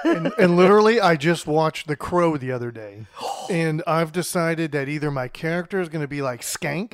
and, 0.03 0.31
and 0.37 0.57
literally, 0.57 0.99
I 0.99 1.15
just 1.15 1.47
watched 1.47 1.87
The 1.87 1.95
Crow 1.95 2.37
the 2.37 2.51
other 2.51 2.71
day, 2.71 3.05
and 3.49 3.83
I've 3.87 4.11
decided 4.11 4.71
that 4.73 4.89
either 4.89 5.11
my 5.11 5.27
character 5.27 5.79
is 5.79 5.89
going 5.89 6.01
to 6.01 6.07
be 6.07 6.21
like 6.21 6.41
Skank 6.41 6.93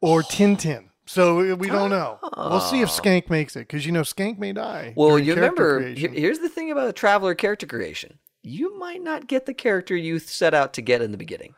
or 0.00 0.22
Tintin. 0.22 0.84
So 1.08 1.52
uh, 1.52 1.54
we 1.54 1.68
don't 1.68 1.90
know. 1.90 2.18
We'll 2.36 2.58
see 2.58 2.80
if 2.80 2.88
Skank 2.88 3.30
makes 3.30 3.54
it 3.54 3.60
because 3.60 3.86
you 3.86 3.92
know 3.92 4.00
Skank 4.00 4.38
may 4.38 4.52
die. 4.52 4.92
Well, 4.96 5.20
you 5.20 5.36
remember, 5.36 5.78
creation. 5.78 6.12
here's 6.12 6.40
the 6.40 6.48
thing 6.48 6.72
about 6.72 6.88
a 6.88 6.92
Traveller 6.92 7.36
character 7.36 7.64
creation. 7.64 8.18
You 8.42 8.76
might 8.76 9.00
not 9.04 9.28
get 9.28 9.46
the 9.46 9.54
character 9.54 9.94
you 9.94 10.18
set 10.18 10.52
out 10.52 10.72
to 10.72 10.82
get 10.82 11.02
in 11.02 11.12
the 11.12 11.16
beginning. 11.16 11.54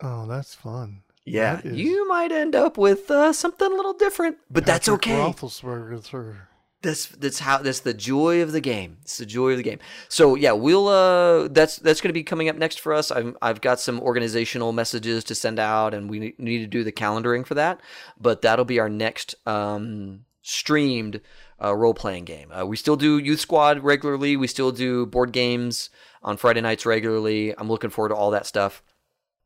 Oh, 0.00 0.26
that's 0.26 0.54
fun. 0.54 1.02
Yeah, 1.24 1.56
That 1.56 1.66
is 1.66 1.78
you 1.78 2.08
might 2.08 2.32
end 2.32 2.54
up 2.54 2.78
with 2.78 3.10
uh, 3.10 3.32
something 3.32 3.70
a 3.70 3.74
little 3.74 3.92
different, 3.92 4.38
but 4.50 4.64
that's 4.64 4.88
okay. 4.88 5.12
Roethlisberger, 5.16 6.04
sir. 6.04 6.48
That's 6.80 7.06
that's 7.08 7.40
how 7.40 7.58
that's 7.58 7.80
the 7.80 7.92
joy 7.92 8.40
of 8.40 8.52
the 8.52 8.60
game. 8.60 8.98
It's 9.02 9.18
the 9.18 9.26
joy 9.26 9.50
of 9.50 9.56
the 9.56 9.64
game. 9.64 9.80
So 10.08 10.36
yeah, 10.36 10.52
we'll 10.52 10.86
uh 10.86 11.48
that's 11.48 11.76
that's 11.76 12.00
going 12.00 12.10
to 12.10 12.14
be 12.14 12.22
coming 12.22 12.48
up 12.48 12.56
next 12.56 12.78
for 12.80 12.94
us. 12.94 13.10
I've 13.10 13.36
I've 13.42 13.60
got 13.60 13.80
some 13.80 14.00
organizational 14.00 14.72
messages 14.72 15.24
to 15.24 15.34
send 15.34 15.58
out, 15.58 15.92
and 15.92 16.08
we 16.08 16.34
need 16.38 16.58
to 16.58 16.66
do 16.68 16.84
the 16.84 16.92
calendaring 16.92 17.44
for 17.44 17.54
that. 17.54 17.80
But 18.18 18.42
that'll 18.42 18.64
be 18.64 18.78
our 18.78 18.88
next 18.88 19.34
um 19.44 20.20
streamed 20.42 21.20
uh, 21.62 21.74
role 21.74 21.94
playing 21.94 22.24
game. 22.24 22.52
Uh, 22.52 22.64
we 22.64 22.76
still 22.76 22.96
do 22.96 23.18
Youth 23.18 23.40
Squad 23.40 23.82
regularly. 23.82 24.36
We 24.36 24.46
still 24.46 24.70
do 24.70 25.04
board 25.04 25.32
games 25.32 25.90
on 26.22 26.36
Friday 26.36 26.60
nights 26.60 26.86
regularly. 26.86 27.58
I'm 27.58 27.68
looking 27.68 27.90
forward 27.90 28.10
to 28.10 28.14
all 28.14 28.30
that 28.30 28.46
stuff. 28.46 28.82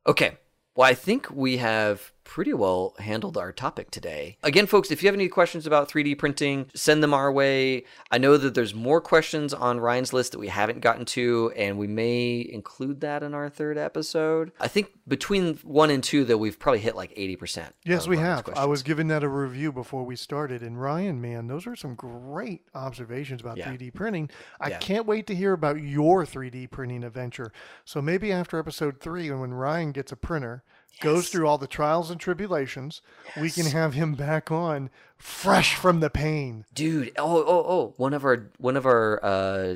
Okay. 0.07 0.37
Well, 0.75 0.89
I 0.89 0.95
think 0.95 1.31
we 1.31 1.59
have 1.59 2.12
pretty 2.25 2.53
well 2.53 2.95
handled 2.99 3.37
our 3.37 3.53
topic 3.53 3.91
today. 3.91 4.37
Again, 4.43 4.67
folks, 4.67 4.91
if 4.91 5.03
you 5.03 5.07
have 5.09 5.15
any 5.15 5.29
questions 5.29 5.67
about 5.67 5.89
3D 5.91 6.17
printing, 6.19 6.67
send 6.75 7.03
them 7.03 7.13
our 7.13 7.31
way. 7.33 7.85
I 8.11 8.19
know 8.19 8.37
that 8.37 8.55
there's 8.55 8.75
more 8.75 9.01
questions 9.01 9.53
on 9.53 9.81
Ryan's 9.81 10.13
list 10.13 10.33
that 10.33 10.39
we 10.39 10.49
haven't 10.49 10.81
gotten 10.81 11.05
to, 11.07 11.53
and 11.57 11.79
we 11.79 11.87
may 11.87 12.47
include 12.51 13.01
that 13.01 13.23
in 13.23 13.35
our 13.35 13.49
third 13.49 13.77
episode. 13.79 14.53
I 14.61 14.69
think 14.69 14.91
between 15.07 15.57
one 15.65 15.91
and 15.91 16.03
two, 16.03 16.25
though, 16.25 16.37
we've 16.37 16.59
probably 16.59 16.81
hit 16.81 16.97
like 16.97 17.15
80%. 17.15 17.71
Yes, 17.85 18.07
we 18.07 18.17
Ryan's 18.17 18.47
have. 18.47 18.57
I 18.59 18.65
was 18.67 18.83
giving 18.83 19.09
that 19.09 19.23
a 19.25 19.29
review 19.29 19.73
before 19.73 20.05
we 20.05 20.17
started, 20.17 20.63
and 20.63 20.81
Ryan, 20.81 21.21
man, 21.21 21.47
those 21.49 21.67
are 21.67 21.77
some 21.77 21.95
great 21.95 22.63
observations 22.75 23.41
about 23.41 23.57
Yeah. 23.57 23.69
3D 23.69 23.91
printing. 23.91 24.31
I 24.61 24.71
Yeah. 24.71 24.79
can't 24.79 25.07
wait 25.07 25.27
to 25.27 25.35
hear 25.35 25.53
about 25.53 25.81
your 25.83 26.25
3D 26.25 26.67
printing 26.67 27.05
adventure. 27.05 27.53
So 27.85 28.01
maybe 28.01 28.33
after 28.33 28.59
episode 28.59 29.01
three, 29.01 29.29
and 29.29 29.41
when 29.41 29.53
Ryan 29.53 29.93
gets 29.93 30.13
a 30.13 30.17
printer, 30.17 30.63
goes 31.01 31.29
through 31.29 31.47
all 31.47 31.59
the 31.59 31.67
trials 31.67 32.11
and 32.11 32.21
tribulations, 32.21 33.03
we 33.41 33.51
can 33.51 33.67
have 33.67 33.95
him 33.95 34.15
back 34.15 34.51
on, 34.51 34.91
fresh 35.17 35.75
from 35.75 36.01
the 36.01 36.11
pain. 36.11 36.65
Dude, 36.75 37.13
oh, 37.19 37.45
oh, 37.47 37.65
oh, 37.67 37.95
one 37.97 38.15
of 38.15 38.25
our 38.25 38.51
one 38.59 38.77
of 38.77 38.87
our 38.87 39.25
uh, 39.25 39.75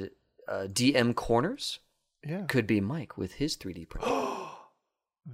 uh, 0.49 0.67
DM 0.67 1.15
corners 1.15 1.81
Yeah, 2.25 2.45
could 2.47 2.67
be 2.67 2.81
Mike 2.81 3.17
with 3.17 3.35
his 3.35 3.57
3D 3.57 3.89
printer. 3.89 4.09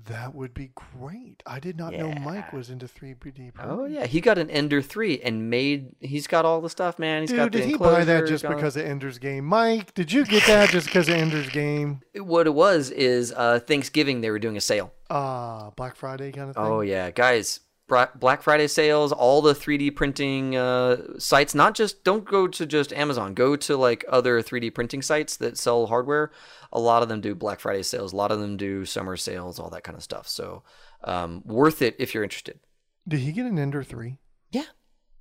that 0.07 0.34
would 0.34 0.55
be 0.55 0.70
great. 0.74 1.43
I 1.45 1.61
did 1.61 1.76
not 1.76 1.93
know 1.93 2.12
Mike 2.12 2.53
was 2.53 2.70
into 2.70 2.86
3D 2.86 3.20
printing. 3.20 3.53
Oh 3.59 3.84
yeah, 3.84 4.07
he 4.07 4.20
got 4.22 4.38
an 4.38 4.49
Ender 4.49 4.80
three 4.80 5.20
and 5.20 5.51
made. 5.51 5.95
He's 6.01 6.26
got 6.26 6.47
all 6.47 6.62
the 6.62 6.70
stuff, 6.70 6.99
man. 6.99 7.22
He's 7.22 7.30
Dude, 7.30 7.36
got 7.38 7.53
the 7.53 7.59
did 7.59 7.68
he 7.68 7.76
buy 7.76 8.05
that 8.05 8.26
just 8.26 8.47
because 8.47 8.76
of 8.76 8.86
Ender's 8.86 9.18
Game? 9.18 9.45
Mike, 9.45 9.93
did 9.93 10.11
you 10.11 10.24
get 10.24 10.47
that 10.47 10.70
just 10.70 10.86
because 10.86 11.09
of 11.09 11.14
Ender's 11.14 11.51
Game? 11.51 12.01
What 12.16 12.47
it 12.47 12.55
was 12.55 12.90
is 12.90 13.32
uh, 13.36 13.61
Thanksgiving 13.61 14.22
they 14.22 14.30
were 14.30 14.38
doing 14.38 14.57
a 14.57 14.62
sale. 14.62 14.93
Ah, 15.11 15.70
Black 15.76 15.97
Friday 15.97 16.32
kind 16.32 16.49
of 16.49 16.57
thing. 16.57 16.64
Oh 16.64 16.80
yeah, 16.80 17.11
guys, 17.11 17.61
Black 17.88 18.42
Friday 18.42 18.68
sales, 18.68 19.12
all 19.12 19.42
the 19.42 19.52
3D 19.54 19.94
printing 19.94 20.56
uh, 20.56 21.18
sites. 21.18 21.54
Not 21.54 21.74
just 21.74 22.04
don't 22.04 22.24
go 22.24 22.48
to 22.48 22.64
just 22.64 22.92
Amazon. 22.92 23.34
Go 23.34 23.54
to 23.56 23.76
like 23.76 24.04
other 24.08 24.40
3D 24.42 24.74
printing 24.74 25.02
sites 25.02 25.36
that 25.36 25.58
sell 25.58 25.86
hardware. 25.86 26.30
A 26.72 26.80
lot 26.80 27.02
of 27.02 27.08
them 27.10 27.20
do 27.20 27.34
Black 27.34 27.60
Friday 27.60 27.82
sales. 27.82 28.12
A 28.12 28.16
lot 28.16 28.32
of 28.32 28.40
them 28.40 28.56
do 28.56 28.84
summer 28.86 29.16
sales, 29.16 29.58
all 29.58 29.68
that 29.70 29.84
kind 29.84 29.96
of 29.96 30.02
stuff. 30.02 30.26
So 30.26 30.62
um, 31.04 31.42
worth 31.44 31.82
it 31.82 31.96
if 31.98 32.14
you're 32.14 32.24
interested. 32.24 32.60
Did 33.06 33.20
he 33.20 33.32
get 33.32 33.46
an 33.46 33.58
Ender 33.58 33.82
3? 33.82 34.18
Yeah. 34.52 34.62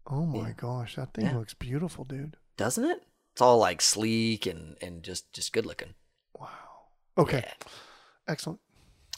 Oh 0.08 0.26
my 0.26 0.52
gosh, 0.52 0.96
that 0.96 1.14
thing 1.14 1.26
Yeah. 1.26 1.38
looks 1.38 1.54
beautiful, 1.54 2.06
dude. 2.06 2.38
Doesn't 2.58 2.86
it? 2.86 3.04
It's 3.34 3.42
all 3.42 3.58
like 3.60 3.82
sleek 3.82 4.46
and 4.46 4.78
and 4.82 5.04
just 5.04 5.32
just 5.34 5.54
good 5.54 5.66
looking. 5.66 5.94
Wow. 6.38 6.48
Okay. 7.18 7.44
Yeah. 7.46 7.68
Excellent. 8.28 8.60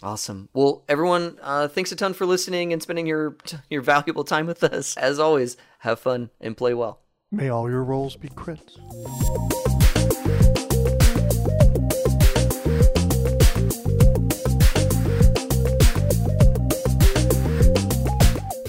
Awesome. 0.03 0.49
Well, 0.53 0.83
everyone, 0.89 1.39
uh, 1.41 1.69
thanks 1.69 1.93
a 1.93 1.95
ton 1.95 2.13
for 2.13 2.25
listening 2.25 2.73
and 2.73 2.81
spending 2.81 3.07
your 3.07 3.37
your 3.69 3.81
valuable 3.81 4.25
time 4.25 4.45
with 4.45 4.61
us. 4.63 4.97
As 4.97 5.17
always, 5.17 5.55
have 5.79 5.97
fun 5.97 6.29
and 6.41 6.57
play 6.57 6.73
well. 6.73 6.99
May 7.31 7.47
all 7.47 7.69
your 7.69 7.83
rolls 7.83 8.17
be 8.17 8.27
crits. 8.27 8.77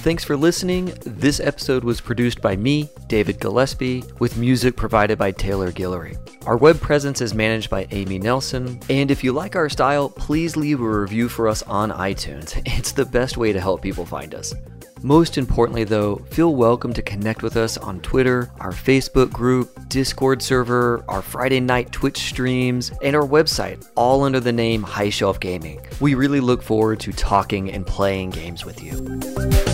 Thanks 0.04 0.22
for 0.22 0.36
listening. 0.36 0.92
This 1.06 1.40
episode 1.40 1.82
was 1.82 1.98
produced 1.98 2.42
by 2.42 2.56
me, 2.56 2.90
David 3.06 3.40
Gillespie, 3.40 4.04
with 4.18 4.36
music 4.36 4.76
provided 4.76 5.16
by 5.16 5.30
Taylor 5.30 5.72
Guillory. 5.72 6.18
Our 6.46 6.58
web 6.58 6.78
presence 6.78 7.22
is 7.22 7.32
managed 7.32 7.70
by 7.70 7.86
Amy 7.90 8.18
Nelson. 8.18 8.78
And 8.90 9.10
if 9.10 9.24
you 9.24 9.32
like 9.32 9.56
our 9.56 9.70
style, 9.70 10.10
please 10.10 10.58
leave 10.58 10.82
a 10.82 11.00
review 11.00 11.30
for 11.30 11.48
us 11.48 11.62
on 11.62 11.90
iTunes. 11.90 12.60
It's 12.78 12.92
the 12.92 13.06
best 13.06 13.38
way 13.38 13.54
to 13.54 13.60
help 13.62 13.80
people 13.80 14.04
find 14.04 14.34
us. 14.34 14.52
Most 15.00 15.38
importantly, 15.38 15.84
though, 15.84 16.16
feel 16.30 16.54
welcome 16.54 16.92
to 16.92 17.00
connect 17.00 17.42
with 17.42 17.56
us 17.56 17.78
on 17.78 18.00
Twitter, 18.00 18.50
our 18.60 18.72
Facebook 18.72 19.32
group, 19.32 19.88
Discord 19.88 20.42
server, 20.42 21.02
our 21.08 21.22
Friday 21.22 21.60
night 21.60 21.92
Twitch 21.92 22.18
streams, 22.18 22.92
and 23.02 23.16
our 23.16 23.26
website, 23.26 23.90
all 23.94 24.22
under 24.22 24.40
the 24.40 24.52
name 24.52 24.82
High 24.82 25.10
Shelf 25.10 25.40
Gaming. 25.40 25.80
We 25.98 26.14
really 26.14 26.40
look 26.40 26.62
forward 26.62 27.00
to 27.00 27.12
talking 27.12 27.70
and 27.70 27.86
playing 27.86 28.30
games 28.30 28.66
with 28.66 28.82
you. 28.82 29.73